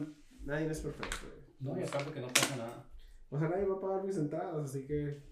nadie 0.43 0.67
es 0.71 0.81
perfecto, 0.81 1.17
güey. 1.23 1.41
No, 1.61 1.81
y 1.81 1.83
aparte 1.83 2.13
que 2.13 2.21
no 2.21 2.29
pasa 2.29 2.57
nada. 2.57 2.91
O 3.31 3.39
sea, 3.39 3.49
nadie 3.49 3.65
va 3.65 3.77
a 3.77 3.81
pagar 3.81 4.05
mis 4.05 4.17
entradas, 4.17 4.65
así 4.65 4.87
que 4.87 5.23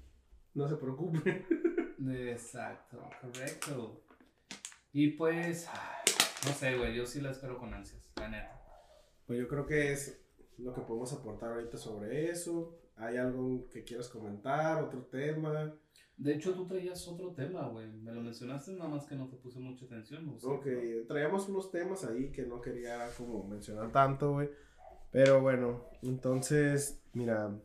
no 0.54 0.68
se 0.68 0.76
preocupen. 0.76 1.44
Exacto, 2.28 2.98
correcto. 3.20 4.04
Y 4.92 5.08
pues, 5.08 5.68
no 6.46 6.52
sé, 6.52 6.76
güey, 6.76 6.94
yo 6.94 7.06
sí 7.06 7.20
la 7.20 7.30
espero 7.30 7.58
con 7.58 7.74
ansias, 7.74 8.10
la 8.16 8.28
neta. 8.28 8.62
Pues 9.26 9.38
yo 9.38 9.48
creo 9.48 9.66
que 9.66 9.92
es 9.92 10.20
lo 10.58 10.72
que 10.72 10.80
podemos 10.80 11.12
aportar 11.12 11.52
ahorita 11.52 11.76
sobre 11.76 12.30
eso. 12.30 12.78
¿Hay 12.96 13.16
algo 13.16 13.68
que 13.70 13.84
quieras 13.84 14.08
comentar? 14.08 14.82
¿Otro 14.82 15.02
tema? 15.06 15.74
De 16.16 16.34
hecho, 16.34 16.52
tú 16.52 16.66
traías 16.66 17.06
otro 17.06 17.32
tema, 17.32 17.68
güey. 17.68 17.86
Me 17.86 18.12
lo 18.12 18.20
mencionaste, 18.20 18.72
nada 18.72 18.88
más 18.90 19.06
que 19.06 19.14
no 19.14 19.28
te 19.28 19.36
puse 19.36 19.60
mucha 19.60 19.84
atención. 19.84 20.36
ok, 20.42 20.66
traíamos 21.06 21.48
unos 21.48 21.70
temas 21.70 22.04
ahí 22.04 22.32
que 22.32 22.42
no 22.42 22.60
quería 22.60 23.08
como 23.16 23.44
mencionar 23.44 23.92
tanto, 23.92 24.32
güey. 24.32 24.50
Pero 25.12 25.40
bueno, 25.40 25.84
entonces, 26.02 27.00
mira, 27.12 27.56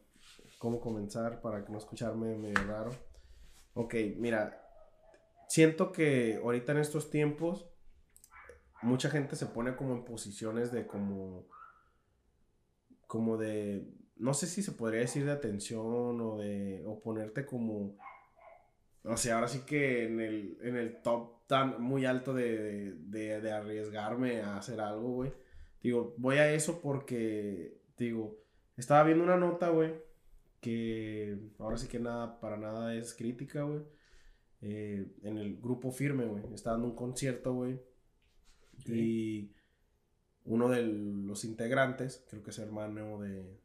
¿cómo 0.60 0.80
comenzar 0.80 1.42
para 1.42 1.66
que 1.66 1.72
no 1.72 1.80
escucharme 1.80 2.38
medio 2.38 2.64
raro? 2.68 2.92
Ok, 3.74 3.96
mira, 4.18 4.62
siento 5.48 5.92
que 5.92 6.40
ahorita 6.44 6.74
en 6.74 6.78
estos 6.78 7.10
tiempos, 7.10 7.68
mucha 8.84 9.10
gente 9.10 9.36
se 9.36 9.48
pone 9.48 9.76
como 9.76 9.94
en 9.94 10.06
posiciones 10.06 10.72
de 10.72 10.88
como, 10.88 11.48
como 13.08 13.38
de, 13.38 13.88
no 14.18 14.34
sé 14.34 14.48
si 14.48 14.64
se 14.64 14.74
podría 14.74 15.02
decir 15.02 15.26
de 15.26 15.32
atención 15.32 16.22
o 16.22 16.38
de, 16.38 16.84
o 16.86 17.02
ponerte 17.02 17.46
como 17.46 17.98
o 19.06 19.18
sea, 19.18 19.36
ahora 19.36 19.48
sí 19.48 19.64
que 19.66 20.06
en 20.06 20.20
el, 20.22 20.58
en 20.62 20.78
el 20.78 21.02
top 21.02 21.46
tan 21.48 21.82
muy 21.82 22.06
alto 22.06 22.34
de, 22.34 22.94
de, 22.94 23.42
de 23.42 23.52
arriesgarme 23.52 24.42
a 24.42 24.58
hacer 24.58 24.80
algo, 24.80 25.10
güey. 25.10 25.34
Digo, 25.82 26.16
voy 26.18 26.38
a 26.38 26.54
eso 26.54 26.80
porque, 26.82 27.82
digo, 27.98 28.38
estaba 28.78 29.04
viendo 29.04 29.26
una 29.26 29.36
nota, 29.36 29.70
güey, 29.70 29.94
que 30.62 31.38
ahora 31.60 31.78
sí 31.78 31.90
que 31.90 32.00
nada, 32.00 32.40
para 32.40 32.56
nada 32.56 32.96
es 32.96 33.14
crítica, 33.14 33.64
güey. 33.64 33.82
Eh, 34.62 35.06
en 35.24 35.38
el 35.38 35.60
grupo 35.60 35.92
firme, 35.92 36.26
güey. 36.26 36.44
Está 36.54 36.72
dando 36.72 36.88
un 36.88 36.96
concierto, 36.96 37.54
güey. 37.54 37.78
Y 38.88 39.52
uno 40.46 40.70
de 40.70 40.84
los 40.84 41.46
integrantes, 41.46 42.26
creo 42.30 42.44
que 42.44 42.50
es 42.50 42.60
hermano 42.60 43.20
de, 43.20 43.60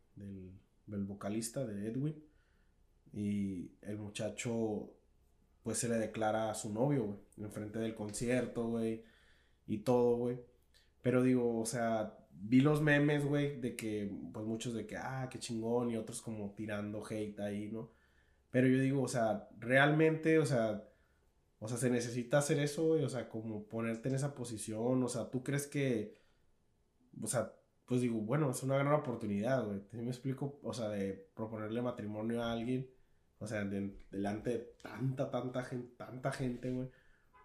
del, 0.86 1.04
vocalista, 1.04 1.64
de 1.64 1.88
Edwin. 1.88 2.22
Y 3.12 3.72
el 3.82 3.98
muchacho 3.98 4.92
pues 5.62 5.78
se 5.78 5.88
le 5.88 5.96
declara 5.96 6.50
a 6.50 6.54
su 6.54 6.72
novio, 6.72 7.04
güey, 7.04 7.18
enfrente 7.38 7.78
del 7.78 7.94
concierto, 7.94 8.68
güey, 8.68 9.02
y 9.66 9.78
todo, 9.78 10.16
güey. 10.16 10.40
Pero 11.02 11.22
digo, 11.22 11.58
o 11.58 11.66
sea, 11.66 12.16
vi 12.30 12.60
los 12.60 12.80
memes, 12.80 13.24
güey, 13.24 13.60
de 13.60 13.76
que, 13.76 14.10
pues 14.32 14.46
muchos 14.46 14.72
de 14.74 14.86
que, 14.86 14.96
ah, 14.96 15.28
qué 15.30 15.38
chingón, 15.38 15.90
y 15.90 15.96
otros 15.96 16.22
como 16.22 16.54
tirando 16.54 17.04
hate 17.04 17.40
ahí, 17.40 17.70
¿no? 17.70 17.90
Pero 18.50 18.66
yo 18.68 18.80
digo, 18.80 19.02
o 19.02 19.08
sea, 19.08 19.48
realmente, 19.58 20.38
o 20.38 20.46
sea, 20.46 20.84
o 21.58 21.68
sea, 21.68 21.76
se 21.76 21.90
necesita 21.90 22.38
hacer 22.38 22.58
eso, 22.60 22.86
güey, 22.86 23.04
o 23.04 23.08
sea, 23.08 23.28
como 23.28 23.64
ponerte 23.64 24.08
en 24.08 24.14
esa 24.14 24.34
posición, 24.34 25.02
o 25.02 25.08
sea, 25.08 25.30
tú 25.30 25.42
crees 25.42 25.66
que, 25.66 26.16
o 27.22 27.26
sea, 27.26 27.54
pues 27.86 28.00
digo, 28.00 28.20
bueno, 28.20 28.50
es 28.50 28.62
una 28.62 28.76
gran 28.76 28.92
oportunidad, 28.92 29.64
güey. 29.64 29.80
¿Sí 29.90 29.96
me 29.96 30.10
explico? 30.10 30.60
O 30.62 30.74
sea, 30.74 30.90
de 30.90 31.30
proponerle 31.34 31.80
matrimonio 31.80 32.42
a 32.42 32.52
alguien 32.52 32.88
o 33.40 33.46
sea, 33.46 33.64
delante 33.64 34.50
de 34.50 34.58
tanta, 34.82 35.30
tanta 35.30 35.62
gente, 35.62 35.94
tanta 35.96 36.32
gente, 36.32 36.70
güey. 36.72 36.90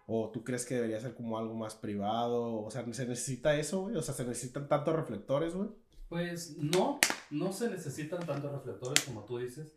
¿O 0.06 0.30
tú 0.30 0.44
crees 0.44 0.66
que 0.66 0.74
debería 0.74 1.00
ser 1.00 1.14
como 1.14 1.38
algo 1.38 1.54
más 1.54 1.76
privado? 1.76 2.62
O 2.62 2.70
sea, 2.70 2.84
¿se 2.92 3.06
necesita 3.06 3.56
eso, 3.56 3.82
güey? 3.82 3.96
O 3.96 4.02
sea, 4.02 4.12
¿se 4.12 4.24
necesitan 4.24 4.68
tantos 4.68 4.94
reflectores, 4.94 5.54
güey? 5.54 5.70
Pues 6.08 6.58
no, 6.58 6.98
no 7.30 7.52
se 7.52 7.70
necesitan 7.70 8.26
tantos 8.26 8.52
reflectores 8.52 9.04
como 9.04 9.24
tú 9.24 9.38
dices, 9.38 9.72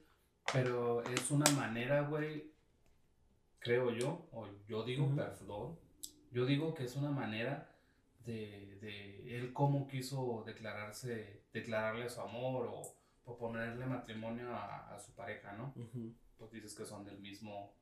pero 0.52 1.04
es 1.04 1.32
una 1.32 1.50
manera, 1.52 2.02
güey, 2.02 2.52
creo 3.60 3.91
yo, 3.91 4.28
o 4.32 4.48
yo 4.67 4.84
digo, 4.84 5.10
perdón, 5.15 5.78
yo 6.32 6.46
digo 6.46 6.74
que 6.74 6.84
es 6.84 6.96
una 6.96 7.12
manera 7.12 7.70
de, 8.26 8.78
de 8.82 9.38
él 9.38 9.54
cómo 9.54 9.88
quiso 9.88 10.43
declararse, 10.46 11.41
declararle 11.54 12.10
su 12.10 12.22
amor 12.22 12.70
o 13.26 13.38
ponerle 13.38 13.86
matrimonio 13.86 14.54
a, 14.54 14.98
su 15.06 15.12
pareja, 15.13 15.54
¿no? 15.54 15.74
Pues 16.38 16.52
dices 16.52 16.74
que 16.76 16.86
son 16.86 17.06
del 17.06 17.20
mismo, 17.20 17.74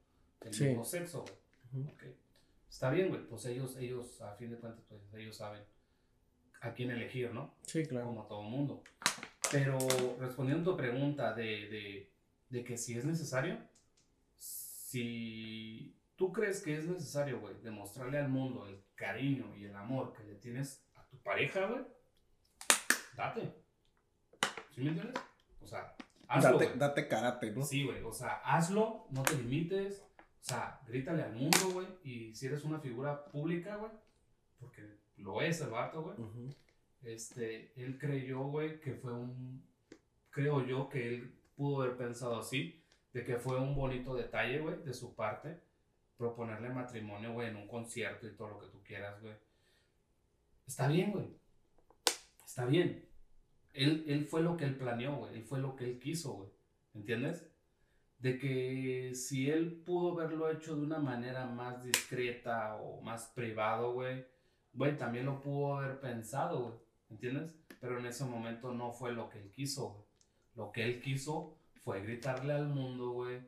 del 0.41 0.67
mismo 0.67 0.83
sexo, 0.83 1.23
güey. 1.71 1.85
Está 2.69 2.89
bien, 2.89 3.09
güey, 3.09 3.25
pues 3.27 3.45
ellos, 3.45 3.77
ellos, 3.77 4.21
a 4.21 4.35
fin 4.35 4.49
de 4.51 4.57
cuentas, 4.57 4.83
pues 4.89 5.01
ellos 5.13 5.37
saben 5.37 5.61
a 6.61 6.73
quién 6.73 6.91
elegir, 6.91 7.31
¿no? 7.31 7.53
Sí, 7.61 7.85
claro. 7.85 8.07
Como 8.07 8.23
a 8.23 8.27
todo 8.27 8.41
mundo. 8.41 8.83
Pero 9.51 9.77
respondiendo 10.19 10.71
a 10.71 10.73
tu 10.73 10.77
pregunta 10.77 11.33
de, 11.33 11.43
de, 11.43 12.09
de 12.49 12.63
que 12.63 12.77
si 12.77 12.97
es 12.97 13.05
necesario, 13.05 13.57
si 14.95 15.93
tú 16.15 16.31
crees 16.31 16.63
que 16.63 16.77
es 16.77 16.85
necesario, 16.85 17.41
güey, 17.41 17.53
demostrarle 17.61 18.17
al 18.17 18.29
mundo 18.29 18.65
el 18.65 18.81
cariño 18.95 19.53
y 19.57 19.65
el 19.65 19.75
amor 19.75 20.13
que 20.13 20.23
le 20.23 20.35
tienes 20.35 20.87
a 20.95 21.05
tu 21.09 21.17
pareja, 21.17 21.67
güey, 21.67 21.81
date. 23.17 23.53
¿Sí 24.71 24.81
me 24.81 24.91
entiendes? 24.91 25.21
O 25.61 25.67
sea, 25.67 25.97
hazlo. 26.29 26.59
Date, 26.59 26.77
date 26.77 27.07
karate, 27.09 27.51
¿no? 27.51 27.61
Sí, 27.61 27.83
güey. 27.83 28.01
O 28.03 28.13
sea, 28.13 28.35
hazlo, 28.45 29.07
no 29.09 29.23
te 29.23 29.35
limites. 29.35 30.01
O 30.17 30.43
sea, 30.43 30.79
grítale 30.87 31.23
al 31.23 31.33
mundo, 31.33 31.71
güey. 31.73 31.87
Y 32.03 32.33
si 32.33 32.45
eres 32.45 32.63
una 32.63 32.79
figura 32.79 33.25
pública, 33.25 33.75
güey, 33.75 33.91
porque 34.59 34.81
lo 35.17 35.41
es 35.41 35.59
el 35.59 35.71
vato, 35.71 36.03
güey. 36.03 36.55
Este, 37.01 37.73
él 37.83 37.97
creyó, 37.97 38.43
güey, 38.43 38.79
que 38.79 38.93
fue 38.93 39.11
un. 39.11 39.61
Creo 40.29 40.65
yo 40.65 40.87
que 40.87 41.05
él 41.05 41.37
pudo 41.57 41.81
haber 41.81 41.97
pensado 41.97 42.39
así, 42.39 42.84
de 43.15 43.23
que 43.23 43.37
fue 43.37 43.57
un 43.57 43.73
bonito 43.73 44.13
detalle, 44.13 44.59
güey, 44.59 44.83
de 44.83 44.93
su 44.93 45.15
parte, 45.15 45.57
proponerle 46.17 46.67
matrimonio, 46.67 47.31
güey, 47.31 47.47
en 47.47 47.55
un 47.55 47.65
concierto 47.65 48.27
y 48.27 48.35
todo 48.35 48.49
lo 48.49 48.59
que 48.59 48.67
tú 48.67 48.83
quieras, 48.83 49.21
güey. 49.21 49.33
Está 50.67 50.89
bien, 50.89 51.13
güey. 51.13 51.27
Está 52.45 52.65
bien. 52.65 53.07
Él, 53.71 54.27
fue 54.29 54.41
lo 54.41 54.57
que 54.57 54.65
él 54.65 54.75
planeó, 54.75 55.15
güey. 55.15 55.33
Él 55.33 55.43
fue 55.45 55.59
lo 55.59 55.77
que 55.77 55.85
él 55.85 55.97
quiso, 55.97 56.33
güey. 56.33 56.49
¿Entiendes? 56.93 57.49
De 58.19 58.37
que 58.37 59.13
si 59.15 59.49
él 59.49 59.81
pudo 59.85 60.11
haberlo 60.11 60.51
hecho 60.51 60.75
de 60.75 60.81
una 60.81 60.99
manera 60.99 61.45
más 61.45 61.85
discreta 61.85 62.75
o 62.75 62.99
más 62.99 63.27
privado, 63.33 63.93
güey, 63.93 64.25
güey, 64.73 64.97
también 64.97 65.25
lo 65.25 65.39
pudo 65.39 65.77
haber 65.77 66.01
pensado, 66.01 66.63
güey. 66.63 66.79
¿Entiendes? 67.09 67.55
Pero 67.79 67.97
en 67.97 68.07
ese 68.07 68.25
momento 68.25 68.73
no 68.73 68.91
fue 68.91 69.13
lo 69.13 69.29
que 69.29 69.39
él 69.39 69.51
quiso, 69.53 69.91
güey. 69.91 70.05
Lo 70.55 70.73
que 70.73 70.83
él 70.83 71.01
quiso 71.01 71.57
fue 71.85 72.01
gritarle 72.01 72.51
al 72.51 72.67
mundo, 72.67 73.11
güey, 73.11 73.39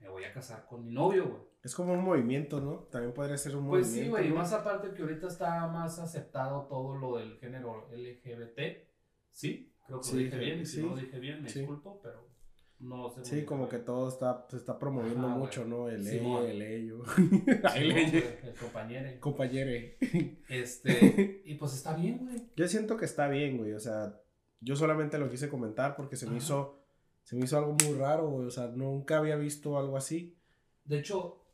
me 0.00 0.08
voy 0.08 0.24
a 0.24 0.32
casar 0.32 0.64
con 0.66 0.84
mi 0.84 0.90
novio, 0.90 1.28
güey. 1.28 1.42
Es 1.62 1.74
como 1.74 1.92
un 1.92 2.02
movimiento, 2.02 2.60
¿no? 2.60 2.88
También 2.90 3.12
podría 3.14 3.36
ser 3.36 3.56
un 3.56 3.64
movimiento. 3.64 3.94
Pues 3.94 4.04
sí, 4.04 4.08
güey, 4.08 4.28
y 4.28 4.32
más 4.32 4.52
aparte 4.52 4.92
que 4.92 5.02
ahorita 5.02 5.28
está 5.28 5.66
más 5.68 5.98
aceptado 5.98 6.66
todo 6.66 6.96
lo 6.96 7.18
del 7.18 7.38
género 7.38 7.88
LGBT. 7.92 8.88
Sí, 9.30 9.74
creo 9.86 10.00
que 10.00 10.12
lo 10.12 10.16
dije 10.18 10.38
bien. 10.38 10.60
Y 10.60 10.66
si 10.66 10.82
no 10.82 10.88
lo 10.88 10.96
dije 10.96 11.18
bien, 11.18 11.42
me 11.42 11.48
disculpo, 11.50 12.00
pero 12.02 12.26
no 12.80 13.10
sé. 13.10 13.24
Sí, 13.24 13.44
como 13.44 13.68
que 13.68 13.78
todo 13.78 14.08
está, 14.08 14.46
se 14.48 14.56
está 14.56 14.78
promoviendo 14.78 15.28
mucho, 15.28 15.64
¿no? 15.64 15.88
El 15.88 16.04
sí, 16.04 16.18
el 16.18 16.62
ello. 16.62 17.02
el 17.76 17.90
El 17.92 18.54
compañero. 18.58 19.20
Compañero. 19.20 19.70
Este, 20.48 21.42
y 21.44 21.54
pues 21.54 21.74
está 21.74 21.94
bien, 21.94 22.26
güey. 22.26 22.50
Yo 22.56 22.66
siento 22.66 22.96
que 22.96 23.04
está 23.04 23.28
bien, 23.28 23.58
güey. 23.58 23.72
O 23.72 23.80
sea, 23.80 24.20
yo 24.60 24.76
solamente 24.76 25.18
lo 25.18 25.28
quise 25.28 25.48
comentar 25.48 25.96
porque 25.96 26.16
se 26.16 26.28
me 26.28 26.36
hizo, 26.38 26.83
se 27.24 27.36
me 27.36 27.44
hizo 27.44 27.58
algo 27.58 27.76
muy 27.84 27.98
raro, 27.98 28.28
güey. 28.28 28.46
O 28.46 28.50
sea, 28.50 28.68
nunca 28.68 29.18
había 29.18 29.36
visto 29.36 29.78
algo 29.78 29.96
así. 29.96 30.36
De 30.84 31.00
hecho, 31.00 31.44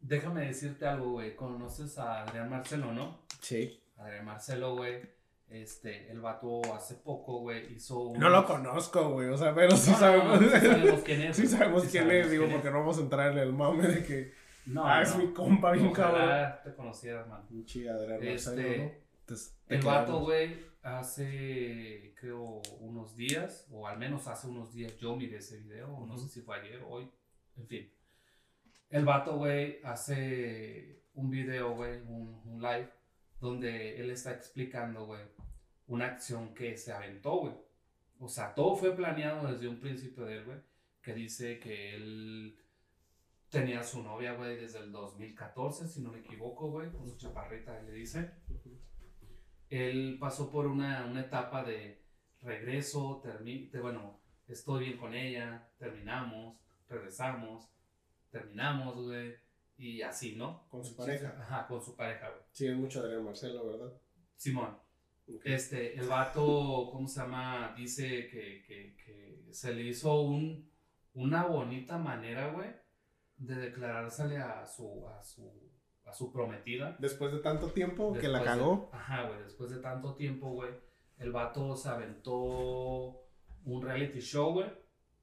déjame 0.00 0.46
decirte 0.46 0.86
algo, 0.86 1.12
güey. 1.12 1.34
Conoces 1.34 1.98
a 1.98 2.22
Adrián 2.24 2.50
Marcelo, 2.50 2.92
¿no? 2.92 3.22
Sí. 3.40 3.80
Adrián 3.96 4.26
Marcelo, 4.26 4.76
güey 4.76 5.18
este, 5.50 6.10
el 6.10 6.20
vato 6.20 6.60
hace 6.74 6.94
poco, 6.96 7.40
güey, 7.40 7.72
hizo 7.72 8.12
No 8.18 8.28
lo 8.28 8.44
conozco, 8.44 9.10
güey, 9.12 9.28
o 9.28 9.36
sea, 9.36 9.54
pero 9.54 9.76
sí 9.76 9.92
sabemos... 9.92 10.40
sí 10.40 10.48
sabemos 10.50 11.00
quién 11.00 11.22
es. 11.22 11.36
sí 11.38 11.46
sabemos 11.46 11.84
quién 11.84 12.10
es, 12.10 12.30
digo, 12.30 12.46
porque 12.50 12.70
no 12.70 12.80
vamos 12.80 12.98
a 12.98 13.02
entrar 13.02 13.32
en 13.32 13.38
el 13.38 13.52
mame 13.52 13.88
de 13.88 14.02
que... 14.04 14.32
No, 14.66 14.86
ah, 14.86 15.00
es 15.00 15.16
mi 15.16 15.32
compa 15.32 15.72
bien 15.72 15.90
cabrón. 15.92 16.52
te 16.62 16.74
conocieras, 16.74 17.26
man. 17.26 17.40
Un 17.50 17.64
chigadera, 17.64 18.18
este, 18.18 19.00
Entonces, 19.20 19.56
te 19.66 19.76
El 19.76 19.80
quedaron- 19.80 20.00
vato, 20.00 20.20
güey, 20.20 20.58
hace, 20.96 22.14
creo, 22.18 22.62
unos 22.80 23.16
días, 23.16 23.66
o 23.70 23.86
al 23.86 23.98
menos 23.98 24.26
hace 24.26 24.46
unos 24.46 24.72
días, 24.72 24.96
yo 24.98 25.16
miré 25.16 25.38
ese 25.38 25.58
video, 25.58 26.04
no 26.06 26.16
sé 26.16 26.28
si 26.28 26.40
fue 26.40 26.58
ayer, 26.58 26.82
hoy, 26.88 27.10
en 27.56 27.66
fin. 27.66 27.92
El 28.90 29.04
vato, 29.04 29.36
güey, 29.36 29.80
hace 29.84 31.02
un 31.14 31.30
video, 31.30 31.74
güey, 31.74 32.00
un, 32.02 32.40
un 32.44 32.62
live, 32.62 32.90
donde 33.40 34.00
él 34.00 34.10
está 34.10 34.32
explicando, 34.32 35.06
güey, 35.06 35.22
una 35.86 36.06
acción 36.06 36.54
que 36.54 36.76
se 36.76 36.92
aventó, 36.92 37.36
güey. 37.40 37.54
O 38.20 38.28
sea, 38.28 38.54
todo 38.54 38.76
fue 38.76 38.96
planeado 38.96 39.52
desde 39.52 39.68
un 39.68 39.78
principio 39.78 40.24
de 40.24 40.38
él, 40.38 40.44
güey, 40.44 40.58
que 41.02 41.14
dice 41.14 41.58
que 41.58 41.94
él 41.94 42.58
tenía 43.48 43.80
a 43.80 43.84
su 43.84 44.02
novia, 44.02 44.34
güey, 44.34 44.56
desde 44.56 44.80
el 44.80 44.92
2014, 44.92 45.88
si 45.88 46.00
no 46.00 46.12
me 46.12 46.18
equivoco, 46.18 46.70
güey, 46.70 46.90
con 46.90 47.08
su 47.08 47.16
chaparrita, 47.16 47.80
le 47.82 47.92
dice 47.92 48.30
él 49.70 50.16
pasó 50.20 50.50
por 50.50 50.66
una, 50.66 51.06
una 51.06 51.20
etapa 51.20 51.64
de 51.64 52.02
regreso, 52.40 53.22
de, 53.24 53.80
bueno, 53.80 54.20
estoy 54.46 54.86
bien 54.86 54.98
con 54.98 55.14
ella, 55.14 55.68
terminamos, 55.78 56.58
regresamos, 56.88 57.68
terminamos, 58.30 58.96
güey, 58.96 59.34
y 59.76 60.02
así, 60.02 60.36
¿no? 60.36 60.66
Con 60.68 60.84
su 60.84 60.96
pareja. 60.96 61.36
Ajá, 61.40 61.66
con 61.66 61.82
su 61.82 61.96
pareja, 61.96 62.30
güey. 62.30 62.42
Sí, 62.52 62.66
es 62.66 62.76
mucho 62.76 63.00
Adrián 63.00 63.24
Marcelo, 63.24 63.66
¿verdad? 63.66 63.92
Simón, 64.36 64.78
este, 65.44 65.98
el 65.98 66.08
vato, 66.08 66.88
¿cómo 66.92 67.06
se 67.06 67.20
llama? 67.20 67.74
Dice 67.76 68.28
que, 68.28 68.62
que, 68.66 68.96
que 68.96 69.52
se 69.52 69.74
le 69.74 69.82
hizo 69.82 70.22
un, 70.22 70.70
una 71.14 71.44
bonita 71.44 71.98
manera, 71.98 72.52
güey, 72.52 72.70
de 73.36 73.54
declarársele 73.56 74.38
a 74.38 74.66
su, 74.66 75.06
a 75.08 75.22
su, 75.22 75.70
a 76.08 76.12
su 76.12 76.32
prometida. 76.32 76.96
Después 76.98 77.32
de 77.32 77.38
tanto 77.40 77.68
tiempo 77.72 78.12
que 78.14 78.28
la 78.28 78.38
de- 78.40 78.44
cagó. 78.44 78.90
ajá, 78.92 79.28
güey, 79.28 79.42
después 79.42 79.70
de 79.70 79.78
tanto 79.80 80.14
tiempo, 80.14 80.50
güey, 80.50 80.72
el 81.18 81.32
vato 81.32 81.76
se 81.76 81.88
aventó 81.88 83.20
un 83.64 83.82
reality 83.82 84.20
show, 84.20 84.52
güey, 84.54 84.68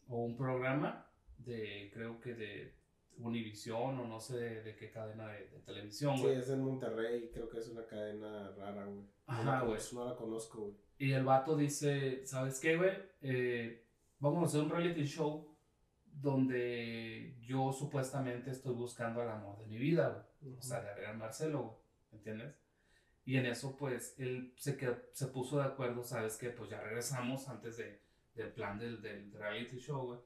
o 0.07 0.17
un 0.23 0.35
programa 0.37 1.07
de, 1.37 1.89
creo 1.93 2.19
que 2.19 2.33
de 2.33 2.75
Univision 3.17 3.97
o 3.99 4.07
no 4.07 4.19
sé 4.19 4.37
de, 4.37 4.61
de 4.63 4.75
qué 4.75 4.91
cadena 4.91 5.27
de, 5.29 5.47
de 5.47 5.59
televisión, 5.61 6.17
Sí, 6.17 6.23
güey. 6.23 6.35
es 6.37 6.49
en 6.49 6.61
Monterrey, 6.63 7.31
creo 7.33 7.49
que 7.49 7.59
es 7.59 7.69
una 7.69 7.85
cadena 7.85 8.51
rara, 8.57 8.85
güey. 8.85 9.05
Ajá, 9.25 9.61
güey. 9.61 9.79
No 9.93 10.05
la 10.05 10.15
conozco, 10.15 10.61
güey. 10.61 10.75
Y 10.97 11.11
el 11.13 11.23
vato 11.23 11.55
dice, 11.55 12.25
¿sabes 12.25 12.59
qué, 12.59 12.75
güey? 12.77 12.91
Eh, 13.21 13.85
vamos 14.19 14.43
a 14.43 14.45
hacer 14.47 14.61
un 14.61 14.69
reality 14.69 15.05
show 15.05 15.55
donde 16.05 17.35
yo 17.41 17.71
supuestamente 17.71 18.51
estoy 18.51 18.73
buscando 18.75 19.21
al 19.21 19.29
amor 19.29 19.59
de 19.59 19.67
mi 19.67 19.77
vida, 19.77 20.09
güey. 20.09 20.23
O 20.57 20.61
sea, 20.61 20.81
de 20.81 20.89
Adrián 20.89 21.17
Marcelo, 21.17 21.61
güey, 21.63 21.77
¿me 22.11 22.17
entiendes? 22.17 22.55
Y 23.25 23.37
en 23.37 23.45
eso, 23.47 23.75
pues, 23.75 24.15
él 24.19 24.53
se, 24.57 24.77
quedó- 24.77 25.01
se 25.13 25.27
puso 25.27 25.57
de 25.57 25.65
acuerdo, 25.65 26.03
¿sabes 26.03 26.37
qué? 26.37 26.49
Pues 26.51 26.69
ya 26.69 26.79
regresamos 26.81 27.47
antes 27.49 27.77
de, 27.77 27.99
del 28.35 28.51
plan 28.53 28.77
del, 28.77 29.01
del 29.01 29.31
reality 29.33 29.77
show, 29.79 30.05
güey. 30.05 30.19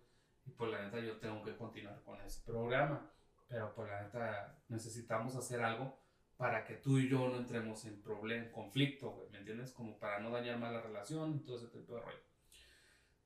Y 0.46 0.52
pues 0.52 0.72
la 0.72 0.82
neta 0.84 1.00
yo 1.00 1.18
tengo 1.18 1.44
que 1.44 1.56
continuar 1.56 2.02
con 2.04 2.20
ese 2.22 2.42
programa. 2.44 3.10
Pero 3.48 3.74
pues 3.74 3.88
la 3.90 4.04
neta 4.04 4.62
necesitamos 4.68 5.36
hacer 5.36 5.62
algo 5.62 5.98
para 6.38 6.66
que 6.66 6.76
tú 6.76 6.98
y 7.00 7.10
yo 7.10 7.28
no 7.30 7.38
entremos 7.38 7.84
en 7.86 8.02
problema, 8.02 8.52
conflicto, 8.52 9.12
güey, 9.12 9.30
¿me 9.30 9.40
entiendes? 9.40 9.72
Como 9.74 9.98
para 10.00 10.20
no 10.20 10.30
dañar 10.32 10.58
más 10.60 10.72
la 10.72 10.82
relación 10.82 11.36
y 11.36 11.40
todo 11.40 11.58
ese 11.58 11.68
tipo 11.68 11.96
de 11.96 12.02
rollo. 12.02 12.18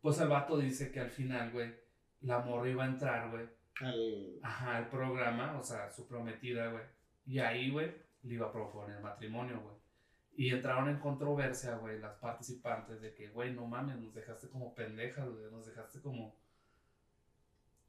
Pues 0.01 0.19
el 0.19 0.27
vato 0.27 0.57
dice 0.57 0.91
que 0.91 0.99
al 0.99 1.11
final, 1.11 1.51
güey, 1.51 1.73
la 2.21 2.39
morra 2.39 2.69
iba 2.69 2.83
a 2.83 2.87
entrar, 2.87 3.29
güey, 3.31 3.47
Al... 3.81 4.39
Ajá, 4.43 4.79
el 4.79 4.87
programa, 4.87 5.57
o 5.59 5.63
sea, 5.63 5.89
su 5.91 6.07
prometida, 6.07 6.71
güey. 6.71 6.83
Y 7.25 7.39
ahí, 7.39 7.71
güey, 7.71 7.93
le 8.23 8.33
iba 8.35 8.47
a 8.47 8.51
proponer 8.51 8.99
matrimonio, 9.01 9.59
güey. 9.61 9.75
Y 10.35 10.49
entraron 10.51 10.89
en 10.89 10.99
controversia, 10.99 11.75
güey, 11.75 11.99
las 11.99 12.15
participantes 12.15 13.01
de 13.01 13.13
que, 13.13 13.29
güey, 13.29 13.53
no 13.53 13.65
mames, 13.67 13.97
nos 13.97 14.13
dejaste 14.13 14.49
como 14.49 14.73
pendejas, 14.73 15.29
güey, 15.29 15.51
nos 15.51 15.65
dejaste 15.65 16.01
como, 16.01 16.35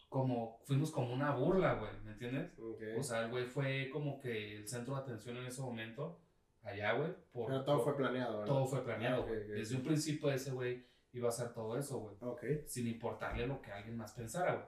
como, 0.08 0.60
fuimos 0.64 0.90
como 0.90 1.12
una 1.12 1.34
burla, 1.34 1.74
güey, 1.74 1.90
¿me 2.04 2.12
entiendes? 2.12 2.52
Ok. 2.58 2.80
O 2.98 3.02
sea, 3.02 3.24
el 3.24 3.30
güey 3.30 3.46
fue 3.46 3.88
como 3.92 4.20
que 4.20 4.56
el 4.58 4.68
centro 4.68 4.94
de 4.94 5.00
atención 5.00 5.36
en 5.38 5.46
ese 5.46 5.60
momento, 5.62 6.20
allá, 6.62 6.92
güey. 6.92 7.12
por- 7.32 7.46
Pero 7.46 7.64
todo 7.64 7.76
por- 7.76 7.84
fue 7.84 7.96
planeado, 7.96 8.38
¿verdad? 8.40 8.46
todo 8.54 8.66
fue 8.66 8.84
planeado. 8.84 9.26
Desde 9.26 9.76
un 9.76 9.82
principio 9.82 10.30
ese 10.30 10.52
güey 10.52 10.86
iba 11.12 11.26
a 11.28 11.30
hacer 11.30 11.52
todo 11.52 11.76
eso, 11.78 11.98
güey 11.98 12.16
Ok. 12.20 12.44
sin 12.66 12.86
importarle 12.88 13.46
lo 13.46 13.60
que 13.60 13.72
alguien 13.72 13.96
más 13.96 14.12
pensara, 14.12 14.54
güey. 14.54 14.66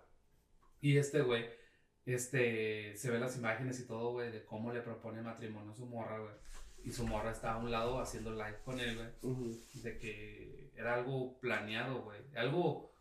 Y 0.81 0.97
este 0.99 1.23
güey, 1.23 1.47
este, 2.05 2.97
se 2.97 3.11
ve 3.11 3.19
las 3.19 3.37
imágenes 3.37 3.81
y 3.81 3.87
todo, 3.87 4.13
güey, 4.13 4.31
de 4.31 4.45
cómo 4.45 4.73
le 4.73 4.81
propone 4.83 5.23
matrimonio 5.23 5.73
a 5.73 5.75
su 5.75 5.87
morra, 5.87 6.19
güey. 6.21 6.35
Y 6.85 6.93
su 6.93 7.05
morra 7.07 7.33
está 7.33 7.55
a 7.55 7.59
un 7.59 7.71
lado 7.71 7.99
haciendo 8.01 8.31
live 8.31 8.59
con 8.65 8.79
él, 8.79 8.97
güey. 8.97 9.53
De 9.83 9.99
que 9.99 10.71
era 10.77 10.95
algo 10.95 11.39
planeado, 11.41 12.03
güey. 12.05 12.21
Algo, 12.37 12.93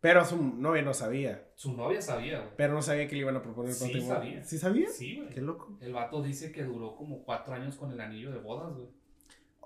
Pero 0.00 0.24
su 0.24 0.42
novia 0.42 0.80
no 0.82 0.94
sabía. 0.94 1.50
su 1.54 1.74
novia 1.76 2.00
sabía, 2.00 2.38
güey. 2.40 2.52
Pero 2.56 2.72
no 2.72 2.80
sabía 2.80 3.06
que 3.06 3.14
le 3.16 3.20
iban 3.22 3.36
a 3.36 3.42
proponer 3.42 3.74
Sí 3.74 3.84
matrimonio. 3.84 4.14
sabía. 4.14 4.44
¿Sí 4.44 4.58
sabía? 4.58 4.88
Sí, 4.88 5.16
güey. 5.18 5.28
Qué 5.28 5.40
loco. 5.42 5.76
El 5.82 5.92
vato 5.92 6.22
dice 6.22 6.50
que 6.50 6.64
duró 6.64 6.96
como 6.96 7.22
cuatro 7.24 7.52
años 7.54 7.76
con 7.76 7.92
el 7.92 8.00
anillo 8.00 8.30
de 8.32 8.38
bodas, 8.38 8.72
güey. 8.74 8.88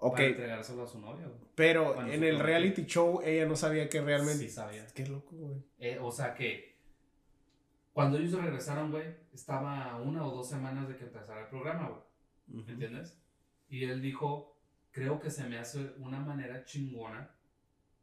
Ok, 0.05 0.15
Para 0.15 0.27
entregárselo 0.27 0.83
a 0.83 0.87
su 0.89 0.99
novia, 0.99 1.27
güey. 1.29 1.39
pero 1.55 1.95
Cuando 1.95 2.13
en 2.13 2.25
el 2.25 2.41
reality 2.41 2.87
show 2.87 3.21
ella 3.25 3.47
no 3.47 3.55
sabía 3.55 3.89
que 3.89 4.01
realmente... 4.01 4.39
Sí 4.43 4.49
sabía. 4.51 4.85
Qué 4.93 5.07
loco, 5.07 5.37
güey. 5.37 5.59
Eh, 5.79 5.99
o 6.03 6.11
sea 6.11 6.35
que 6.35 6.72
cuando 7.93 8.19
ellos 8.19 8.33
regresaron, 8.33 8.91
güey, 8.91 9.15
estaba 9.33 9.97
una 10.01 10.27
o 10.27 10.35
dos 10.35 10.49
semanas 10.49 10.89
de 10.89 10.97
que 10.97 11.05
empezara 11.05 11.43
el 11.43 11.49
programa, 11.49 11.89
güey. 11.89 12.65
¿Me 12.65 12.73
entiendes? 12.73 13.19
Y 13.69 13.85
él 13.85 14.01
dijo, 14.01 14.57
creo 14.91 15.21
que 15.21 15.31
se 15.31 15.49
me 15.49 15.59
hace 15.59 15.93
una 15.99 16.21
manera 16.21 16.65
chingona 16.65 17.31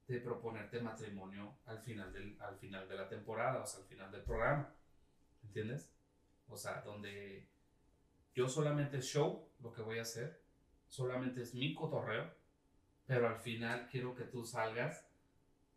de 0.08 0.20
proponerte 0.20 0.80
matrimonio 0.80 1.58
al 1.66 1.80
final, 1.80 2.12
del, 2.12 2.40
al 2.42 2.58
final 2.58 2.88
de 2.88 2.96
la 2.96 3.08
temporada, 3.08 3.62
o 3.62 3.66
sea, 3.66 3.82
al 3.82 3.88
final 3.88 4.12
del 4.12 4.22
programa. 4.22 4.74
¿Me 5.42 5.48
entiendes? 5.50 5.92
O 6.48 6.58
sea, 6.58 6.82
donde 6.82 7.48
yo 8.34 8.48
solamente 8.48 9.02
show, 9.02 9.50
lo 9.60 9.72
que 9.72 9.82
voy 9.82 10.00
a 10.00 10.04
hacer, 10.04 10.42
solamente 10.88 11.42
es 11.42 11.54
mi 11.54 11.74
cotorreo, 11.74 12.32
pero 13.06 13.28
al 13.28 13.38
final 13.38 13.88
quiero 13.92 14.16
que 14.16 14.24
tú 14.24 14.46
salgas 14.46 15.08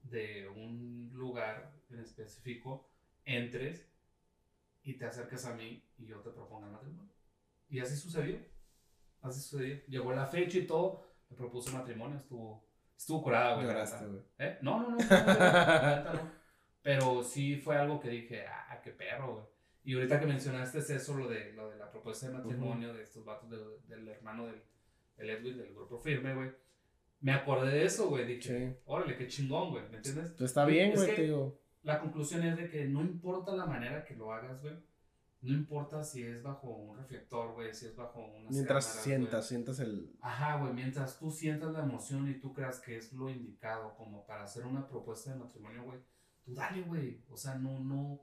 de 0.02 0.48
un 0.48 1.10
lugar 1.14 1.72
en 1.90 2.00
específico, 2.00 2.88
entres 3.24 3.91
y 4.84 4.94
te 4.94 5.04
acerques 5.06 5.44
a 5.46 5.54
mí 5.54 5.82
y 5.98 6.06
yo 6.06 6.18
te 6.20 6.30
proponga 6.30 6.68
matrimonio. 6.68 7.12
Y 7.68 7.80
así 7.80 7.96
sucedió. 7.96 8.38
Así 9.22 9.40
sucedió. 9.40 9.80
Llegó 9.88 10.12
la 10.12 10.26
fecha 10.26 10.58
y 10.58 10.66
todo, 10.66 11.06
me 11.30 11.36
propuso 11.36 11.70
matrimonio, 11.72 12.16
estuvo, 12.18 12.64
estuvo 12.96 13.22
curada, 13.22 13.54
güey. 13.54 13.66
Lloraste, 13.66 14.06
güey. 14.06 14.22
¿Eh? 14.38 14.58
No, 14.62 14.80
no, 14.82 14.90
no. 14.90 14.96
no, 14.96 16.04
no, 16.04 16.12
no. 16.14 16.30
Pero 16.82 17.22
sí 17.22 17.56
fue 17.56 17.76
algo 17.76 18.00
que 18.00 18.08
dije, 18.08 18.44
ah, 18.46 18.80
qué 18.82 18.90
perro, 18.90 19.32
güey. 19.34 19.44
Y 19.84 19.94
ahorita 19.94 20.18
que 20.20 20.26
mencionaste 20.26 20.78
es 20.78 20.90
eso, 20.90 21.16
lo 21.16 21.28
de, 21.28 21.52
lo 21.54 21.70
de 21.70 21.76
la 21.76 21.90
propuesta 21.90 22.26
de 22.28 22.34
matrimonio 22.34 22.92
de 22.92 23.02
estos 23.02 23.24
vatos 23.24 23.50
de- 23.50 23.78
del 23.96 24.06
hermano 24.08 24.46
del, 24.46 24.62
del 25.16 25.30
Edwin, 25.30 25.58
del 25.58 25.74
grupo 25.74 25.98
firme, 25.98 26.34
güey. 26.34 26.50
Me 27.20 27.32
acordé 27.32 27.70
de 27.72 27.84
eso, 27.84 28.08
güey. 28.08 28.24
Dije, 28.26 28.70
Sí. 28.72 28.76
órale, 28.84 29.16
qué 29.16 29.26
chingón, 29.28 29.70
güey. 29.70 29.88
¿Me 29.90 29.96
entiendes? 29.98 30.30
Pues 30.36 30.50
está 30.50 30.64
bien, 30.64 30.90
Es 30.92 30.96
güey, 30.98 31.10
que- 31.10 31.16
te 31.16 31.22
digo. 31.22 31.58
La 31.82 32.00
conclusión 32.00 32.42
es 32.44 32.56
de 32.56 32.68
que 32.70 32.84
no 32.86 33.00
importa 33.02 33.54
la 33.56 33.66
manera 33.66 34.04
que 34.04 34.14
lo 34.16 34.32
hagas, 34.32 34.60
güey. 34.62 34.74
No 35.40 35.52
importa 35.52 36.04
si 36.04 36.22
es 36.22 36.40
bajo 36.44 36.68
un 36.70 36.96
reflector, 36.96 37.52
güey, 37.54 37.74
si 37.74 37.86
es 37.86 37.96
bajo 37.96 38.24
unas 38.24 38.52
Mientras 38.52 38.84
cámaras, 38.86 39.04
sientas, 39.04 39.48
sientas 39.48 39.80
el... 39.80 40.14
Ajá, 40.20 40.58
güey, 40.60 40.72
mientras 40.72 41.18
tú 41.18 41.32
sientas 41.32 41.72
la 41.72 41.80
emoción 41.80 42.28
y 42.30 42.38
tú 42.38 42.52
creas 42.54 42.78
que 42.78 42.96
es 42.96 43.12
lo 43.12 43.28
indicado 43.28 43.96
como 43.96 44.24
para 44.24 44.44
hacer 44.44 44.64
una 44.64 44.86
propuesta 44.86 45.32
de 45.32 45.40
matrimonio, 45.40 45.82
güey, 45.82 45.98
tú 46.44 46.54
dale, 46.54 46.82
güey. 46.82 47.24
O 47.28 47.36
sea, 47.36 47.56
no, 47.56 47.80
no. 47.80 48.22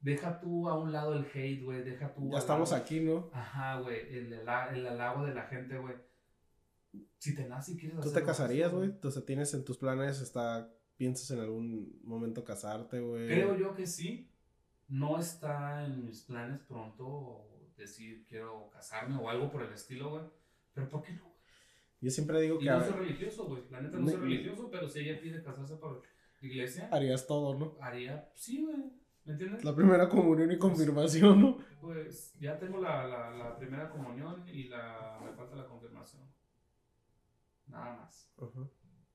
Deja 0.00 0.40
tú 0.40 0.68
a 0.68 0.76
un 0.76 0.90
lado 0.90 1.14
el 1.14 1.26
hate, 1.32 1.62
güey. 1.62 1.84
Deja 1.84 2.12
tú. 2.12 2.28
Ya 2.32 2.38
estamos 2.38 2.72
lado- 2.72 2.82
aquí, 2.82 2.98
¿no? 2.98 3.30
Ajá, 3.32 3.78
güey. 3.78 4.12
El, 4.12 4.32
hela- 4.32 4.72
el 4.72 4.84
halago 4.88 5.24
de 5.24 5.34
la 5.34 5.42
gente, 5.44 5.78
güey. 5.78 5.94
Si 7.18 7.36
te 7.36 7.46
nace 7.46 7.72
y 7.74 7.76
quieres 7.76 8.00
¿Tú 8.00 8.10
te 8.12 8.24
casarías, 8.24 8.72
güey? 8.72 8.92
Sea, 9.08 9.24
tienes 9.24 9.54
en 9.54 9.64
tus 9.64 9.78
planes, 9.78 10.20
está... 10.20 10.68
¿Piensas 11.00 11.30
en 11.30 11.40
algún 11.40 11.98
momento 12.04 12.44
casarte, 12.44 13.00
güey? 13.00 13.26
Creo 13.26 13.56
yo 13.56 13.74
que 13.74 13.86
sí. 13.86 14.30
No 14.86 15.18
está 15.18 15.82
en 15.86 16.04
mis 16.04 16.20
planes 16.24 16.60
pronto 16.60 17.48
decir 17.74 18.26
quiero 18.28 18.68
casarme 18.68 19.16
o 19.16 19.30
algo 19.30 19.50
por 19.50 19.62
el 19.62 19.72
estilo, 19.72 20.10
güey. 20.10 20.24
Pero 20.74 20.90
¿por 20.90 21.00
qué 21.00 21.12
no? 21.14 21.34
Yo 22.02 22.10
siempre 22.10 22.38
digo 22.42 22.56
Y 22.56 22.64
que 22.66 22.70
no 22.70 22.84
soy 22.84 22.92
religioso, 22.92 23.46
güey. 23.46 23.62
La 23.70 23.80
neta 23.80 23.96
no 23.96 24.06
soy 24.06 24.20
religioso, 24.20 24.68
pero 24.70 24.86
si 24.90 24.98
ella 24.98 25.18
pide 25.18 25.42
casarse 25.42 25.76
por 25.76 26.02
la 26.42 26.46
iglesia, 26.46 26.90
harías 26.92 27.26
todo, 27.26 27.58
¿no? 27.58 27.78
haría, 27.80 28.30
sí, 28.34 28.62
güey. 28.62 28.92
¿Me 29.24 29.32
entiendes? 29.32 29.64
La 29.64 29.74
primera 29.74 30.06
comunión 30.06 30.52
y 30.52 30.58
confirmación, 30.58 31.40
¿no? 31.40 31.58
Pues 31.80 32.34
ya 32.38 32.58
tengo 32.58 32.78
la, 32.78 33.06
la, 33.06 33.30
la 33.30 33.56
primera 33.56 33.88
comunión 33.88 34.46
y 34.46 34.64
la, 34.64 35.18
me 35.24 35.32
falta 35.32 35.56
la 35.56 35.66
confirmación. 35.66 36.30
Nada 37.68 37.96
más. 37.96 38.30
Ajá. 38.36 38.68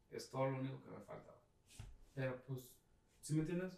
Es 0.10 0.32
todo 0.32 0.50
lo 0.50 0.62
único 0.62 0.82
que 0.82 0.90
me 0.90 1.02
falta. 1.02 1.35
Pero 2.16 2.42
pues, 2.48 2.74
¿sí 3.22 3.34
me 3.36 3.42
entiendes? 3.42 3.78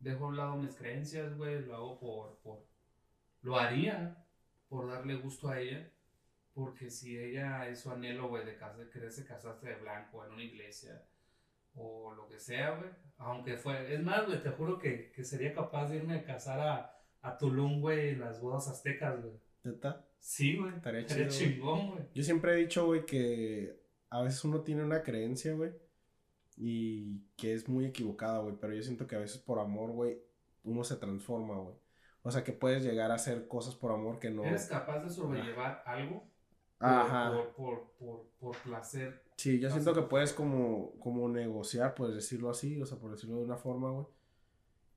Dejo 0.00 0.26
a 0.26 0.28
un 0.28 0.36
lado 0.36 0.56
mis 0.56 0.74
creencias, 0.74 1.34
güey, 1.36 1.64
lo 1.64 1.74
hago 1.74 1.98
por, 1.98 2.38
por, 2.40 2.64
lo 3.42 3.56
haría 3.58 4.24
por 4.68 4.86
darle 4.88 5.14
gusto 5.16 5.48
a 5.48 5.58
ella, 5.60 5.90
Porque 6.54 6.90
si 6.90 7.16
ella 7.16 7.68
es 7.68 7.80
su 7.80 7.90
anhelo, 7.90 8.28
güey, 8.28 8.44
de 8.44 8.56
casa- 8.56 8.90
quererse 8.92 9.24
casarse 9.24 9.68
de 9.68 9.76
blanco 9.76 10.24
en 10.26 10.32
una 10.32 10.42
iglesia 10.42 11.02
o 11.74 12.12
lo 12.14 12.26
que 12.28 12.38
sea, 12.40 12.70
güey. 12.76 12.90
Aunque 13.18 13.56
fue. 13.56 13.94
Es 13.94 14.02
más, 14.02 14.26
güey, 14.26 14.42
te 14.42 14.50
juro 14.50 14.76
que, 14.78 15.12
que 15.12 15.22
sería 15.24 15.52
capaz 15.54 15.88
de 15.88 15.96
irme 15.98 16.14
a 16.18 16.24
casar 16.24 16.58
a, 16.60 17.00
a 17.22 17.38
Tulum, 17.38 17.80
güey, 17.80 18.10
en 18.10 18.20
las 18.20 18.40
bodas 18.40 18.66
aztecas, 18.68 19.22
güey. 19.22 19.34
¿Neta? 19.62 20.04
Sí, 20.18 20.56
güey. 20.56 20.74
Estaría 20.74 21.00
Estaría 21.00 21.28
chido, 21.28 21.44
güey. 21.46 21.54
chingón, 21.54 21.90
güey. 21.92 22.04
Yo 22.14 22.22
siempre 22.24 22.52
he 22.52 22.56
dicho, 22.56 22.86
güey, 22.86 23.06
que 23.06 23.80
a 24.10 24.22
veces 24.22 24.44
uno 24.44 24.62
tiene 24.62 24.82
una 24.82 25.02
creencia, 25.04 25.52
güey, 25.54 25.72
y 26.60 27.20
que 27.36 27.54
es 27.54 27.68
muy 27.68 27.86
equivocada, 27.86 28.40
güey, 28.40 28.56
pero 28.60 28.74
yo 28.74 28.82
siento 28.82 29.06
que 29.06 29.14
a 29.16 29.20
veces 29.20 29.38
por 29.38 29.60
amor, 29.60 29.92
güey, 29.92 30.18
uno 30.64 30.82
se 30.84 30.96
transforma, 30.96 31.56
güey. 31.58 31.76
O 32.22 32.30
sea, 32.32 32.42
que 32.42 32.52
puedes 32.52 32.82
llegar 32.82 33.10
a 33.12 33.14
hacer 33.14 33.46
cosas 33.46 33.74
por 33.76 33.92
amor 33.92 34.18
que 34.18 34.30
no... 34.30 34.44
¿Eres 34.44 34.66
capaz 34.66 34.98
de 35.00 35.08
sobrellevar 35.10 35.82
algo? 35.86 36.24
por- 36.78 36.88
Ajá. 36.88 37.32
Por, 37.32 37.52
por, 37.54 37.90
por, 37.98 38.26
por 38.40 38.56
placer. 38.62 39.22
Sí, 39.36 39.60
yo 39.60 39.70
siento 39.70 39.94
que 39.94 40.02
puedes 40.02 40.32
como, 40.32 40.92
como 40.98 41.28
negociar, 41.28 41.94
puedes 41.94 42.14
decirlo 42.16 42.50
así, 42.50 42.80
o 42.82 42.86
sea, 42.86 42.98
por 42.98 43.12
decirlo 43.12 43.36
de 43.38 43.44
una 43.44 43.56
forma, 43.56 43.90
güey. 43.90 44.06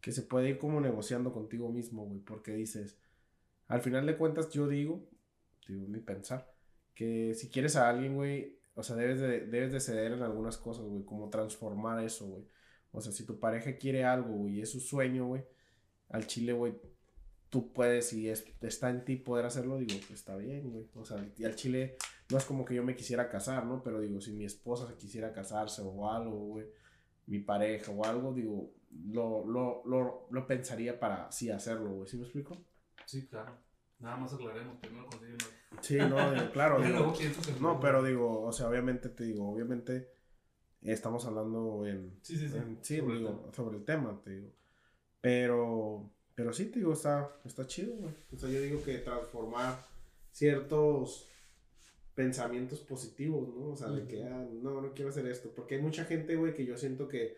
Que 0.01 0.12
se 0.12 0.24
puede 0.24 0.49
ir 0.49 0.57
como 0.57 0.82
negociando 0.82 1.32
contigo 1.32 1.70
mismo, 1.70 2.05
güey, 2.05 2.20
porque 2.20 2.53
dices, 2.53 2.97
al 3.68 3.82
final 3.82 4.05
de 4.07 4.18
cuentas 4.18 4.49
yo 4.49 4.68
digo, 4.68 5.03
digo 5.68 5.86
mi 5.88 5.99
pensar, 5.99 6.51
que 6.95 7.34
si 7.36 7.49
quieres 7.49 7.76
a 7.76 7.88
alguien, 7.88 8.16
güey, 8.16 8.57
o 8.76 8.84
sea, 8.84 8.95
debes 8.95 9.19
de, 9.19 9.47
debes 9.47 9.72
de 9.74 9.80
ceder 9.80 10.13
en 10.13 10.22
algunas 10.24 10.57
cosas, 10.57 10.86
güey, 10.86 11.03
como 11.03 11.30
transformar 11.30 12.03
eso, 12.03 12.28
güey. 12.28 12.47
O 12.91 13.01
sea, 13.01 13.11
si 13.11 13.26
tu 13.26 13.39
pareja 13.39 13.78
quiere 13.78 14.03
algo, 14.05 14.30
güey, 14.34 14.55
y 14.55 14.61
es 14.61 14.72
su 14.72 14.80
sueño, 14.80 15.28
güey, 15.28 15.43
al 16.09 16.28
chile, 16.28 16.53
güey, 16.53 16.74
tú 17.49 17.72
puedes, 17.74 18.13
y 18.13 18.30
es, 18.30 18.45
está 18.61 18.89
en 18.89 19.05
ti 19.05 19.17
poder 19.17 19.45
hacerlo, 19.45 19.78
digo, 19.78 19.99
pues 20.07 20.19
está 20.19 20.36
bien, 20.38 20.72
güey. 20.72 20.89
O 20.95 21.05
sea, 21.05 21.26
y 21.38 21.43
al 21.43 21.55
chile 21.55 21.97
no 22.30 22.38
es 22.38 22.45
como 22.45 22.65
que 22.65 22.76
yo 22.76 22.84
me 22.84 22.95
quisiera 22.95 23.30
casar, 23.30 23.65
¿no? 23.65 23.84
Pero 23.84 23.99
digo, 23.99 24.22
si 24.22 24.32
mi 24.34 24.45
esposa 24.45 24.88
se 24.88 24.95
quisiera 24.95 25.34
casarse 25.34 25.82
o 25.84 26.09
algo, 26.09 26.38
güey, 26.38 26.67
mi 27.28 27.39
pareja 27.39 27.91
o 27.91 28.05
algo, 28.05 28.34
digo, 28.34 28.74
lo, 29.09 29.45
lo, 29.45 29.84
lo, 29.86 30.28
lo 30.30 30.47
pensaría 30.47 30.99
para 30.99 31.32
sí 31.32 31.49
hacerlo, 31.49 31.91
güey. 31.91 32.07
¿Sí 32.07 32.17
me 32.17 32.24
explico? 32.24 32.57
Sí, 33.05 33.28
claro. 33.28 33.57
Nada 34.02 34.18
más 34.18 34.34
aclaremos. 34.34 34.78
Primero 34.80 35.06
conseguimos. 35.08 35.49
Sí, 35.82 35.97
no, 35.97 36.16
claro, 36.54 36.82
digo, 36.82 37.14
no, 37.60 37.80
pero 37.80 38.04
digo, 38.04 38.41
o 38.43 38.52
sea, 38.52 38.68
obviamente 38.68 39.10
te 39.10 39.24
digo, 39.24 39.49
obviamente 39.49 40.10
estamos 40.82 41.26
hablando 41.26 41.86
en, 41.88 42.18
Sí, 42.22 42.38
sí, 42.38 42.49
sí. 42.49 42.58
en- 42.58 42.80
sí, 42.82 42.97
sobre 42.97 43.14
el 43.14 43.20
digo, 43.20 43.32
tema. 43.39 43.54
sobre 43.54 43.78
el 43.78 43.86
tema, 43.86 44.22
te 44.24 44.30
digo. 44.32 44.49
Pero, 45.22 46.12
pero 46.36 46.52
sí, 46.54 46.66
te 46.72 46.80
digo, 46.80 46.93
está, 46.93 47.36
está 47.45 47.66
chido, 47.68 47.95
güey. 47.95 48.14
O 48.34 48.38
sea, 48.38 48.49
yo 48.49 48.60
digo 48.62 48.84
que 48.84 48.97
transformar 48.99 49.80
ciertos 50.32 51.28
pensamientos 52.16 52.80
positivos, 52.82 53.47
¿no? 53.56 53.70
O 53.70 53.76
sea, 53.76 53.89
de 53.89 54.08
que, 54.08 54.24
ah, 54.24 54.45
no, 54.62 54.82
no 54.82 54.93
quiero 54.93 55.10
hacer 55.12 55.26
esto. 55.28 55.52
Porque 55.56 55.76
hay 55.76 55.82
mucha 55.82 56.06
gente, 56.06 56.36
güey, 56.36 56.54
que 56.54 56.66
yo 56.66 56.78
siento 56.78 57.08
que 57.08 57.38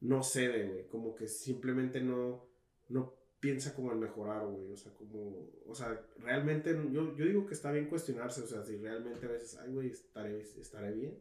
no 0.00 0.22
cede, 0.22 0.66
güey. 0.68 0.88
Como 0.88 1.14
que 1.14 1.28
simplemente 1.28 2.00
no, 2.00 2.44
no 2.88 3.14
piensa 3.40 3.74
como 3.74 3.92
en 3.92 4.00
mejorar, 4.00 4.46
güey. 4.46 4.72
O 4.72 4.76
sea, 4.76 4.92
como, 4.94 5.48
o 5.66 5.74
sea, 5.74 6.00
realmente, 6.18 6.72
yo, 6.90 7.14
yo 7.16 7.24
digo 7.24 7.46
que 7.46 7.54
está 7.54 7.70
bien 7.72 7.88
cuestionarse, 7.88 8.42
o 8.42 8.46
sea, 8.46 8.62
si 8.64 8.76
realmente 8.76 9.26
a 9.26 9.30
veces, 9.30 9.56
ay, 9.58 9.72
güey, 9.72 9.90
estaré, 9.90 10.40
estaré 10.40 10.92
bien 10.92 11.18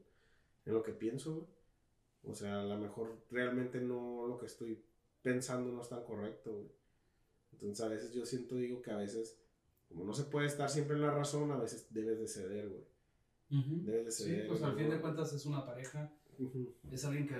en 0.65 0.73
lo 0.73 0.83
que 0.83 0.93
pienso, 0.93 1.35
güey. 1.35 1.47
O 2.23 2.33
sea, 2.35 2.61
a 2.61 2.65
lo 2.65 2.77
mejor 2.77 3.15
realmente 3.31 3.79
no 3.79 4.27
lo 4.27 4.37
que 4.37 4.47
estoy 4.47 4.83
pensando 5.21 5.71
no 5.71 5.81
es 5.81 5.89
tan 5.89 6.03
correcto, 6.03 6.51
güey. 6.53 6.71
Entonces 7.53 7.85
a 7.85 7.87
veces 7.89 8.13
yo 8.13 8.25
siento, 8.25 8.55
digo 8.55 8.81
que 8.81 8.91
a 8.91 8.97
veces, 8.97 9.39
como 9.87 10.03
no 10.03 10.13
se 10.13 10.23
puede 10.23 10.47
estar 10.47 10.69
siempre 10.69 10.95
en 10.95 11.03
la 11.03 11.11
razón, 11.11 11.51
a 11.51 11.57
veces 11.57 11.87
debes 11.91 12.19
de 12.19 12.27
ceder, 12.27 12.67
güey. 12.69 12.83
Ujú. 13.49 13.83
Debes 13.85 14.05
de 14.05 14.11
Sí, 14.11 14.23
ceder. 14.25 14.47
pues 14.47 14.61
al 14.61 14.75
fin 14.75 14.89
de 14.89 14.99
cuentas 14.99 15.31
es 15.33 15.45
una 15.45 15.65
pareja. 15.65 16.11
Ujú. 16.37 16.73
Es 16.91 17.05
alguien 17.05 17.27
que. 17.27 17.39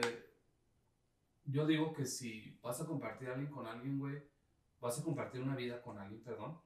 Yo 1.45 1.65
digo 1.67 1.93
que 1.93 2.05
si 2.05 2.57
vas 2.61 2.79
a 2.81 2.85
compartir 2.85 3.27
a 3.29 3.33
alguien 3.33 3.51
con 3.51 3.65
alguien, 3.65 3.99
güey. 3.99 4.21
Vas 4.79 4.99
a 4.99 5.03
compartir 5.03 5.41
una 5.41 5.55
vida 5.55 5.81
con 5.81 5.97
alguien, 5.97 6.21
perdón. 6.23 6.59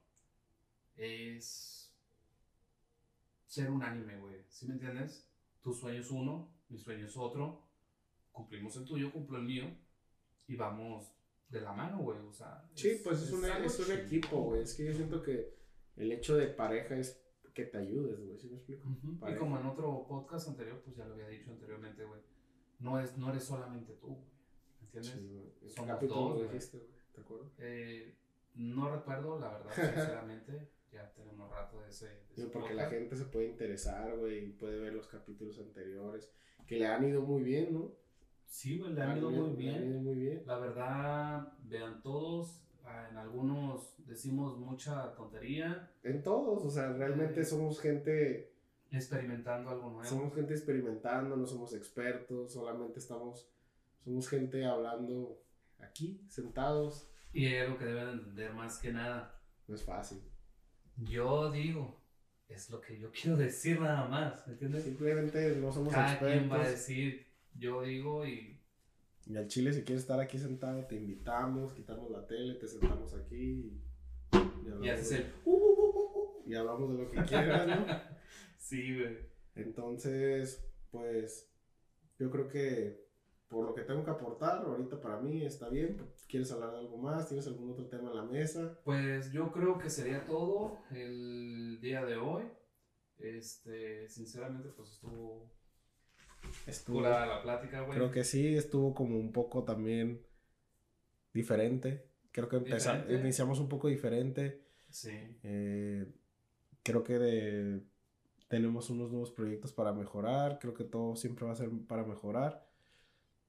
Es. 0.96 1.94
Ser 3.46 3.70
unánime, 3.70 4.18
güey. 4.18 4.44
¿Sí 4.48 4.66
me 4.66 4.74
entiendes? 4.74 5.28
Tu 5.62 5.72
sueño 5.72 6.00
es 6.00 6.10
uno, 6.10 6.52
mi 6.68 6.78
sueño 6.78 7.06
es 7.06 7.16
otro. 7.16 7.62
Cumplimos 8.32 8.76
el 8.76 8.84
tuyo, 8.84 9.12
cumplo 9.12 9.38
el 9.38 9.44
mío. 9.44 9.64
Y 10.46 10.56
vamos 10.56 11.12
de 11.48 11.60
la 11.60 11.72
mano, 11.72 11.98
güey. 11.98 12.18
O 12.20 12.32
sea. 12.32 12.68
Sí, 12.74 13.00
pues 13.02 13.22
es, 13.22 13.32
un, 13.32 13.44
algo 13.44 13.66
es 13.66 13.78
un 13.78 13.92
equipo, 13.92 14.42
güey. 14.42 14.62
Es 14.62 14.74
que 14.74 14.86
yo 14.86 14.94
siento 14.94 15.22
que 15.22 15.54
el 15.96 16.12
hecho 16.12 16.36
de 16.36 16.48
pareja 16.48 16.96
es 16.96 17.22
que 17.54 17.64
te 17.64 17.78
ayudes, 17.78 18.20
güey. 18.20 18.38
¿Sí 18.38 18.48
me 18.48 18.56
explico? 18.56 18.88
Y 19.28 19.36
como 19.36 19.58
en 19.58 19.66
otro 19.66 20.06
podcast 20.06 20.48
anterior, 20.48 20.80
pues 20.82 20.96
ya 20.96 21.04
lo 21.04 21.14
había 21.14 21.28
dicho 21.28 21.50
anteriormente, 21.50 22.04
güey. 22.04 22.20
No, 22.78 22.98
es, 22.98 23.16
no 23.16 23.30
eres 23.30 23.44
solamente 23.44 23.92
tú, 23.94 24.08
güey. 24.08 24.30
¿Me 24.80 24.86
entiendes? 24.86 25.12
Sí, 25.12 25.28
güey. 25.28 25.44
¿En 25.44 25.60
qué 25.60 25.70
Somos 25.70 25.90
capítulo 25.90 26.20
dos, 26.20 26.46
güey. 26.46 26.92
¿Te 27.14 27.20
acuerdas? 27.20 27.52
Eh, 27.58 28.14
no 28.54 28.94
recuerdo, 28.94 29.38
la 29.38 29.48
verdad, 29.58 29.70
sinceramente. 29.74 30.68
ya 30.92 31.10
tenemos 31.12 31.50
rato 31.50 31.80
de 31.82 31.88
ese. 31.90 32.06
de 32.06 32.20
Digo, 32.36 32.50
porque 32.52 32.74
la 32.74 32.84
podcast. 32.84 32.92
gente 32.92 33.16
se 33.16 33.24
puede 33.26 33.46
interesar, 33.46 34.16
güey, 34.16 34.52
puede 34.52 34.78
ver 34.80 34.92
los 34.94 35.08
capítulos 35.08 35.58
anteriores, 35.58 36.30
que 36.66 36.76
le 36.78 36.86
han 36.86 37.04
ido 37.08 37.22
muy 37.22 37.42
bien, 37.42 37.72
¿no? 37.72 37.92
Sí, 38.46 38.78
güey, 38.78 38.92
le 38.92 39.02
han 39.02 39.16
ido 39.18 39.30
muy 39.30 39.40
Le 39.40 39.48
han 39.48 39.56
bien. 39.56 39.90
ido 39.92 40.00
muy 40.00 40.14
bien. 40.14 40.42
La 40.46 40.58
verdad, 40.58 41.52
vean 41.64 42.02
todos. 42.02 42.60
ah, 42.84 43.08
En 43.10 43.16
algunos 43.16 43.94
decimos 44.06 44.58
mucha 44.58 45.14
tontería, 45.14 45.90
En 46.02 46.22
todos, 46.22 46.64
o 46.64 46.70
sea, 46.70 46.92
realmente 46.92 47.40
Eh. 47.40 47.44
somos 47.44 47.80
gente, 47.80 48.52
experimentando 48.90 49.70
algo 49.70 49.88
nuevo. 49.90 50.04
somos 50.04 50.34
gente 50.34 50.52
experimentando, 50.52 51.36
no 51.36 51.46
somos 51.46 51.72
expertos, 51.74 52.52
solamente 52.52 52.98
estamos, 52.98 53.48
somos 54.04 54.28
gente 54.28 54.64
hablando 54.66 55.38
aquí, 55.82 56.24
sentados, 56.28 57.08
Y 57.32 57.46
hay 57.46 57.58
algo 57.58 57.78
que 57.78 57.86
deben 57.86 58.08
entender 58.10 58.52
más 58.52 58.78
que 58.78 58.92
nada. 58.92 59.40
no 59.66 59.74
es 59.74 59.82
fácil. 59.82 60.20
Yo 60.96 61.50
digo, 61.50 62.02
es 62.48 62.68
lo 62.70 62.80
que 62.80 62.98
yo 62.98 63.10
quiero 63.10 63.36
decir 63.36 63.80
nada 63.80 64.06
más, 64.08 64.46
¿me 64.46 64.52
entiendes? 64.52 64.84
Simplemente 64.84 65.56
no 65.56 65.72
somos 65.72 65.92
Cada 65.94 66.18
quien 66.18 66.50
va 66.50 66.56
a 66.56 66.58
expertos. 66.58 66.70
decir, 66.70 67.26
yo 67.54 67.82
digo 67.82 68.26
y 68.26 68.60
Y 69.26 69.36
al 69.36 69.46
chile, 69.48 69.72
si 69.72 69.82
quieres 69.82 70.02
estar 70.02 70.20
aquí 70.20 70.38
sentado, 70.38 70.84
te 70.86 70.96
invitamos, 70.96 71.72
quitamos 71.72 72.10
la 72.10 72.26
tele, 72.26 72.54
te 72.54 72.68
sentamos 72.68 73.14
aquí 73.14 73.36
y, 73.36 73.82
y 74.82 74.88
haces 74.90 75.12
el... 75.12 75.32
y 76.46 76.54
hablamos 76.54 76.90
de 76.92 77.02
lo 77.04 77.10
que 77.10 77.22
quieras, 77.22 77.66
¿no? 77.66 77.86
Sí, 78.58 78.98
güey. 78.98 79.18
Entonces, 79.54 80.64
pues 80.90 81.50
yo 82.18 82.30
creo 82.30 82.48
que 82.48 83.01
por 83.52 83.66
lo 83.66 83.74
que 83.74 83.82
tengo 83.82 84.02
que 84.02 84.10
aportar, 84.10 84.62
ahorita 84.64 84.98
para 85.00 85.20
mí 85.20 85.44
está 85.44 85.68
bien. 85.68 85.98
¿Quieres 86.26 86.50
hablar 86.52 86.72
de 86.72 86.78
algo 86.78 86.96
más? 86.96 87.28
¿Tienes 87.28 87.46
algún 87.46 87.70
otro 87.70 87.84
tema 87.86 88.10
en 88.10 88.16
la 88.16 88.22
mesa? 88.24 88.78
Pues 88.82 89.30
yo 89.30 89.52
creo 89.52 89.76
que 89.78 89.90
sería 89.90 90.24
todo 90.24 90.78
el 90.90 91.78
día 91.82 92.04
de 92.04 92.16
hoy. 92.16 92.44
Este, 93.18 94.08
sinceramente, 94.08 94.70
pues 94.70 94.90
estuvo 94.92 95.50
Estuvo, 96.66 96.96
curada 96.96 97.26
la 97.26 97.42
plática, 97.42 97.82
güey. 97.82 97.96
creo 97.98 98.10
que 98.10 98.24
sí, 98.24 98.56
estuvo 98.56 98.94
como 98.94 99.16
un 99.18 99.30
poco 99.32 99.62
también 99.64 100.22
diferente. 101.32 102.08
Creo 102.32 102.48
que 102.48 102.56
empezamos, 102.56 103.10
iniciamos 103.10 103.60
un 103.60 103.68
poco 103.68 103.88
diferente. 103.88 104.62
Sí. 104.90 105.10
Eh, 105.42 106.10
creo 106.82 107.04
que 107.04 107.18
de- 107.18 107.82
tenemos 108.48 108.90
unos 108.90 109.10
nuevos 109.10 109.30
proyectos 109.30 109.72
para 109.72 109.92
mejorar. 109.92 110.58
Creo 110.58 110.74
que 110.74 110.84
todo 110.84 111.16
siempre 111.16 111.44
va 111.46 111.52
a 111.52 111.56
ser 111.56 111.70
para 111.86 112.04
mejorar. 112.04 112.66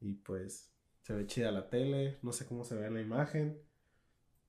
Y 0.03 0.15
pues 0.15 0.75
se 1.01 1.13
ve 1.13 1.25
chida 1.25 1.51
la 1.51 1.69
tele. 1.69 2.19
No 2.21 2.31
sé 2.33 2.45
cómo 2.45 2.63
se 2.65 2.75
ve 2.75 2.87
en 2.87 2.93
la 2.95 3.01
imagen. 3.01 3.61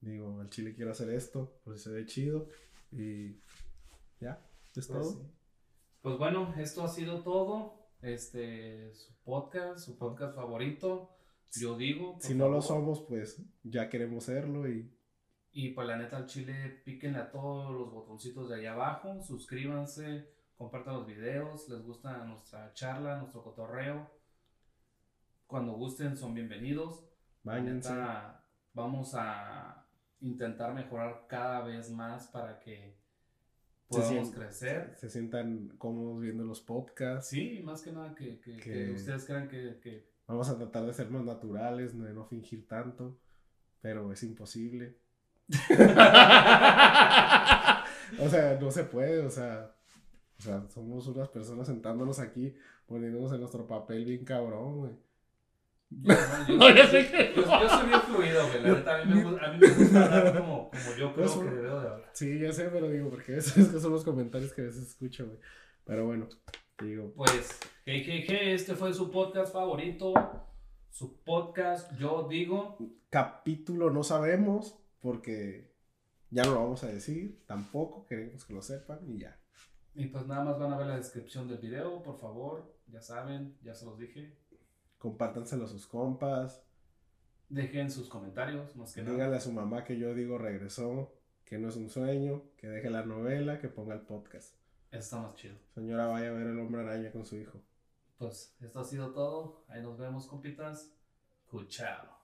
Digo, 0.01 0.39
al 0.41 0.49
chile 0.49 0.75
quiero 0.75 0.91
hacer 0.91 1.09
esto. 1.09 1.59
Pues 1.63 1.81
se 1.81 1.91
ve 1.91 2.05
chido. 2.05 2.49
Y 2.91 3.39
ya, 4.19 4.45
es 4.75 4.87
Pues, 4.87 4.87
todo. 4.87 5.03
sí. 5.11 5.19
Pues 6.01 6.17
bueno, 6.17 6.53
esto 6.57 6.83
ha 6.83 6.87
sido 6.89 7.23
todo. 7.23 7.87
Este, 8.01 8.93
su 8.93 9.13
podcast, 9.23 9.79
su 9.85 9.97
podcast 9.97 10.35
favorito. 10.35 11.09
Yo 11.57 11.77
digo. 11.77 12.17
Si 12.19 12.35
no 12.35 12.49
lo 12.49 12.61
somos, 12.61 13.01
pues 13.07 13.41
ya 13.63 13.89
queremos 13.89 14.25
serlo. 14.25 14.67
Y 14.69 14.91
Y 15.51 15.69
pues 15.71 15.87
la 15.87 15.95
neta 15.97 16.17
al 16.17 16.25
chile, 16.25 16.81
píquenle 16.83 17.19
a 17.19 17.31
todos 17.31 17.71
los 17.73 17.89
botoncitos 17.93 18.49
de 18.49 18.55
allá 18.55 18.73
abajo, 18.73 19.21
suscríbanse, 19.23 20.29
compartan 20.57 20.95
los 20.95 21.07
videos, 21.07 21.69
les 21.69 21.81
gusta 21.81 22.25
nuestra 22.25 22.73
charla, 22.73 23.19
nuestro 23.19 23.41
cotorreo. 23.41 24.11
Cuando 25.47 25.73
gusten 25.73 26.17
son 26.17 26.33
bienvenidos. 26.33 27.03
Váyanse. 27.43 27.89
neta, 27.93 28.43
vamos 28.73 29.13
a 29.15 29.85
intentar 30.21 30.73
mejorar 30.73 31.25
cada 31.27 31.61
vez 31.61 31.91
más 31.91 32.27
para 32.27 32.59
que 32.59 32.95
Se 33.91 33.99
podamos 33.99 34.31
crecer. 34.31 34.95
Se 34.97 35.09
sientan 35.09 35.69
cómodos 35.77 36.21
viendo 36.21 36.43
los 36.43 36.61
podcasts. 36.61 37.29
Sí, 37.29 37.61
más 37.63 37.81
que 37.83 37.91
nada 37.91 38.15
que, 38.15 38.39
que- 38.39 38.57
que 38.57 38.61
Que- 38.61 38.91
ustedes 38.93 39.25
crean 39.25 39.47
que, 39.47 39.79
que 39.81 40.07
Vamos 40.27 40.49
a 40.49 40.57
tratar 40.57 40.83
de 40.87 40.93
ser 40.93 41.11
más 41.11 41.23
naturales, 41.23 41.95
de 41.95 42.11
no 42.11 42.25
fingir 42.25 42.67
tanto, 42.67 43.15
pero 43.79 44.11
es 44.11 44.23
imposible. 44.23 44.97
o 48.19 48.27
sea, 48.29 48.57
no 48.59 48.71
se 48.71 48.85
puede, 48.85 49.19
o 49.23 49.29
sea, 49.29 49.71
o 50.39 50.41
sea, 50.41 50.65
somos 50.69 51.05
unas 51.07 51.29
personas 51.29 51.67
sentándonos 51.67 52.17
aquí, 52.19 52.55
poniéndonos 52.87 53.31
en 53.33 53.41
nuestro 53.41 53.67
papel 53.67 54.03
bien 54.05 54.25
cabrón, 54.25 54.77
güey. 54.79 54.93
Yo, 56.47 56.57
no, 56.57 56.69
yo, 56.69 56.83
yo, 56.83 56.99
yo, 56.99 57.61
yo 57.61 57.69
soy 57.69 57.87
bien 57.87 58.01
fluido, 58.01 58.47
güey. 58.47 58.61
La 58.63 58.69
neta, 58.73 59.01
a 59.01 59.05
mí 59.05 59.13
me, 59.15 59.23
gu- 59.25 59.39
a 59.43 59.51
mí 59.51 59.57
me 59.59 59.67
gusta 59.69 60.05
hablar 60.05 60.37
como, 60.37 60.69
como 60.69 60.95
yo 60.97 61.13
creo 61.13 61.25
Eso- 61.25 61.39
que 61.41 61.49
debo 61.51 61.79
de 61.79 61.87
hablar. 61.87 62.09
Sí, 62.13 62.39
ya 62.39 62.51
sé, 62.51 62.65
pero 62.65 62.89
digo, 62.89 63.09
porque 63.09 63.37
esos 63.37 63.57
es 63.57 63.67
que 63.69 63.79
son 63.79 63.91
los 63.91 64.03
comentarios 64.03 64.53
que 64.53 64.61
a 64.61 64.65
veces 64.65 64.87
escucho, 64.89 65.25
güey. 65.25 65.39
Pero 65.85 66.05
bueno, 66.05 66.27
digo, 66.81 67.13
Pues, 67.15 67.59
hey, 67.85 68.03
hey, 68.05 68.25
hey, 68.27 68.51
este 68.53 68.75
fue 68.75 68.93
su 68.93 69.09
podcast 69.09 69.53
favorito. 69.53 70.13
Su 70.89 71.21
podcast, 71.23 71.91
yo 71.97 72.27
digo. 72.29 72.77
capítulo 73.09 73.89
no 73.89 74.03
sabemos, 74.03 74.77
porque 74.99 75.73
ya 76.29 76.43
no 76.43 76.51
lo 76.55 76.59
vamos 76.61 76.83
a 76.83 76.87
decir, 76.87 77.43
tampoco 77.47 78.05
queremos 78.05 78.45
que 78.45 78.53
lo 78.53 78.61
sepan 78.61 78.99
y 79.09 79.19
ya. 79.19 79.39
Y 79.93 80.07
pues 80.07 80.27
nada 80.27 80.43
más 80.43 80.59
van 80.59 80.73
a 80.73 80.77
ver 80.77 80.87
la 80.87 80.97
descripción 80.97 81.47
del 81.47 81.57
video, 81.59 82.03
por 82.03 82.19
favor. 82.19 82.75
Ya 82.87 83.01
saben, 83.01 83.57
ya 83.63 83.73
se 83.73 83.85
los 83.85 83.97
dije. 83.97 84.37
Compártanselo 84.97 85.65
a 85.65 85.67
sus 85.67 85.87
compas, 85.87 86.61
Dejen 87.47 87.91
sus 87.91 88.09
comentarios, 88.09 88.75
más 88.75 88.93
que 88.93 89.01
nada. 89.03 89.13
díganle 89.13 89.37
a 89.37 89.39
su 89.39 89.51
mamá 89.51 89.83
que 89.83 89.99
yo 89.99 90.15
digo 90.15 90.37
regresó, 90.39 91.13
que 91.45 91.59
no 91.59 91.69
es 91.69 91.75
un 91.75 91.89
sueño, 91.89 92.41
que 92.57 92.67
deje 92.67 92.89
la 92.89 93.05
novela, 93.05 93.59
que 93.59 93.69
ponga 93.69 93.93
el 93.93 94.01
podcast. 94.01 94.55
Eso 94.89 94.99
está 94.99 95.17
más 95.21 95.35
chido. 95.35 95.55
Señora, 95.75 96.07
vaya 96.07 96.29
a 96.29 96.33
ver 96.33 96.47
el 96.47 96.59
hombre 96.59 96.81
araña 96.81 97.11
con 97.11 97.23
su 97.25 97.37
hijo. 97.37 97.61
Pues 98.17 98.55
esto 98.61 98.79
ha 98.79 98.83
sido 98.83 99.13
todo. 99.13 99.63
Ahí 99.67 99.81
nos 99.83 99.97
vemos, 99.99 100.25
compitas. 100.25 100.91
Chao. 101.67 102.14